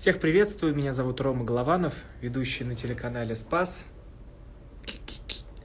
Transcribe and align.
Всех 0.00 0.18
приветствую, 0.18 0.74
меня 0.74 0.94
зовут 0.94 1.20
Рома 1.20 1.44
Голованов, 1.44 1.92
ведущий 2.22 2.64
на 2.64 2.74
телеканале 2.74 3.36
«Спас». 3.36 3.84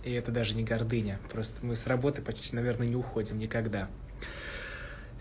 И 0.03 0.11
это 0.11 0.29
даже 0.33 0.55
не 0.55 0.63
гордыня, 0.65 1.21
просто 1.31 1.65
мы 1.65 1.77
с 1.77 1.87
работы 1.87 2.21
почти, 2.21 2.53
наверное, 2.53 2.85
не 2.85 2.97
уходим 2.97 3.39
никогда. 3.39 3.87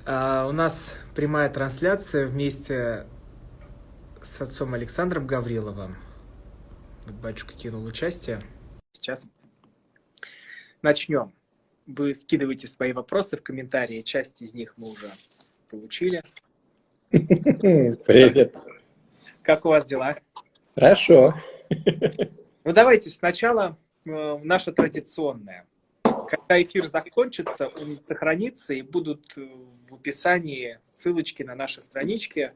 А, 0.05 0.48
у 0.48 0.53
нас 0.53 0.96
прямая 1.14 1.48
трансляция 1.48 2.27
вместе 2.27 3.07
с 4.21 4.41
отцом 4.41 4.75
Александром 4.75 5.29
Гавриловым. 5.29 5.95
Батюшка 7.23 7.55
кинул 7.55 7.85
участие. 7.85 8.41
Сейчас 8.91 9.29
начнем. 10.83 11.33
Вы 11.87 12.15
скидываете 12.15 12.67
свои 12.67 12.93
вопросы 12.93 13.37
в 13.37 13.45
комментарии, 13.45 14.03
часть 14.03 14.42
из 14.42 14.55
них 14.55 14.74
мы 14.77 14.91
уже 14.91 15.06
получили. 15.70 16.20
Привет. 17.10 18.56
Как 19.45 19.66
у 19.66 19.69
вас 19.69 19.84
дела? 19.84 20.16
Хорошо. 20.75 21.34
Ну 22.65 22.73
давайте 22.73 23.11
сначала 23.11 23.77
э, 24.07 24.39
наше 24.43 24.73
традиционное. 24.73 25.66
Когда 26.02 26.62
эфир 26.62 26.87
закончится, 26.87 27.69
он 27.69 28.01
сохранится 28.01 28.73
и 28.73 28.80
будут 28.80 29.37
э, 29.37 29.47
в 29.91 29.97
описании 29.97 30.79
ссылочки 30.87 31.43
на 31.43 31.55
наши 31.55 31.83
странички. 31.83 32.55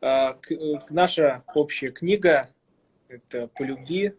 Э, 0.00 0.34
к, 0.40 0.52
э, 0.52 0.80
наша 0.88 1.42
общая 1.52 1.90
книга 1.90 2.48
это 3.08 3.48
«По 3.48 3.64
любви», 3.64 4.14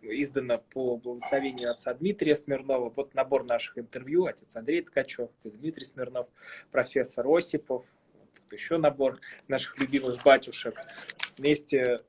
издана 0.00 0.58
по 0.58 0.96
благословению 0.96 1.72
отца 1.72 1.92
Дмитрия 1.94 2.36
Смирнова. 2.36 2.92
Вот 2.94 3.14
набор 3.14 3.42
наших 3.42 3.76
интервью. 3.78 4.26
Отец 4.26 4.54
Андрей 4.54 4.82
Ткачев, 4.82 5.30
Дмитрий 5.42 5.84
Смирнов, 5.84 6.28
профессор 6.70 7.26
Осипов, 7.26 7.84
еще 8.52 8.78
набор 8.78 9.18
наших 9.48 9.78
любимых 9.78 10.22
батюшек. 10.22 10.80
Вместе 11.36 12.00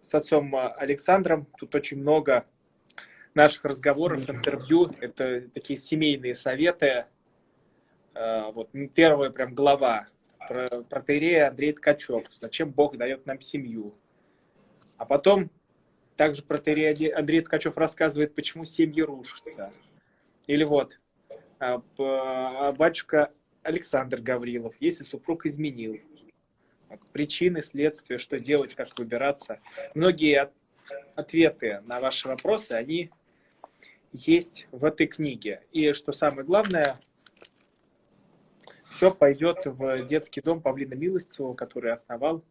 с 0.00 0.14
отцом 0.14 0.54
Александром 0.54 1.46
тут 1.58 1.74
очень 1.74 1.98
много 2.00 2.46
наших 3.34 3.64
разговоров, 3.64 4.28
интервью. 4.28 4.90
Это 5.00 5.42
такие 5.50 5.78
семейные 5.78 6.34
советы. 6.34 7.06
А, 8.14 8.50
вот 8.50 8.70
первая 8.94 9.30
прям 9.30 9.54
глава 9.54 10.08
про 10.48 10.82
протеерея 10.82 11.48
Андрей 11.48 11.72
Ткачев. 11.72 12.26
Зачем 12.32 12.70
Бог 12.70 12.96
дает 12.96 13.26
нам 13.26 13.40
семью? 13.40 13.94
А 14.96 15.04
потом 15.04 15.50
также 16.16 16.42
протеерей 16.42 17.10
Андрей 17.10 17.42
Ткачев 17.42 17.76
рассказывает, 17.76 18.34
почему 18.34 18.64
семьи 18.64 19.02
рушатся. 19.02 19.74
Или 20.46 20.64
вот, 20.64 20.98
а, 21.58 21.82
а, 21.98 22.72
батюшка 22.72 23.32
Александр 23.66 24.20
Гаврилов, 24.20 24.74
если 24.78 25.02
супруг 25.02 25.44
изменил. 25.44 26.00
Причины, 27.12 27.62
следствия, 27.62 28.18
что 28.18 28.38
делать, 28.38 28.74
как 28.74 28.96
выбираться. 28.96 29.60
Многие 29.96 30.52
ответы 31.16 31.82
на 31.86 31.98
ваши 31.98 32.28
вопросы, 32.28 32.72
они 32.72 33.10
есть 34.12 34.68
в 34.70 34.84
этой 34.84 35.08
книге. 35.08 35.62
И 35.72 35.92
что 35.92 36.12
самое 36.12 36.46
главное, 36.46 37.00
все 38.84 39.12
пойдет 39.12 39.66
в 39.66 40.06
детский 40.06 40.40
дом 40.40 40.62
Павлина 40.62 40.94
Милостивого, 40.94 41.54
который 41.54 41.92
основал 41.92 42.44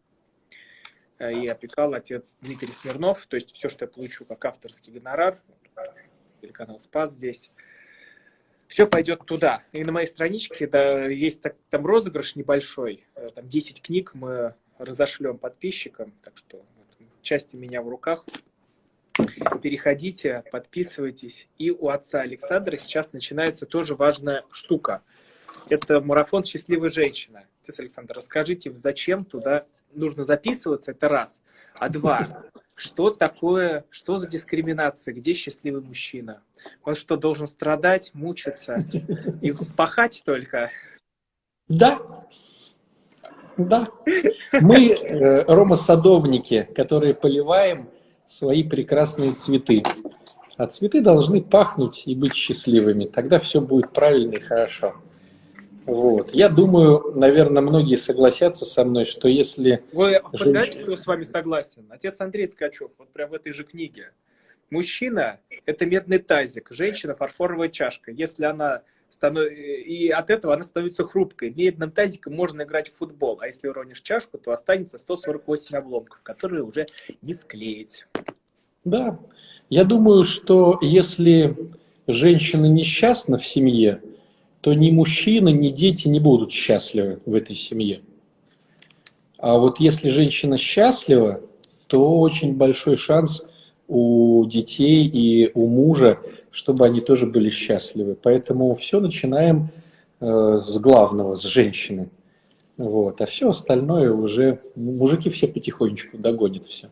э, 1.18 1.32
и 1.32 1.46
опекал 1.46 1.94
отец 1.94 2.36
Дмитрий 2.42 2.72
Смирнов. 2.72 3.26
То 3.26 3.36
есть 3.36 3.54
все, 3.54 3.70
что 3.70 3.86
я 3.86 3.88
получу 3.88 4.26
как 4.26 4.44
авторский 4.44 4.92
гонорар, 4.92 5.40
телеканал 6.42 6.78
«Спас» 6.78 7.14
здесь, 7.14 7.50
все 8.68 8.86
пойдет 8.86 9.24
туда. 9.26 9.62
И 9.72 9.84
на 9.84 9.92
моей 9.92 10.06
страничке 10.06 10.66
да, 10.66 11.06
есть 11.06 11.42
так, 11.42 11.56
там 11.70 11.86
розыгрыш 11.86 12.36
небольшой, 12.36 13.04
э, 13.14 13.28
там 13.34 13.48
10 13.48 13.82
книг 13.82 14.12
мы 14.14 14.54
разошлем 14.78 15.38
подписчикам, 15.38 16.12
так 16.22 16.36
что 16.36 16.64
часть 17.22 17.54
у 17.54 17.58
меня 17.58 17.82
в 17.82 17.88
руках. 17.88 18.24
Переходите, 19.62 20.44
подписывайтесь. 20.52 21.48
И 21.58 21.70
у 21.70 21.88
отца 21.88 22.20
Александра 22.20 22.76
сейчас 22.76 23.12
начинается 23.12 23.66
тоже 23.66 23.94
важная 23.94 24.44
штука. 24.50 25.02
Это 25.68 26.00
марафон 26.00 26.44
«Счастливая 26.44 26.90
женщина». 26.90 27.44
Отец 27.62 27.80
Александр, 27.80 28.14
расскажите, 28.14 28.70
зачем 28.72 29.24
туда 29.24 29.66
нужно 29.92 30.24
записываться, 30.24 30.92
это 30.92 31.08
раз. 31.08 31.42
А 31.78 31.88
два, 31.88 32.28
что 32.76 33.08
такое, 33.10 33.86
что 33.90 34.18
за 34.18 34.28
дискриминация, 34.28 35.14
где 35.14 35.32
счастливый 35.32 35.80
мужчина? 35.80 36.42
Он 36.84 36.94
что, 36.94 37.16
должен 37.16 37.46
страдать, 37.46 38.10
мучиться 38.12 38.76
и 39.40 39.52
пахать 39.76 40.22
только? 40.24 40.70
Да, 41.68 41.98
да. 43.56 43.86
Мы, 44.60 44.90
э, 44.90 45.44
Рома-садовники, 45.44 46.68
которые 46.74 47.14
поливаем 47.14 47.88
свои 48.26 48.62
прекрасные 48.62 49.32
цветы. 49.32 49.82
А 50.58 50.66
цветы 50.66 51.00
должны 51.00 51.42
пахнуть 51.42 52.02
и 52.06 52.14
быть 52.14 52.34
счастливыми. 52.34 53.04
Тогда 53.04 53.38
все 53.38 53.62
будет 53.62 53.92
правильно 53.92 54.34
и 54.34 54.40
хорошо. 54.40 54.96
Вот. 55.86 56.34
Я 56.34 56.48
думаю, 56.48 57.12
наверное, 57.14 57.62
многие 57.62 57.96
согласятся 57.96 58.64
со 58.64 58.84
мной, 58.84 59.04
что 59.04 59.28
если... 59.28 59.82
Вы 59.92 60.20
женщина... 60.32 60.50
знаете, 60.50 60.78
кто 60.80 60.96
с 60.96 61.06
вами 61.06 61.22
согласен? 61.22 61.86
Отец 61.90 62.20
Андрей 62.20 62.48
Ткачев, 62.48 62.90
вот 62.98 63.08
прям 63.10 63.30
в 63.30 63.34
этой 63.34 63.52
же 63.52 63.64
книге. 63.64 64.10
Мужчина– 64.68 65.38
это 65.66 65.86
медный 65.86 66.18
тазик, 66.18 66.68
женщина– 66.70 67.14
фарфоровая 67.16 67.68
чашка. 67.68 68.10
Если 68.10 68.44
она 68.44 68.82
станов... 69.10 69.50
И 69.50 70.08
от 70.08 70.30
этого 70.30 70.54
она 70.54 70.64
становится 70.64 71.04
хрупкой. 71.04 71.50
Медным 71.50 71.92
тазиком 71.92 72.34
можно 72.34 72.62
играть 72.62 72.88
в 72.88 72.96
футбол, 72.96 73.38
а 73.40 73.46
если 73.46 73.68
уронишь 73.68 74.00
чашку, 74.00 74.38
то 74.38 74.50
останется 74.52 74.98
148 74.98 75.76
обломков, 75.76 76.20
которые 76.22 76.64
уже 76.64 76.86
не 77.22 77.32
склеить. 77.32 78.06
Да, 78.84 79.18
я 79.70 79.84
думаю, 79.84 80.24
что 80.24 80.78
если 80.80 81.56
женщина 82.08 82.66
несчастна 82.66 83.38
в 83.38 83.46
семье, 83.46 84.00
то 84.66 84.74
ни 84.74 84.90
мужчина, 84.90 85.50
ни 85.50 85.68
дети 85.68 86.08
не 86.08 86.18
будут 86.18 86.50
счастливы 86.50 87.20
в 87.24 87.36
этой 87.36 87.54
семье. 87.54 88.00
А 89.38 89.58
вот 89.58 89.78
если 89.78 90.08
женщина 90.08 90.58
счастлива, 90.58 91.40
то 91.86 92.18
очень 92.18 92.56
большой 92.56 92.96
шанс 92.96 93.46
у 93.86 94.44
детей 94.46 95.06
и 95.06 95.52
у 95.54 95.68
мужа, 95.68 96.18
чтобы 96.50 96.84
они 96.84 97.00
тоже 97.00 97.26
были 97.26 97.48
счастливы. 97.48 98.16
Поэтому 98.20 98.74
все 98.74 98.98
начинаем 98.98 99.68
э, 100.18 100.60
с 100.60 100.78
главного, 100.78 101.36
с 101.36 101.44
женщины. 101.44 102.08
Вот. 102.76 103.20
А 103.20 103.26
все 103.26 103.50
остальное 103.50 104.10
уже 104.10 104.58
мужики 104.74 105.30
все 105.30 105.46
потихонечку 105.46 106.18
догонят 106.18 106.64
все. 106.64 106.88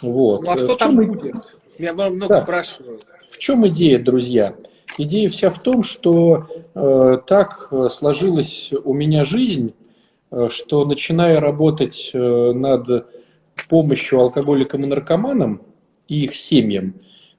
Вот. 0.00 0.42
Ну 0.42 0.52
а 0.52 0.56
что 0.56 0.74
в 0.74 0.76
там 0.76 0.96
чем... 0.96 1.08
будет? 1.08 1.34
Меня 1.76 1.92
много 1.92 2.28
да. 2.28 2.42
спрашивают. 2.42 3.04
В 3.26 3.36
чем 3.36 3.66
идея, 3.66 3.98
друзья? 3.98 4.54
Идея 4.98 5.30
вся 5.30 5.50
в 5.50 5.62
том, 5.62 5.84
что 5.84 6.48
э, 6.74 7.18
так 7.24 7.72
сложилась 7.88 8.72
у 8.84 8.92
меня 8.92 9.24
жизнь, 9.24 9.74
э, 10.32 10.48
что 10.50 10.84
начиная 10.84 11.40
работать 11.40 12.10
э, 12.12 12.52
над 12.52 13.06
помощью 13.68 14.18
алкоголикам 14.20 14.82
и 14.82 14.86
наркоманам 14.86 15.62
и 16.08 16.24
их 16.24 16.34
семьям, 16.34 16.94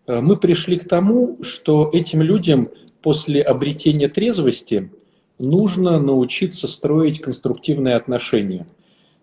э, 0.08 0.22
мы 0.22 0.38
пришли 0.38 0.80
к 0.80 0.88
тому, 0.88 1.38
что 1.42 1.90
этим 1.92 2.22
людям 2.22 2.70
после 3.02 3.42
обретения 3.42 4.08
трезвости 4.08 4.90
нужно 5.38 6.00
научиться 6.00 6.66
строить 6.68 7.20
конструктивные 7.20 7.96
отношения 7.96 8.68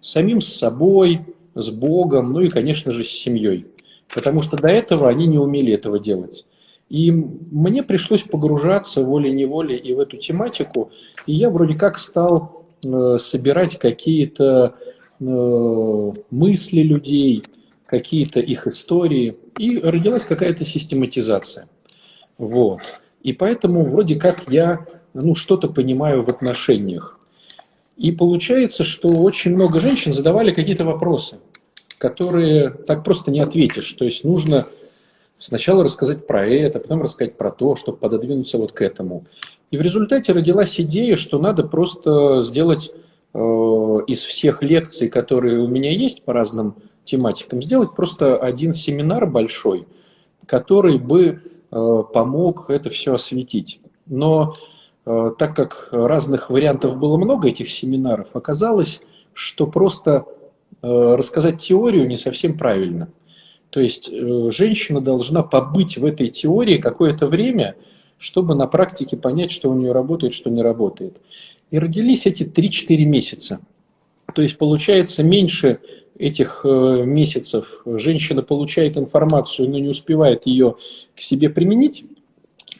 с 0.00 0.10
самим 0.10 0.42
с 0.42 0.48
собой, 0.48 1.20
с 1.54 1.70
Богом, 1.70 2.34
ну 2.34 2.40
и, 2.40 2.50
конечно 2.50 2.90
же, 2.92 3.02
с 3.02 3.08
семьей. 3.08 3.66
Потому 4.14 4.42
что 4.42 4.58
до 4.58 4.68
этого 4.68 5.08
они 5.08 5.26
не 5.26 5.38
умели 5.38 5.72
этого 5.72 5.98
делать. 5.98 6.44
И 6.88 7.10
мне 7.10 7.82
пришлось 7.82 8.22
погружаться 8.22 9.02
волей-неволей 9.02 9.76
и 9.76 9.92
в 9.92 10.00
эту 10.00 10.16
тематику, 10.16 10.92
и 11.26 11.34
я 11.34 11.50
вроде 11.50 11.74
как 11.74 11.98
стал 11.98 12.64
э, 12.84 13.16
собирать 13.18 13.78
какие-то 13.78 14.76
э, 15.18 16.12
мысли 16.30 16.82
людей, 16.82 17.42
какие-то 17.86 18.40
их 18.40 18.66
истории, 18.66 19.36
и 19.58 19.78
родилась 19.78 20.26
какая-то 20.26 20.64
систематизация. 20.64 21.68
Вот. 22.38 22.80
И 23.22 23.32
поэтому 23.32 23.84
вроде 23.84 24.16
как 24.16 24.44
я 24.48 24.86
ну, 25.14 25.34
что-то 25.34 25.68
понимаю 25.68 26.22
в 26.22 26.28
отношениях. 26.28 27.18
И 27.96 28.12
получается, 28.12 28.84
что 28.84 29.08
очень 29.08 29.52
много 29.52 29.80
женщин 29.80 30.12
задавали 30.12 30.52
какие-то 30.52 30.84
вопросы, 30.84 31.38
которые 31.98 32.70
так 32.70 33.02
просто 33.02 33.30
не 33.30 33.40
ответишь. 33.40 33.92
То 33.94 34.04
есть 34.04 34.22
нужно 34.22 34.66
Сначала 35.38 35.84
рассказать 35.84 36.26
про 36.26 36.46
это, 36.46 36.80
потом 36.80 37.02
рассказать 37.02 37.36
про 37.36 37.50
то, 37.50 37.76
чтобы 37.76 37.98
пододвинуться 37.98 38.56
вот 38.56 38.72
к 38.72 38.80
этому. 38.80 39.26
И 39.70 39.76
в 39.76 39.80
результате 39.82 40.32
родилась 40.32 40.80
идея, 40.80 41.16
что 41.16 41.38
надо 41.38 41.64
просто 41.64 42.40
сделать 42.42 42.90
э, 43.34 43.38
из 44.06 44.24
всех 44.24 44.62
лекций, 44.62 45.08
которые 45.08 45.60
у 45.60 45.66
меня 45.68 45.92
есть 45.92 46.22
по 46.24 46.32
разным 46.32 46.76
тематикам, 47.04 47.60
сделать 47.60 47.94
просто 47.94 48.36
один 48.36 48.72
семинар 48.72 49.26
большой, 49.26 49.86
который 50.46 50.98
бы 50.98 51.42
э, 51.70 52.02
помог 52.14 52.70
это 52.70 52.88
все 52.88 53.14
осветить. 53.14 53.80
Но 54.06 54.54
э, 55.04 55.32
так 55.38 55.54
как 55.54 55.88
разных 55.90 56.48
вариантов 56.48 56.96
было 56.96 57.18
много 57.18 57.48
этих 57.48 57.70
семинаров, 57.70 58.28
оказалось, 58.34 59.00
что 59.32 59.66
просто 59.66 60.24
рассказать 60.82 61.58
теорию 61.58 62.06
не 62.06 62.16
совсем 62.16 62.56
правильно. 62.56 63.08
То 63.70 63.80
есть 63.80 64.08
женщина 64.10 65.00
должна 65.00 65.42
побыть 65.42 65.98
в 65.98 66.04
этой 66.04 66.28
теории 66.28 66.78
какое-то 66.78 67.26
время, 67.26 67.76
чтобы 68.18 68.54
на 68.54 68.66
практике 68.66 69.16
понять, 69.16 69.50
что 69.50 69.70
у 69.70 69.74
нее 69.74 69.92
работает, 69.92 70.32
что 70.32 70.50
не 70.50 70.62
работает. 70.62 71.20
И 71.70 71.78
родились 71.78 72.26
эти 72.26 72.44
3-4 72.44 73.04
месяца. 73.04 73.60
То 74.34 74.42
есть 74.42 74.56
получается 74.56 75.22
меньше 75.22 75.80
этих 76.18 76.62
э, 76.64 77.04
месяцев 77.04 77.82
женщина 77.84 78.42
получает 78.42 78.96
информацию, 78.96 79.68
но 79.68 79.78
не 79.78 79.88
успевает 79.88 80.46
ее 80.46 80.76
к 81.14 81.20
себе 81.20 81.50
применить, 81.50 82.04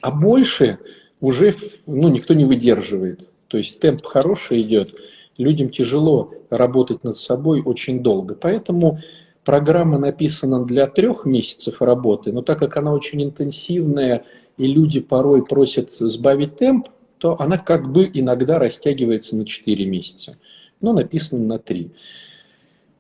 а 0.01 0.11
больше 0.11 0.79
уже 1.21 1.55
ну, 1.87 2.09
никто 2.09 2.35
не 2.35 2.45
выдерживает. 2.45 3.29
То 3.49 3.59
есть 3.59 3.81
темп 3.81 4.05
хороший 4.05 4.61
идет, 4.61 4.95
людям 5.39 5.71
тяжело 5.71 6.33
работать 6.51 7.05
над 7.05 7.17
собой 7.17 7.63
очень 7.63 8.03
долго. 8.03 8.35
Поэтому 8.35 9.01
программа 9.47 9.97
написана 9.99 10.65
для 10.65 10.89
трех 10.89 11.25
месяцев 11.25 11.81
работы, 11.81 12.33
но 12.33 12.43
так 12.43 12.59
как 12.59 12.77
она 12.77 12.93
очень 12.93 13.23
интенсивная, 13.23 14.25
и 14.59 14.67
люди 14.67 15.01
порой 15.01 15.47
просят 15.47 15.93
сбавить 15.93 16.57
темп, 16.57 16.89
то 17.19 17.41
она 17.41 17.57
как 17.57 17.91
бы 17.91 18.11
иногда 18.13 18.59
растягивается 18.59 19.37
на 19.37 19.47
4 19.47 19.87
месяца, 19.87 20.37
но 20.81 20.93
написано 20.93 21.45
на 21.45 21.59
3. 21.59 21.91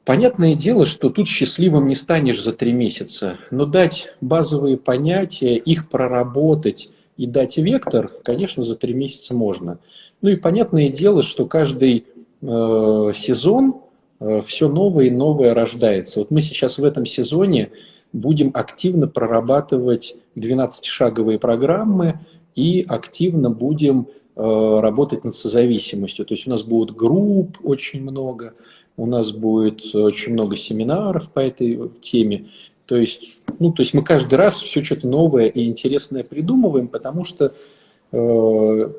Понятное 0.04 0.54
дело, 0.54 0.86
что 0.86 1.10
тут 1.10 1.26
счастливым 1.26 1.88
не 1.88 1.96
станешь 1.96 2.40
за 2.40 2.52
три 2.52 2.72
месяца, 2.72 3.38
но 3.50 3.66
дать 3.66 4.10
базовые 4.20 4.76
понятия, 4.76 5.56
их 5.56 5.88
проработать 5.88 6.92
и 7.16 7.26
дать 7.26 7.56
вектор, 7.56 8.08
конечно, 8.22 8.62
за 8.62 8.76
три 8.76 8.94
месяца 8.94 9.34
можно. 9.34 9.80
Ну 10.22 10.28
и 10.28 10.36
понятное 10.36 10.90
дело, 10.90 11.22
что 11.22 11.46
каждый 11.46 12.06
э, 12.40 13.12
сезон 13.16 13.80
все 14.44 14.68
новое 14.68 15.06
и 15.06 15.10
новое 15.10 15.54
рождается. 15.54 16.20
Вот 16.20 16.30
мы 16.30 16.40
сейчас 16.40 16.78
в 16.78 16.84
этом 16.84 17.04
сезоне 17.04 17.70
будем 18.12 18.50
активно 18.54 19.08
прорабатывать 19.08 20.16
12-шаговые 20.36 21.38
программы 21.38 22.20
и 22.54 22.84
активно 22.88 23.50
будем 23.50 24.08
э, 24.34 24.78
работать 24.80 25.24
над 25.24 25.34
созависимостью. 25.34 26.24
То 26.24 26.34
есть 26.34 26.46
у 26.46 26.50
нас 26.50 26.62
будет 26.62 26.96
групп 26.96 27.58
очень 27.62 28.02
много, 28.02 28.54
у 28.96 29.06
нас 29.06 29.32
будет 29.32 29.94
очень 29.94 30.32
много 30.32 30.56
семинаров 30.56 31.30
по 31.30 31.40
этой 31.40 31.90
теме. 32.00 32.48
То 32.86 32.96
есть, 32.96 33.42
ну, 33.58 33.72
то 33.72 33.82
есть 33.82 33.94
мы 33.94 34.02
каждый 34.02 34.36
раз 34.36 34.60
все 34.60 34.82
что-то 34.82 35.06
новое 35.08 35.46
и 35.46 35.66
интересное 35.66 36.24
придумываем, 36.24 36.88
потому 36.88 37.24
что 37.24 37.52
э, 38.12 38.90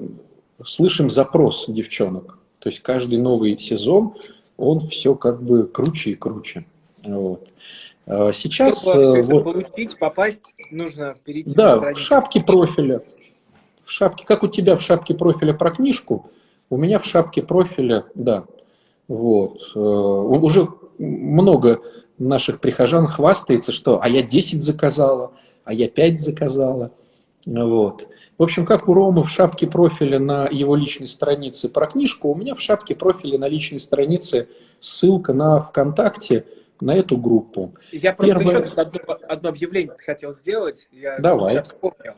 слышим 0.63 1.09
запрос 1.09 1.65
девчонок. 1.67 2.37
То 2.59 2.69
есть 2.69 2.81
каждый 2.81 3.17
новый 3.17 3.57
сезон, 3.57 4.15
он 4.57 4.79
все 4.81 5.15
как 5.15 5.41
бы 5.41 5.65
круче 5.65 6.11
и 6.11 6.15
круче. 6.15 6.65
Вот. 7.03 7.47
А 8.05 8.31
сейчас 8.31 8.81
Чтобы 8.81 9.21
вот, 9.21 9.43
получить, 9.43 9.97
попасть, 9.97 10.53
нужно 10.71 11.13
перейти. 11.25 11.53
Да, 11.53 11.93
в 11.93 11.99
шапке 11.99 12.41
профиля. 12.41 13.01
В 13.83 13.91
шапке, 13.91 14.25
как 14.25 14.43
у 14.43 14.47
тебя 14.47 14.75
в 14.75 14.81
шапке 14.81 15.13
профиля 15.13 15.53
про 15.53 15.71
книжку, 15.71 16.29
у 16.69 16.77
меня 16.77 16.99
в 16.99 17.05
шапке 17.05 17.41
профиля, 17.41 18.05
да, 18.15 18.45
вот. 19.07 19.71
Э, 19.75 19.79
уже 19.79 20.67
много 20.97 21.81
наших 22.17 22.59
прихожан 22.59 23.07
хвастается, 23.07 23.71
что 23.71 24.01
а 24.01 24.09
я 24.09 24.21
10 24.21 24.61
заказала, 24.61 25.31
а 25.63 25.73
я 25.73 25.87
5 25.87 26.19
заказала. 26.19 26.91
Вот. 27.47 28.09
В 28.37 28.43
общем, 28.43 28.65
как 28.65 28.89
у 28.89 28.93
Ромы 28.93 29.23
в 29.23 29.29
шапке 29.29 29.67
профиля 29.67 30.19
на 30.19 30.47
его 30.49 30.75
личной 30.75 31.07
странице 31.07 31.69
про 31.69 31.87
книжку, 31.87 32.29
у 32.29 32.35
меня 32.35 32.53
в 32.55 32.61
шапке 32.61 32.93
профиля 32.93 33.39
на 33.39 33.47
личной 33.47 33.79
странице 33.79 34.49
ссылка 34.81 35.33
на 35.33 35.59
ВКонтакте 35.61 36.45
на 36.81 36.95
эту 36.95 37.17
группу. 37.17 37.73
Я 37.91 38.13
просто 38.13 38.37
Первое... 38.37 38.65
еще 38.65 38.73
одно, 38.75 39.17
одно 39.29 39.49
объявление 39.49 39.95
хотел 39.97 40.33
сделать. 40.33 40.89
Я 40.91 41.19
Давай. 41.19 41.61
вспомнил. 41.63 42.15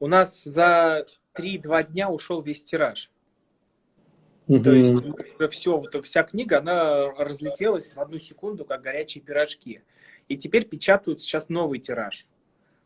У 0.00 0.08
нас 0.08 0.42
за 0.42 1.06
3-2 1.38 1.92
дня 1.92 2.10
ушел 2.10 2.42
весь 2.42 2.64
тираж. 2.64 3.10
Угу. 4.48 4.62
То 4.62 4.72
есть 4.72 5.04
уже 5.38 5.48
все, 5.50 5.78
вот, 5.78 6.04
вся 6.04 6.24
книга, 6.24 6.58
она 6.58 7.10
разлетелась 7.12 7.92
в 7.94 8.00
одну 8.00 8.18
секунду, 8.18 8.64
как 8.64 8.82
горячие 8.82 9.22
пирожки. 9.22 9.82
И 10.28 10.36
теперь 10.36 10.66
печатают 10.66 11.20
сейчас 11.20 11.48
новый 11.48 11.78
тираж. 11.78 12.26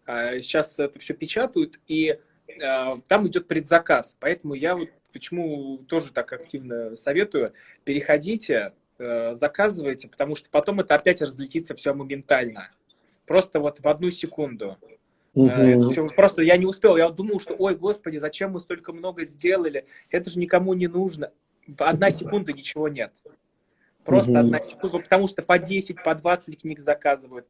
А, 0.08 0.40
сейчас 0.40 0.78
это 0.78 0.98
все 0.98 1.14
печатают, 1.14 1.78
и 1.86 2.18
а, 2.62 2.92
там 3.08 3.28
идет 3.28 3.46
предзаказ. 3.46 4.16
Поэтому 4.18 4.54
я 4.54 4.74
вот 4.74 4.88
почему 5.12 5.78
тоже 5.88 6.12
так 6.12 6.32
активно 6.32 6.96
советую, 6.96 7.52
переходите, 7.84 8.74
э, 8.98 9.32
заказывайте, 9.34 10.06
потому 10.06 10.36
что 10.36 10.48
потом 10.50 10.80
это 10.80 10.94
опять 10.94 11.22
разлетится 11.22 11.74
все 11.74 11.94
моментально. 11.94 12.68
Просто 13.26 13.58
вот 13.58 13.80
в 13.80 13.88
одну 13.88 14.10
секунду. 14.10 14.76
Угу. 15.34 15.90
Все, 15.90 16.06
просто 16.08 16.42
я 16.42 16.56
не 16.56 16.66
успел, 16.66 16.96
я 16.96 17.08
думал, 17.08 17.40
что, 17.40 17.54
ой, 17.54 17.74
господи, 17.74 18.18
зачем 18.18 18.52
мы 18.52 18.60
столько 18.60 18.92
много 18.92 19.24
сделали, 19.24 19.86
это 20.10 20.30
же 20.30 20.38
никому 20.38 20.74
не 20.74 20.88
нужно 20.88 21.32
одна 21.78 22.10
секунда 22.10 22.52
ничего 22.52 22.88
нет. 22.88 23.12
Просто 24.04 24.32
угу. 24.32 24.40
одна 24.40 24.62
секунда, 24.62 24.98
потому 24.98 25.26
что 25.26 25.42
по 25.42 25.58
10, 25.58 26.02
по 26.02 26.14
20 26.14 26.60
книг 26.60 26.80
заказывают. 26.80 27.46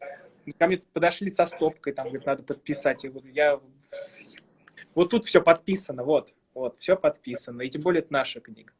Ко 0.52 0.66
мне 0.66 0.82
подошли 0.92 1.30
со 1.30 1.46
стопкой, 1.46 1.92
там, 1.92 2.06
говорит, 2.06 2.26
надо 2.26 2.42
подписать. 2.42 3.04
И 3.04 3.08
вот 3.08 3.24
я... 3.26 3.60
Вот 4.94 5.10
тут 5.10 5.24
все 5.24 5.40
подписано, 5.42 6.04
вот, 6.04 6.32
вот, 6.54 6.76
все 6.78 6.96
подписано. 6.96 7.62
И 7.62 7.70
тем 7.70 7.82
более 7.82 8.00
это 8.00 8.12
наша 8.12 8.40
книга. 8.40 8.72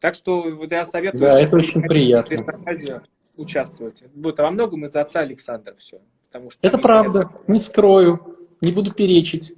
Так 0.00 0.14
что 0.14 0.42
вот 0.42 0.72
я 0.72 0.84
советую... 0.84 1.20
Да, 1.20 1.40
это 1.40 1.56
очень 1.56 1.82
приятно. 1.82 3.04
Участвовать. 3.36 4.02
Будет 4.14 4.38
во 4.38 4.50
многом 4.50 4.84
из-за 4.84 5.00
отца 5.00 5.20
Александра 5.20 5.74
все. 5.76 6.00
Потому 6.30 6.50
что 6.50 6.66
это 6.66 6.78
правда, 6.78 7.30
не 7.46 7.58
скрою, 7.58 8.48
не 8.60 8.70
буду 8.72 8.92
перечить. 8.92 9.54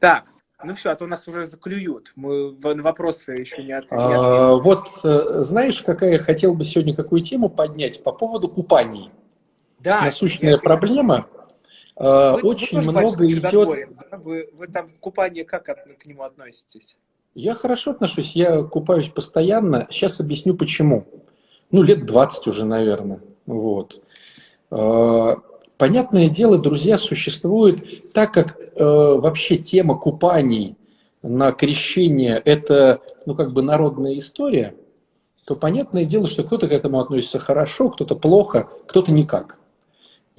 Так, 0.00 0.26
ну 0.62 0.74
все, 0.74 0.90
а 0.90 0.96
то 0.96 1.06
нас 1.06 1.26
уже 1.26 1.44
заклюют. 1.44 2.12
Мы 2.14 2.52
на 2.52 2.82
вопросы 2.82 3.32
еще 3.32 3.62
не 3.64 3.72
ответили. 3.72 3.98
А, 3.98 4.54
вот 4.54 4.88
э, 5.04 5.42
знаешь, 5.42 5.82
какая 5.82 6.12
я 6.12 6.18
хотел 6.18 6.54
бы 6.54 6.64
сегодня 6.64 6.94
какую 6.94 7.22
тему 7.22 7.48
поднять 7.48 8.02
по 8.02 8.12
поводу 8.12 8.48
купаний. 8.48 9.10
Да. 9.80 10.02
Насущная 10.02 10.52
я... 10.52 10.58
проблема. 10.58 11.26
А, 11.96 12.36
вы, 12.36 12.40
Очень 12.42 12.80
вы 12.80 12.92
много 12.92 13.26
идет. 13.26 13.68
Да? 14.10 14.18
Вы, 14.18 14.48
вы 14.56 14.66
там 14.68 14.88
купание 15.00 15.44
как 15.44 15.68
от, 15.68 15.78
к 15.98 16.06
нему 16.06 16.22
относитесь? 16.22 16.96
Я 17.34 17.54
хорошо 17.54 17.92
отношусь, 17.92 18.32
я 18.34 18.62
купаюсь 18.62 19.08
постоянно. 19.08 19.86
Сейчас 19.90 20.20
объясню 20.20 20.54
почему. 20.54 21.06
Ну, 21.70 21.82
лет 21.82 22.06
20 22.06 22.46
уже, 22.46 22.64
наверное. 22.64 23.20
Вот. 23.46 24.02
А, 24.70 25.36
Понятное 25.78 26.28
дело, 26.28 26.58
друзья, 26.58 26.98
существует, 26.98 28.12
так 28.12 28.34
как 28.34 28.58
э, 28.58 28.84
вообще 28.84 29.58
тема 29.58 29.96
купаний 29.96 30.76
на 31.22 31.52
крещение– 31.52 32.42
это, 32.44 33.00
ну, 33.26 33.36
как 33.36 33.52
бы 33.52 33.62
народная 33.62 34.18
история, 34.18 34.74
то 35.46 35.54
понятное 35.54 36.04
дело, 36.04 36.26
что 36.26 36.42
кто-то 36.42 36.66
к 36.66 36.72
этому 36.72 36.98
относится 36.98 37.38
хорошо, 37.38 37.90
кто-то 37.90 38.16
плохо, 38.16 38.68
кто-то 38.88 39.12
никак. 39.12 39.57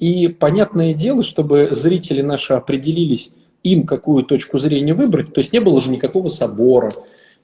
И 0.00 0.28
понятное 0.28 0.94
дело, 0.94 1.22
чтобы 1.22 1.68
зрители 1.72 2.22
наши 2.22 2.54
определились, 2.54 3.32
им 3.62 3.86
какую 3.86 4.24
точку 4.24 4.56
зрения 4.56 4.94
выбрать, 4.94 5.34
то 5.34 5.40
есть 5.40 5.52
не 5.52 5.60
было 5.60 5.80
же 5.80 5.90
никакого 5.90 6.28
собора, 6.28 6.90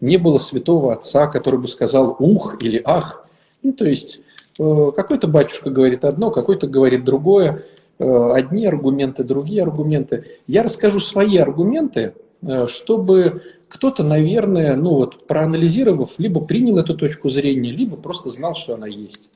не 0.00 0.16
было 0.16 0.38
святого 0.38 0.94
отца, 0.94 1.26
который 1.26 1.60
бы 1.60 1.68
сказал 1.68 2.16
«ух» 2.18 2.56
или 2.62 2.80
«ах». 2.82 3.26
Ну, 3.62 3.72
то 3.72 3.86
есть 3.86 4.22
э, 4.58 4.90
какой-то 4.96 5.28
батюшка 5.28 5.68
говорит 5.68 6.04
одно, 6.04 6.30
какой-то 6.30 6.66
говорит 6.66 7.04
другое. 7.04 7.62
Э, 7.98 8.30
одни 8.32 8.66
аргументы, 8.66 9.22
другие 9.22 9.62
аргументы. 9.62 10.24
Я 10.46 10.62
расскажу 10.62 10.98
свои 10.98 11.36
аргументы, 11.36 12.14
э, 12.42 12.66
чтобы 12.68 13.42
кто-то, 13.68 14.02
наверное, 14.02 14.76
ну 14.76 14.94
вот, 14.94 15.26
проанализировав, 15.26 16.18
либо 16.18 16.40
принял 16.40 16.78
эту 16.78 16.94
точку 16.94 17.28
зрения, 17.28 17.70
либо 17.70 17.96
просто 17.96 18.30
знал, 18.30 18.54
что 18.54 18.74
она 18.74 18.86
есть. 18.86 19.28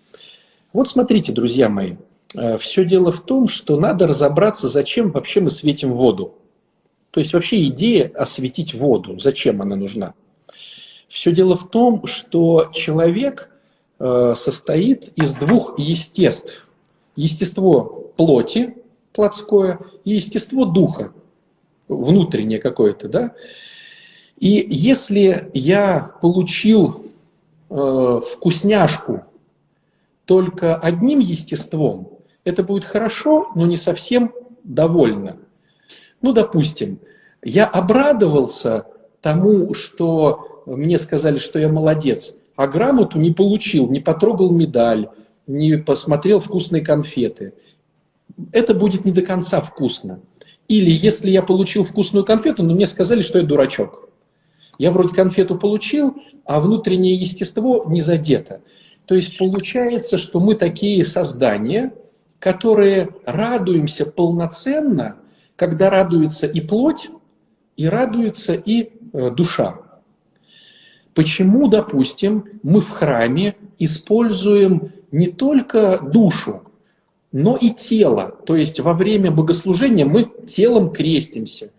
Вот 0.72 0.88
смотрите, 0.88 1.32
друзья 1.32 1.68
мои, 1.68 1.96
все 2.58 2.84
дело 2.84 3.12
в 3.12 3.20
том, 3.20 3.49
что 3.49 3.78
надо 3.78 4.06
разобраться, 4.06 4.68
зачем 4.68 5.10
вообще 5.10 5.40
мы 5.40 5.50
светим 5.50 5.92
воду. 5.92 6.34
То 7.10 7.20
есть 7.20 7.32
вообще 7.32 7.66
идея 7.68 8.10
осветить 8.14 8.75
воду, 8.75 9.18
зачем 9.18 9.62
она 9.62 9.76
нужна. 9.76 10.14
Все 11.08 11.32
дело 11.32 11.56
в 11.56 11.68
том, 11.68 12.06
что 12.06 12.70
человек 12.72 13.50
состоит 13.99 15.12
из 15.16 15.34
двух 15.34 15.78
естеств. 15.78 16.66
Естество 17.16 18.12
плоти 18.16 18.76
плотское 19.12 19.80
и 20.04 20.14
естество 20.14 20.64
духа, 20.64 21.12
внутреннее 21.88 22.60
какое-то, 22.60 23.08
да. 23.08 23.34
И 24.38 24.64
если 24.70 25.50
я 25.52 26.14
получил 26.22 27.04
э, 27.68 28.20
вкусняшку 28.25 29.25
только 30.25 30.76
одним 30.76 31.18
естеством, 31.18 32.19
это 32.44 32.62
будет 32.62 32.85
хорошо, 32.85 33.49
но 33.54 33.66
не 33.66 33.76
совсем 33.76 34.32
довольно. 34.64 35.38
Ну, 36.23 36.32
допустим, 36.32 37.00
я 37.42 37.66
обрадовался 37.66 38.87
тому, 39.20 39.75
что 39.75 40.62
мне 40.66 40.99
сказали, 40.99 41.37
что 41.37 41.59
я 41.59 41.68
молодец, 41.68 42.35
а 42.56 42.66
грамоту 42.66 43.18
не 43.18 43.32
получил, 43.32 43.88
не 43.88 44.00
потрогал 44.00 44.50
медаль, 44.50 45.09
не 45.47 45.78
посмотрел 45.78 46.38
вкусные 46.38 46.85
конфеты. 46.85 47.54
Это 48.52 48.75
будет 48.75 49.04
не 49.04 49.12
до 49.12 49.23
конца 49.23 49.61
вкусно. 49.61 50.20
Или 50.68 50.90
если 50.90 51.30
я 51.30 51.42
получил 51.42 51.85
вкусную 51.85 52.25
конфету, 52.25 52.62
но 52.62 52.75
мне 52.75 52.87
сказали, 52.87 53.23
что 53.23 53.38
я 53.38 53.44
дурачок. 53.44 54.09
Я 54.78 54.90
вроде 54.90 55.14
конфету 55.14 55.59
получил, 55.59 56.16
а 56.44 56.61
внутреннее 56.61 57.14
естество 57.14 57.85
не 57.88 58.00
задето. 58.00 58.62
То 59.06 59.14
есть 59.14 59.37
получается, 59.37 60.16
что 60.16 60.38
мы 60.38 60.54
такие 60.54 61.04
создания, 61.04 61.92
которые 62.40 63.11
радуемся 63.26 64.06
полноценно, 64.06 65.16
когда 65.54 65.90
радуется 65.90 66.47
и 66.47 66.61
плоть, 66.61 67.11
и 67.76 67.87
радуется 67.87 68.54
и 68.54 68.90
э, 69.12 69.30
душа. 69.30 69.78
Почему, 71.14 71.68
допустим, 71.68 72.47
мы 72.62 72.80
в 72.80 72.88
храме 72.90 73.56
используем 73.78 74.92
не 75.12 75.26
только 75.26 76.00
душу, 76.00 76.62
но 77.30 77.56
и 77.56 77.70
тело. 77.70 78.37
То 78.47 78.56
есть 78.56 78.80
во 78.80 78.94
время 78.94 79.30
богослужения 79.30 80.06
мы 80.06 80.30
телом 80.47 80.92
крестимся. 80.92 81.70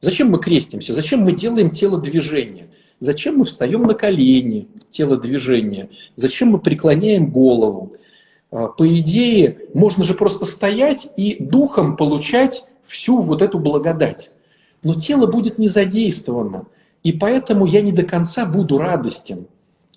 Зачем 0.00 0.30
мы 0.30 0.38
крестимся? 0.40 0.94
Зачем 0.94 1.20
мы 1.20 1.32
делаем 1.32 1.70
тело 1.70 2.00
движения? 2.00 2.70
Зачем 3.00 3.38
мы 3.38 3.44
встаем 3.44 3.82
на 3.82 3.94
колени, 3.94 4.68
тело 4.88 5.18
движения? 5.18 5.90
Зачем 6.14 6.48
мы 6.48 6.58
преклоняем 6.58 7.30
голову? 7.30 7.96
А, 8.50 8.68
по 8.68 8.86
идее, 8.98 9.58
можно 9.74 10.04
же 10.04 10.14
просто 10.14 10.44
стоять 10.44 11.08
и 11.16 11.42
духом 11.42 11.96
получать 11.96 12.64
всю 12.84 13.22
вот 13.22 13.42
эту 13.42 13.58
благодать. 13.58 14.32
Но 14.82 14.94
тело 14.94 15.26
будет 15.26 15.58
не 15.58 15.68
задействовано. 15.68 16.66
И 17.02 17.12
поэтому 17.12 17.66
я 17.66 17.80
не 17.80 17.92
до 17.92 18.02
конца 18.02 18.44
буду 18.44 18.78
радостен. 18.78 19.46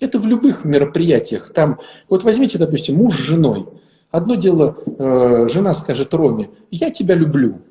Это 0.00 0.18
в 0.18 0.26
любых 0.26 0.64
мероприятиях. 0.64 1.52
Там, 1.52 1.80
вот 2.08 2.24
возьмите, 2.24 2.58
допустим, 2.58 2.96
муж 2.96 3.14
с 3.14 3.20
женой. 3.20 3.66
Одно 4.10 4.34
дело, 4.36 4.76
э, 4.86 5.48
жена 5.48 5.74
скажет 5.74 6.14
Роме, 6.14 6.50
я 6.70 6.90
тебя 6.90 7.14
люблю. 7.14 7.62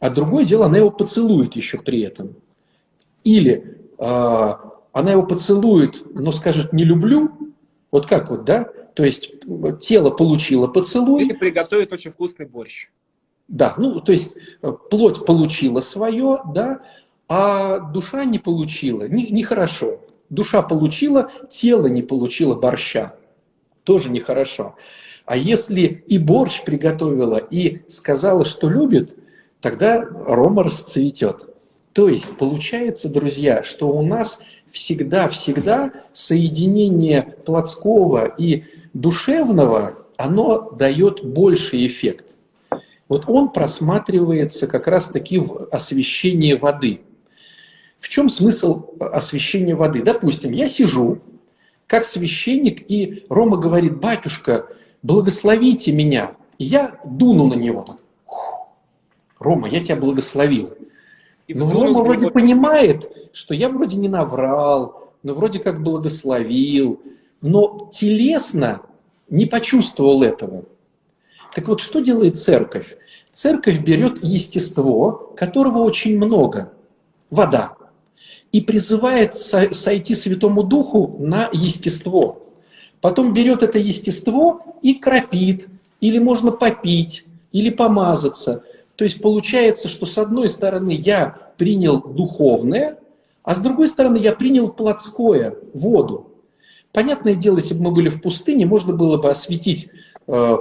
А 0.00 0.10
другое 0.10 0.44
дело, 0.44 0.66
она 0.66 0.78
его 0.78 0.90
поцелует 0.90 1.54
еще 1.56 1.78
при 1.78 2.00
этом. 2.02 2.34
Или 3.22 3.78
э, 3.98 4.54
она 4.92 5.12
его 5.12 5.22
поцелует, 5.22 6.02
но 6.14 6.32
скажет 6.32 6.72
не 6.72 6.84
люблю. 6.84 7.30
Вот 7.90 8.06
как 8.06 8.30
вот, 8.30 8.44
да? 8.44 8.68
То 8.94 9.04
есть 9.04 9.32
тело 9.80 10.10
получило 10.10 10.66
поцелуй. 10.66 11.24
Или 11.24 11.32
приготовит 11.32 11.92
очень 11.92 12.10
вкусный 12.10 12.46
борщ. 12.46 12.88
Да, 13.48 13.74
ну 13.76 14.00
то 14.00 14.12
есть 14.12 14.32
э, 14.62 14.72
плоть 14.90 15.24
получила 15.26 15.80
свое, 15.80 16.40
да, 16.54 16.82
а 17.28 17.78
душа 17.78 18.24
не 18.24 18.38
получила. 18.38 19.08
Нехорошо. 19.08 19.86
Не, 19.86 19.92
не 19.92 19.98
душа 20.30 20.62
получила, 20.62 21.30
тело 21.50 21.86
не 21.86 22.02
получило 22.02 22.54
борща. 22.54 23.14
Тоже 23.84 24.10
нехорошо. 24.10 24.76
А 25.24 25.36
если 25.36 26.04
и 26.06 26.18
борщ 26.18 26.64
приготовила, 26.64 27.36
и 27.36 27.82
сказала, 27.88 28.44
что 28.44 28.68
любит, 28.68 29.16
тогда 29.60 30.00
Рома 30.02 30.64
расцветет. 30.64 31.46
То 31.92 32.08
есть 32.08 32.36
получается, 32.36 33.08
друзья, 33.08 33.62
что 33.62 33.88
у 33.88 34.02
нас 34.02 34.40
всегда-всегда 34.70 35.92
соединение 36.12 37.22
плотского 37.44 38.24
и 38.26 38.64
душевного, 38.94 40.06
оно 40.16 40.70
дает 40.70 41.24
больший 41.24 41.86
эффект. 41.86 42.36
Вот 43.08 43.24
он 43.26 43.50
просматривается 43.50 44.66
как 44.66 44.86
раз-таки 44.86 45.38
в 45.38 45.68
освещении 45.70 46.54
воды– 46.54 47.02
в 48.02 48.08
чем 48.08 48.28
смысл 48.28 48.84
освящения 48.98 49.76
воды? 49.76 50.02
Допустим, 50.02 50.50
я 50.50 50.68
сижу 50.68 51.20
как 51.86 52.04
священник, 52.04 52.90
и 52.90 53.24
Рома 53.28 53.58
говорит, 53.58 54.00
батюшка, 54.00 54.66
благословите 55.04 55.92
меня. 55.92 56.32
И 56.58 56.64
я 56.64 56.98
дуну 57.04 57.46
на 57.46 57.54
него. 57.54 57.82
Так, 57.82 57.98
Рома, 59.38 59.68
я 59.68 59.78
тебя 59.84 59.94
благословил. 59.94 60.70
И 61.46 61.54
но 61.54 61.70
Рома 61.70 62.02
вроде 62.02 62.28
понимает, 62.28 63.08
что 63.32 63.54
я 63.54 63.68
вроде 63.68 63.96
не 63.96 64.08
наврал, 64.08 65.12
но 65.22 65.34
вроде 65.34 65.60
как 65.60 65.80
благословил, 65.80 67.00
но 67.42 67.90
телесно 67.92 68.82
не 69.28 69.46
почувствовал 69.46 70.22
этого. 70.22 70.64
Так 71.54 71.68
вот, 71.68 71.80
что 71.80 72.00
делает 72.00 72.38
церковь? 72.38 72.96
Церковь 73.30 73.80
берет 73.80 74.22
естество, 74.22 75.32
которого 75.36 75.78
очень 75.78 76.16
много. 76.16 76.72
Вода 77.30 77.76
и 78.52 78.60
призывает 78.60 79.34
сойти 79.34 80.14
Святому 80.14 80.62
Духу 80.62 81.16
на 81.18 81.48
естество. 81.52 82.42
Потом 83.00 83.32
берет 83.32 83.62
это 83.62 83.78
естество 83.78 84.60
и 84.82 84.94
кропит, 84.94 85.68
или 86.00 86.18
можно 86.18 86.52
попить, 86.52 87.24
или 87.50 87.70
помазаться. 87.70 88.62
То 88.96 89.04
есть 89.04 89.20
получается, 89.20 89.88
что 89.88 90.06
с 90.06 90.18
одной 90.18 90.48
стороны 90.48 90.90
я 90.90 91.38
принял 91.56 92.00
духовное, 92.00 92.98
а 93.42 93.54
с 93.54 93.58
другой 93.58 93.88
стороны 93.88 94.18
я 94.18 94.34
принял 94.34 94.68
плотское, 94.68 95.56
воду. 95.74 96.28
Понятное 96.92 97.34
дело, 97.34 97.56
если 97.56 97.74
бы 97.74 97.84
мы 97.84 97.90
были 97.92 98.08
в 98.08 98.20
пустыне, 98.20 98.66
можно 98.66 98.92
было 98.92 99.16
бы 99.16 99.30
осветить 99.30 99.90
э, 100.26 100.56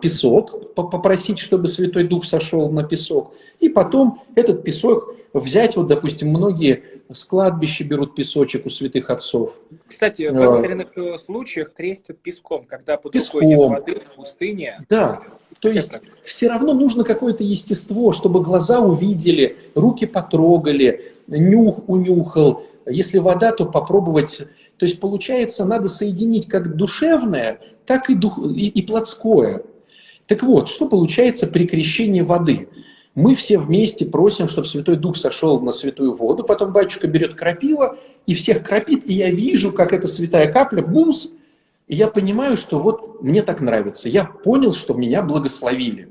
песок, 0.00 0.74
попросить, 0.74 1.38
чтобы 1.38 1.66
Святой 1.66 2.04
Дух 2.04 2.24
сошел 2.24 2.70
на 2.70 2.84
песок, 2.84 3.34
и 3.60 3.68
потом 3.68 4.22
этот 4.34 4.62
песок 4.62 5.14
взять, 5.32 5.76
вот, 5.76 5.86
допустим, 5.86 6.28
многие 6.28 6.82
с 7.12 7.24
кладбища 7.24 7.84
берут 7.84 8.14
песочек 8.14 8.66
у 8.66 8.68
святых 8.68 9.10
отцов. 9.10 9.58
Кстати, 9.86 10.28
в 10.28 10.36
экстренных 10.36 10.96
э, 10.96 11.18
случаях 11.18 11.72
крестят 11.72 12.18
песком, 12.18 12.64
когда 12.64 12.96
под 12.96 13.12
песком. 13.12 13.40
рукой 13.40 13.56
нет 13.56 13.70
воды 13.70 14.00
в 14.00 14.16
пустыне. 14.16 14.84
Да, 14.88 15.22
то 15.60 15.68
есть 15.68 15.92
Это... 15.92 16.00
все 16.22 16.48
равно 16.48 16.72
нужно 16.74 17.04
какое-то 17.04 17.42
естество, 17.42 18.12
чтобы 18.12 18.42
глаза 18.42 18.80
увидели, 18.80 19.56
руки 19.74 20.06
потрогали, 20.06 21.12
нюх 21.26 21.88
унюхал. 21.88 22.64
Если 22.86 23.18
вода, 23.18 23.52
то 23.52 23.66
попробовать. 23.66 24.42
То 24.80 24.86
есть 24.86 24.98
получается, 24.98 25.66
надо 25.66 25.88
соединить 25.88 26.48
как 26.48 26.74
душевное, 26.74 27.60
так 27.84 28.08
и, 28.08 28.14
дух, 28.14 28.38
и, 28.38 28.66
и 28.66 28.80
плотское. 28.80 29.62
Так 30.26 30.42
вот, 30.42 30.70
что 30.70 30.88
получается 30.88 31.46
при 31.46 31.66
крещении 31.66 32.22
воды? 32.22 32.70
Мы 33.14 33.34
все 33.34 33.58
вместе 33.58 34.06
просим, 34.06 34.48
чтобы 34.48 34.66
Святой 34.66 34.96
Дух 34.96 35.18
сошел 35.18 35.60
на 35.60 35.70
святую 35.70 36.14
воду, 36.14 36.44
потом 36.44 36.72
батюшка 36.72 37.08
берет 37.08 37.34
крапила 37.34 37.98
и 38.26 38.32
всех 38.32 38.62
крапит, 38.62 39.04
и 39.04 39.12
я 39.12 39.30
вижу, 39.30 39.70
как 39.70 39.92
эта 39.92 40.08
святая 40.08 40.50
капля, 40.50 40.80
бумс, 40.80 41.28
и 41.86 41.94
я 41.94 42.08
понимаю, 42.08 42.56
что 42.56 42.78
вот 42.78 43.20
мне 43.22 43.42
так 43.42 43.60
нравится. 43.60 44.08
Я 44.08 44.24
понял, 44.24 44.72
что 44.72 44.94
меня 44.94 45.20
благословили. 45.20 46.08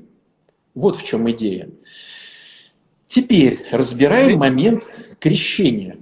Вот 0.76 0.94
в 0.94 1.02
чем 1.02 1.28
идея. 1.32 1.70
Теперь 3.08 3.64
разбираем 3.72 4.38
момент 4.38 4.86
крещения. 5.18 5.96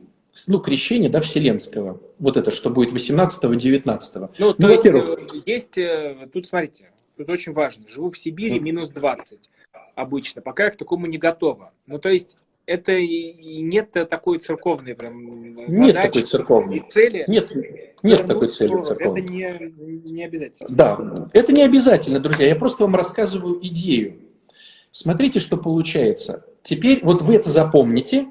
Ну, 0.47 0.61
крещение, 0.61 1.11
да, 1.11 1.21
вселенского. 1.21 2.00
Вот 2.18 2.37
это, 2.37 2.50
что 2.50 2.71
будет 2.71 2.92
18-19. 2.92 4.30
Ну, 4.38 4.47
ну, 4.47 4.52
то 4.54 4.68
есть, 4.71 4.85
во-первых... 4.85 5.09
Э, 5.09 5.40
есть, 5.47 5.78
э, 5.78 6.28
тут 6.33 6.47
смотрите, 6.47 6.90
тут 7.16 7.28
очень 7.28 7.52
важно. 7.52 7.85
Живу 7.88 8.11
в 8.11 8.18
Сибири, 8.18 8.61
минус 8.61 8.90
20 8.90 9.50
обычно, 9.95 10.42
пока 10.42 10.64
я 10.64 10.71
к 10.71 10.76
такому 10.76 11.07
не 11.07 11.18
готова. 11.18 11.73
Ну, 11.87 11.99
то 11.99 12.09
есть, 12.09 12.37
это 12.66 12.92
и 12.92 13.62
нет 13.62 13.92
такой 13.92 14.38
церковной 14.38 14.95
прям 14.95 15.57
задачи, 15.57 15.71
Нет 15.71 15.95
такой 15.97 16.23
церковной 16.23 16.85
цели. 16.88 17.25
Нет, 17.26 17.50
нет 18.02 18.26
такой 18.26 18.49
цели 18.49 18.83
церковной. 18.83 19.23
Это 19.23 19.33
не, 19.33 20.12
не 20.12 20.25
обязательно. 20.25 20.68
Да, 20.71 21.14
это 21.33 21.52
не 21.52 21.62
обязательно, 21.62 22.21
друзья. 22.21 22.47
Я 22.47 22.57
просто 22.57 22.85
вам 22.85 22.95
рассказываю 22.95 23.59
идею. 23.66 24.21
Смотрите, 24.90 25.40
что 25.40 25.57
получается. 25.57 26.45
Теперь 26.62 27.00
вот 27.02 27.23
вы 27.23 27.37
это 27.37 27.49
запомните, 27.49 28.28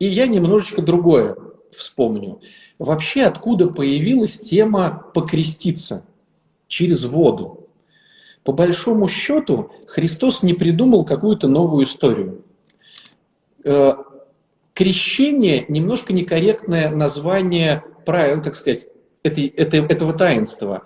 и 0.00 0.06
я 0.06 0.26
немножечко 0.26 0.82
другое 0.82 1.36
вспомню. 1.70 2.40
Вообще, 2.78 3.22
откуда 3.22 3.68
появилась 3.68 4.38
тема 4.40 5.04
покреститься 5.14 6.04
через 6.66 7.04
воду? 7.04 7.68
По 8.42 8.52
большому 8.52 9.06
счету, 9.06 9.70
Христос 9.86 10.42
не 10.42 10.54
придумал 10.54 11.04
какую-то 11.04 11.46
новую 11.46 11.84
историю. 11.84 12.42
Э, 13.62 13.92
крещение 14.72 15.66
немножко 15.68 16.14
некорректное 16.14 16.90
название 16.90 17.84
правил, 18.06 18.42
так 18.42 18.54
сказать, 18.54 18.86
этой, 19.22 19.46
этой, 19.48 19.86
этого 19.86 20.14
таинства. 20.14 20.84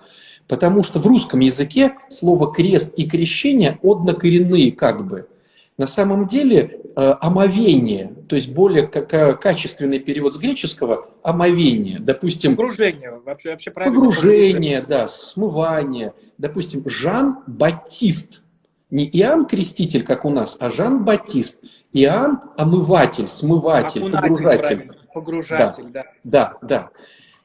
Потому 0.49 0.83
что 0.83 0.99
в 0.99 1.07
русском 1.07 1.39
языке 1.39 1.95
слово 2.09 2.53
крест 2.53 2.93
и 2.97 3.09
крещение 3.09 3.79
однокоренные 3.81 4.73
как 4.73 5.07
бы. 5.07 5.29
На 5.77 5.87
самом 5.87 6.25
деле 6.25 6.79
э, 6.95 7.15
омовение, 7.19 8.13
то 8.29 8.35
есть 8.35 8.53
более 8.53 8.87
качественный 8.87 9.99
перевод 9.99 10.33
с 10.33 10.37
греческого– 10.37 11.09
омовение. 11.23 11.99
Допустим, 11.99 12.55
погружение, 12.55 13.19
вообще, 13.25 13.51
вообще 13.51 13.71
погружение, 13.71 14.81
да, 14.81 15.09
смывание. 15.09 16.13
Допустим, 16.37 16.87
Жан 16.87 17.39
Батист, 17.45 18.41
не 18.89 19.05
Иоанн 19.05 19.45
Креститель, 19.47 20.03
как 20.03 20.23
у 20.23 20.29
нас, 20.29 20.55
а 20.59 20.69
Жан 20.69 21.03
Батист. 21.03 21.61
Иоанн– 21.91 22.39
омыватель, 22.57 23.27
смыватель, 23.27 24.01
Окунатель, 24.01 24.21
погружатель. 24.21 24.91
Погружатель, 25.13 25.85
да. 25.89 26.03
Да, 26.23 26.57
да. 26.61 26.89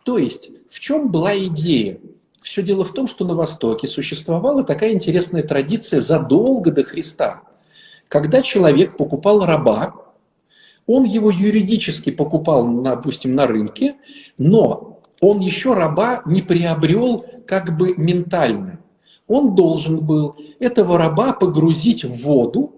То 0.04 0.18
есть, 0.18 0.50
в 0.68 0.78
чем 0.78 1.10
была 1.10 1.37
идея? 1.37 1.99
Все 2.40 2.62
дело 2.62 2.84
в 2.84 2.92
том, 2.92 3.06
что 3.08 3.25
на 3.25 3.34
Востоке 3.34 3.88
существовала 3.88 4.62
такая 4.62 4.92
интересная 4.92 5.42
традиция 5.42 6.00
задолго 6.00 6.70
до 6.70 6.84
Христа. 6.84 7.42
Когда 8.11 8.43
человек 8.43 8.97
покупал 8.97 9.47
раба, 9.47 9.95
он 10.88 11.05
его 11.05 11.31
юридически 11.31 12.11
покупал, 12.11 12.67
допустим, 12.83 13.37
на 13.37 13.47
рынке, 13.47 13.95
но 14.37 15.00
он 15.21 15.38
еще 15.38 15.75
раба 15.75 16.23
не 16.26 16.43
приобрел 16.43 17.25
как 17.47 17.79
бы 17.79 17.95
ментально. 17.97 18.81
Он 19.29 19.55
должен 19.55 20.05
был 20.05 20.35
этого 20.59 20.99
раба 20.99 21.33
погрузить 21.35 22.02
в 22.02 22.25
воду, 22.25 22.75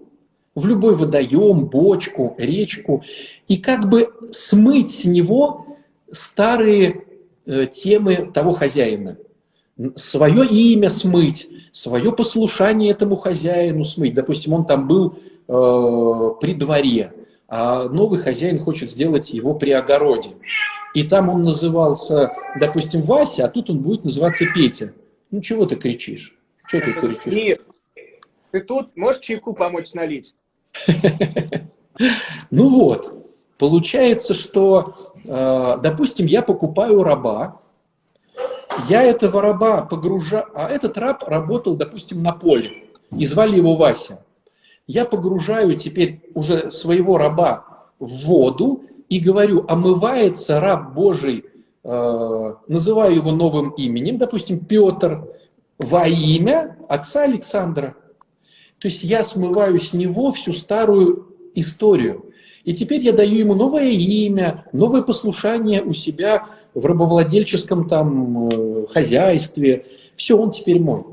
в 0.53 0.67
любой 0.67 0.95
водоем, 0.95 1.65
бочку, 1.65 2.35
речку, 2.37 3.03
и 3.47 3.57
как 3.57 3.89
бы 3.89 4.13
смыть 4.29 4.91
с 4.91 5.05
него 5.05 5.65
старые 6.11 7.05
э, 7.47 7.65
темы 7.65 8.29
того 8.31 8.51
хозяина. 8.51 9.17
Свое 9.95 10.45
имя 10.45 10.91
смыть, 10.91 11.49
свое 11.73 12.13
послушание 12.13 12.91
этому 12.91 13.15
хозяину 13.17 13.83
смыть. 13.83 14.13
Допустим, 14.13 14.53
он 14.53 14.65
там 14.65 14.87
был 14.87 15.15
э, 15.47 16.35
при 16.39 16.53
дворе, 16.53 17.13
а 17.49 17.89
новый 17.89 18.19
хозяин 18.19 18.59
хочет 18.59 18.89
сделать 18.89 19.31
его 19.31 19.55
при 19.55 19.71
огороде. 19.71 20.29
И 20.93 21.03
там 21.03 21.29
он 21.29 21.43
назывался, 21.43 22.31
допустим, 22.59 23.01
Вася, 23.01 23.45
а 23.45 23.49
тут 23.49 23.71
он 23.71 23.79
будет 23.79 24.05
называться 24.05 24.45
Петя. 24.53 24.93
Ну, 25.31 25.41
чего 25.41 25.65
ты 25.65 25.75
кричишь? 25.75 26.37
Чего 26.69 26.81
ты 26.81 26.93
кричишь? 26.93 27.33
Мир, 27.33 27.57
ты 28.51 28.59
тут 28.59 28.95
можешь 28.95 29.21
чайку 29.21 29.53
помочь 29.53 29.93
налить? 29.93 30.35
Ну 32.49 32.69
вот, 32.69 33.27
получается, 33.59 34.33
что, 34.33 34.95
э, 35.25 35.77
допустим, 35.83 36.25
я 36.25 36.41
покупаю 36.41 37.03
раба, 37.03 37.61
я 38.89 39.03
этого 39.03 39.41
раба 39.41 39.81
погружаю, 39.83 40.45
а 40.53 40.69
этот 40.69 40.97
раб 40.97 41.23
работал, 41.27 41.75
допустим, 41.75 42.21
на 42.23 42.31
поле, 42.31 42.83
и 43.17 43.25
звали 43.25 43.57
его 43.57 43.75
Вася. 43.75 44.23
Я 44.87 45.05
погружаю 45.05 45.75
теперь 45.77 46.21
уже 46.33 46.69
своего 46.69 47.17
раба 47.17 47.65
в 47.99 48.25
воду 48.25 48.83
и 49.09 49.19
говорю, 49.19 49.65
омывается 49.67 50.59
раб 50.59 50.93
Божий, 50.93 51.45
э, 51.83 52.53
называю 52.67 53.15
его 53.15 53.31
новым 53.31 53.69
именем, 53.71 54.17
допустим, 54.17 54.59
Петр, 54.59 55.27
во 55.77 56.07
имя 56.07 56.77
отца 56.89 57.23
Александра. 57.23 57.95
То 58.79 58.87
есть 58.87 59.03
я 59.03 59.23
смываю 59.23 59.79
с 59.79 59.93
него 59.93 60.31
всю 60.31 60.53
старую 60.53 61.27
историю. 61.55 62.25
И 62.63 62.73
теперь 62.73 63.01
я 63.01 63.13
даю 63.13 63.37
ему 63.37 63.55
новое 63.55 63.89
имя, 63.89 64.65
новое 64.71 65.01
послушание 65.01 65.83
у 65.83 65.93
себя 65.93 66.47
в 66.73 66.85
рабовладельческом 66.85 67.87
там 67.87 68.49
э, 68.49 68.87
хозяйстве. 68.87 69.85
Все, 70.15 70.37
он 70.37 70.51
теперь 70.51 70.79
мой. 70.79 71.03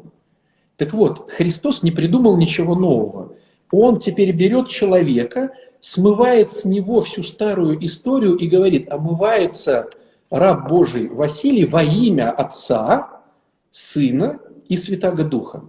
Так 0.76 0.92
вот, 0.94 1.30
Христос 1.30 1.82
не 1.82 1.90
придумал 1.90 2.36
ничего 2.36 2.74
нового. 2.74 3.34
Он 3.70 3.98
теперь 3.98 4.32
берет 4.32 4.68
человека, 4.68 5.52
смывает 5.78 6.50
с 6.50 6.64
него 6.64 7.00
всю 7.02 7.22
старую 7.22 7.84
историю 7.84 8.36
и 8.36 8.46
говорит, 8.46 8.90
омывается 8.90 9.90
раб 10.30 10.68
Божий 10.68 11.08
Василий 11.08 11.64
во 11.64 11.82
имя 11.82 12.30
Отца, 12.30 13.22
Сына 13.70 14.40
и 14.68 14.76
Святаго 14.76 15.24
Духа. 15.24 15.64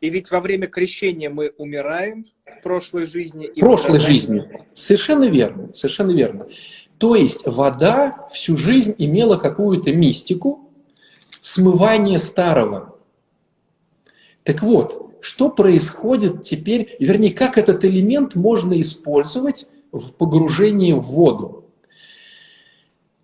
И 0.00 0.08
ведь 0.08 0.30
во 0.30 0.40
время 0.40 0.66
крещения 0.66 1.28
мы 1.28 1.52
умираем 1.58 2.24
в 2.46 2.62
прошлой 2.62 3.04
жизни. 3.04 3.48
В 3.54 3.60
прошлой 3.60 4.00
жизни. 4.00 4.48
Совершенно 4.72 5.24
верно, 5.24 5.72
совершенно 5.74 6.12
верно. 6.12 6.46
То 7.00 7.14
есть 7.14 7.46
вода 7.46 8.28
всю 8.30 8.58
жизнь 8.58 8.94
имела 8.98 9.38
какую-то 9.38 9.90
мистику, 9.90 10.70
смывание 11.40 12.18
старого. 12.18 12.94
Так 14.42 14.62
вот, 14.62 15.16
что 15.22 15.48
происходит 15.48 16.42
теперь, 16.42 16.94
вернее, 17.00 17.32
как 17.32 17.56
этот 17.56 17.86
элемент 17.86 18.34
можно 18.34 18.78
использовать 18.78 19.66
в 19.92 20.12
погружении 20.12 20.92
в 20.92 21.00
воду? 21.00 21.64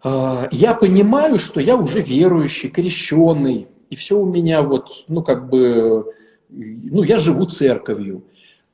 А, 0.03 0.49
я 0.51 0.73
понимаю, 0.73 1.39
что 1.39 1.61
я 1.61 1.77
уже 1.77 2.01
верующий, 2.01 2.71
крещенный, 2.71 3.69
и 3.91 3.95
все 3.95 4.19
у 4.19 4.25
меня 4.25 4.62
вот, 4.62 5.05
ну, 5.09 5.23
как 5.23 5.51
бы, 5.51 6.15
ну, 6.49 7.03
я 7.03 7.19
живу 7.19 7.45
церковью. 7.45 8.25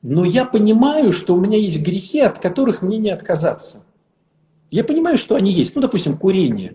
Но 0.01 0.23
я 0.23 0.45
понимаю, 0.45 1.11
что 1.11 1.35
у 1.35 1.41
меня 1.41 1.57
есть 1.57 1.83
грехи, 1.83 2.21
от 2.21 2.39
которых 2.39 2.81
мне 2.81 2.99
не 2.99 3.09
отказаться. 3.09 3.83
Я 4.73 4.83
понимаю, 4.83 5.19
что 5.19 5.35
они 5.35 5.51
есть. 5.51 5.75
Ну, 5.75 5.83
допустим, 5.83 6.17
курение. 6.17 6.73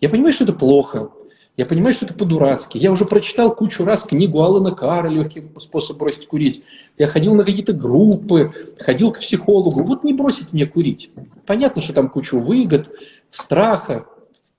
Я 0.00 0.08
понимаю, 0.08 0.32
что 0.32 0.44
это 0.44 0.54
плохо. 0.54 1.10
Я 1.54 1.66
понимаю, 1.66 1.92
что 1.92 2.06
это 2.06 2.14
по-дурацки. 2.14 2.78
Я 2.78 2.90
уже 2.90 3.04
прочитал 3.04 3.54
кучу 3.54 3.84
раз 3.84 4.04
книгу 4.04 4.40
Алана 4.40 4.70
Кара 4.70 5.08
«Легкий 5.08 5.44
способ 5.58 5.98
бросить 5.98 6.26
курить». 6.26 6.62
Я 6.96 7.08
ходил 7.08 7.34
на 7.34 7.44
какие-то 7.44 7.74
группы, 7.74 8.54
ходил 8.78 9.12
к 9.12 9.20
психологу. 9.20 9.82
Вот 9.82 10.02
не 10.02 10.14
бросить 10.14 10.54
мне 10.54 10.64
курить. 10.64 11.10
Понятно, 11.44 11.82
что 11.82 11.92
там 11.92 12.08
кучу 12.08 12.40
выгод, 12.40 12.90
страха. 13.28 14.06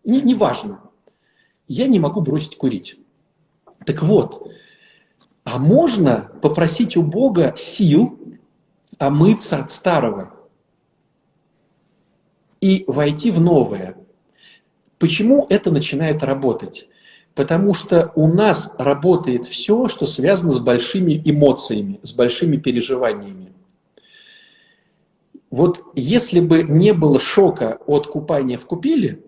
Не, 0.04 0.22
не 0.22 0.36
важно. 0.36 0.82
Я 1.68 1.88
не 1.88 2.00
могу 2.00 2.22
бросить 2.22 2.58
курить. 2.58 2.96
Так 3.88 4.04
вот, 4.04 4.48
а 5.46 5.58
можно 5.58 6.30
попросить 6.44 6.96
у 6.96 7.02
Бога 7.02 7.56
сил 7.58 8.20
омыться 9.00 9.58
от 9.58 9.72
старого 9.72 10.41
и 12.62 12.86
войти 12.88 13.32
в 13.32 13.42
новое. 13.42 13.96
Почему 15.00 15.48
это 15.50 15.72
начинает 15.72 16.24
работать? 16.24 16.88
Потому 17.34 17.74
что 17.74 18.12
у 18.16 18.28
нас 18.28 18.72
работает 18.78 19.46
все, 19.46 19.88
что 19.88 20.06
связано 20.06 20.52
с 20.52 20.60
большими 20.60 21.20
эмоциями, 21.26 22.00
с 22.04 22.14
большими 22.14 22.58
переживаниями. 22.58 23.54
Вот 25.50 25.84
если 25.96 26.40
бы 26.40 26.64
не 26.64 26.94
было 26.94 27.20
шока 27.20 27.80
от 27.88 28.08
купания 28.08 28.58
в 28.58 28.66
купели, 28.66 29.24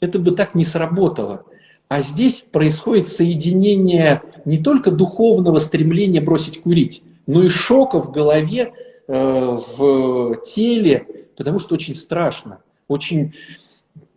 это 0.00 0.18
бы 0.18 0.32
так 0.32 0.54
не 0.54 0.64
сработало. 0.64 1.44
А 1.88 2.02
здесь 2.02 2.44
происходит 2.52 3.08
соединение 3.08 4.22
не 4.44 4.58
только 4.58 4.90
духовного 4.90 5.58
стремления 5.58 6.20
бросить 6.20 6.60
курить, 6.60 7.02
но 7.26 7.42
и 7.42 7.48
шока 7.48 8.00
в 8.00 8.12
голове, 8.12 8.72
э, 9.06 9.56
в 9.76 10.36
теле, 10.42 11.06
потому 11.38 11.60
что 11.60 11.76
очень 11.76 11.94
страшно, 11.94 12.58
очень, 12.88 13.34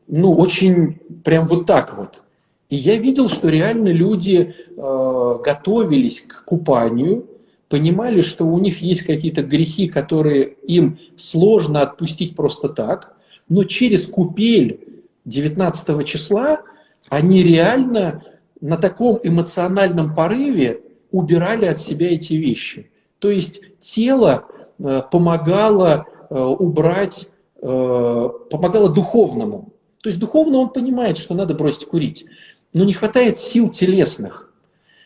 ну, 0.08 0.34
очень 0.34 0.96
прям 1.24 1.48
вот 1.48 1.68
так 1.68 1.96
вот. 1.96 2.24
И 2.70 2.76
я 2.76 2.98
видел, 2.98 3.30
что 3.30 3.48
реально 3.48 3.90
люди 3.90 4.56
э, 4.76 5.40
готовились 5.46 6.22
к 6.22 6.44
купанию, 6.46 7.28
понимали, 7.70 8.22
что 8.22 8.46
у 8.46 8.58
них 8.58 8.82
есть 8.82 9.04
какие-то 9.04 9.44
грехи, 9.44 9.88
которые 9.88 10.44
им 10.44 11.00
сложно 11.16 11.82
отпустить 11.82 12.36
просто 12.36 12.70
так, 12.70 13.16
но 13.48 13.66
через 13.66 14.08
купель 14.08 15.04
19 15.26 16.08
числа 16.08 16.62
они 17.10 17.44
реально 17.44 18.24
на 18.62 18.78
таком 18.78 19.20
эмоциональном 19.22 20.16
порыве 20.16 20.82
убирали 21.12 21.66
от 21.66 21.80
себя 21.80 22.12
эти 22.12 22.34
вещи. 22.34 22.90
То 23.20 23.30
есть 23.30 23.62
тело 23.80 24.46
э, 24.80 25.02
помогало 25.12 26.08
убрать, 26.36 27.28
э, 27.62 28.30
помогало 28.50 28.90
духовному. 28.90 29.74
То 30.02 30.10
есть 30.10 30.20
духовно 30.20 30.60
он 30.60 30.70
понимает, 30.70 31.18
что 31.18 31.34
надо 31.34 31.54
бросить 31.54 31.86
курить, 31.86 32.26
но 32.74 32.84
не 32.86 32.94
хватает 32.94 33.38
сил 33.38 33.70
телесных. 33.70 34.52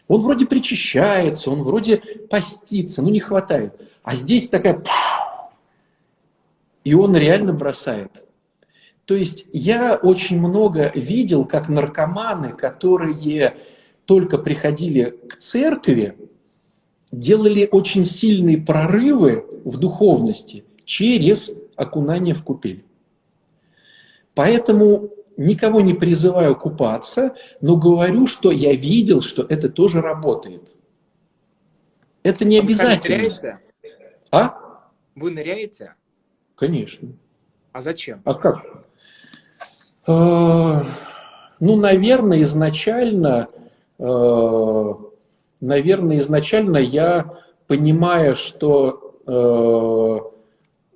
Он 0.08 0.22
вроде 0.22 0.46
причащается, 0.46 1.50
он 1.50 1.64
вроде 1.64 1.98
постится, 2.30 3.02
но 3.02 3.10
не 3.10 3.20
хватает. 3.20 3.74
А 4.04 4.16
здесь 4.16 4.50
такая... 4.50 4.84
И 6.84 6.94
он 6.94 7.16
реально 7.16 7.54
бросает. 7.54 8.12
То 9.06 9.16
есть 9.16 9.48
я 9.52 9.96
очень 9.96 10.40
много 10.40 10.92
видел, 10.94 11.46
как 11.46 11.68
наркоманы, 11.68 12.54
которые 12.54 13.58
только 14.06 14.38
приходили 14.38 15.18
к 15.28 15.38
церкви, 15.38 16.16
делали 17.12 17.68
очень 17.72 18.06
сильные 18.06 18.60
прорывы 18.60 19.46
в 19.64 19.78
духовности 19.78 20.64
через 20.86 21.52
окунание 21.76 22.34
в 22.34 22.44
купель. 22.44 22.86
Поэтому 24.34 25.10
никого 25.38 25.82
не 25.82 25.94
призываю 25.94 26.56
купаться, 26.56 27.36
но 27.62 27.76
говорю, 27.76 28.28
что 28.28 28.52
я 28.52 28.74
видел, 28.74 29.22
что 29.22 29.44
это 29.44 29.70
тоже 29.70 30.02
работает. 30.02 30.74
Это 32.24 32.46
не 32.46 32.60
обязательно. 32.60 33.18
Вы 33.18 33.24
ныряете? 33.24 33.60
А? 34.32 34.90
Вы 35.16 35.32
ныряете? 35.32 35.96
Конечно. 36.56 37.10
А 37.72 37.82
зачем? 37.82 38.22
А 38.26 38.34
как? 38.34 38.66
Э, 40.08 40.82
ну, 41.60 41.76
наверное, 41.76 42.42
изначально, 42.44 43.50
э, 44.00 44.94
наверное, 45.62 46.20
изначально 46.20 46.78
я, 46.78 47.38
понимая, 47.68 48.36
что 48.36 49.16
э, 49.28 50.35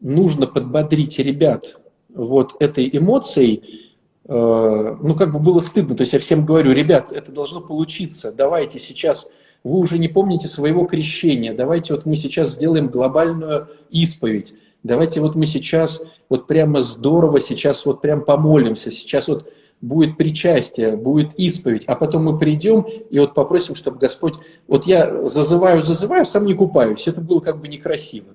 нужно 0.02 0.48
подбодрить 0.48 1.20
ребят 1.20 1.80
вот 2.14 2.56
этой 2.60 2.90
эмоцией, 2.92 3.92
ну, 4.28 5.16
как 5.18 5.34
бы 5.34 5.40
было 5.40 5.60
стыдно. 5.60 5.96
То 5.96 6.02
есть 6.02 6.14
я 6.14 6.20
всем 6.20 6.46
говорю, 6.46 6.72
ребят, 6.72 7.12
это 7.12 7.32
должно 7.32 7.62
получиться. 7.62 8.32
Давайте 8.32 8.80
сейчас, 8.80 9.28
вы 9.64 9.80
уже 9.80 9.98
не 9.98 10.08
помните 10.08 10.48
своего 10.48 10.86
крещения, 10.86 11.54
давайте 11.54 11.94
вот 11.94 12.06
мы 12.06 12.16
сейчас 12.16 12.54
сделаем 12.54 12.90
глобальную 12.90 13.70
исповедь. 13.90 14.56
Давайте 14.84 15.20
вот 15.20 15.36
мы 15.36 15.46
сейчас 15.46 16.02
вот 16.30 16.48
прямо 16.48 16.80
здорово 16.82 17.40
сейчас 17.40 17.86
вот 17.86 18.02
прям 18.02 18.24
помолимся, 18.24 18.92
сейчас 18.92 19.28
вот 19.28 19.52
будет 19.82 20.18
причастие, 20.18 20.96
будет 20.96 21.34
исповедь, 21.36 21.86
а 21.86 21.96
потом 21.96 22.26
мы 22.26 22.38
придем 22.38 22.82
и 22.82 23.20
вот 23.20 23.34
попросим, 23.34 23.76
чтобы 23.76 23.98
Господь... 23.98 24.36
Вот 24.68 24.86
я 24.86 25.28
зазываю, 25.28 25.82
зазываю, 25.82 26.26
сам 26.26 26.46
не 26.46 26.54
купаюсь. 26.54 27.08
Это 27.08 27.22
было 27.22 27.40
как 27.40 27.60
бы 27.60 27.68
некрасиво. 27.68 28.28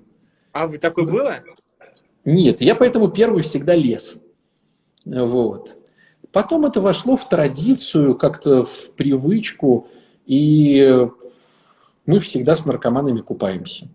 А 0.55 0.67
вы 0.67 0.77
такое 0.77 1.05
было? 1.05 1.43
Нет, 2.23 2.61
я 2.61 2.75
поэтому 2.75 3.09
первый 3.09 3.43
всегда 3.43 3.75
лез. 3.75 4.15
Вот. 5.03 5.77
Потом 6.31 6.65
это 6.65 6.79
вошло 6.79 7.17
в 7.17 7.27
традицию, 7.27 8.15
как-то 8.15 8.63
в 8.63 8.91
привычку, 8.91 9.89
и 10.25 11.07
мы 12.05 12.19
всегда 12.19 12.55
с 12.55 12.65
наркоманами 12.65 13.19
купаемся. 13.19 13.89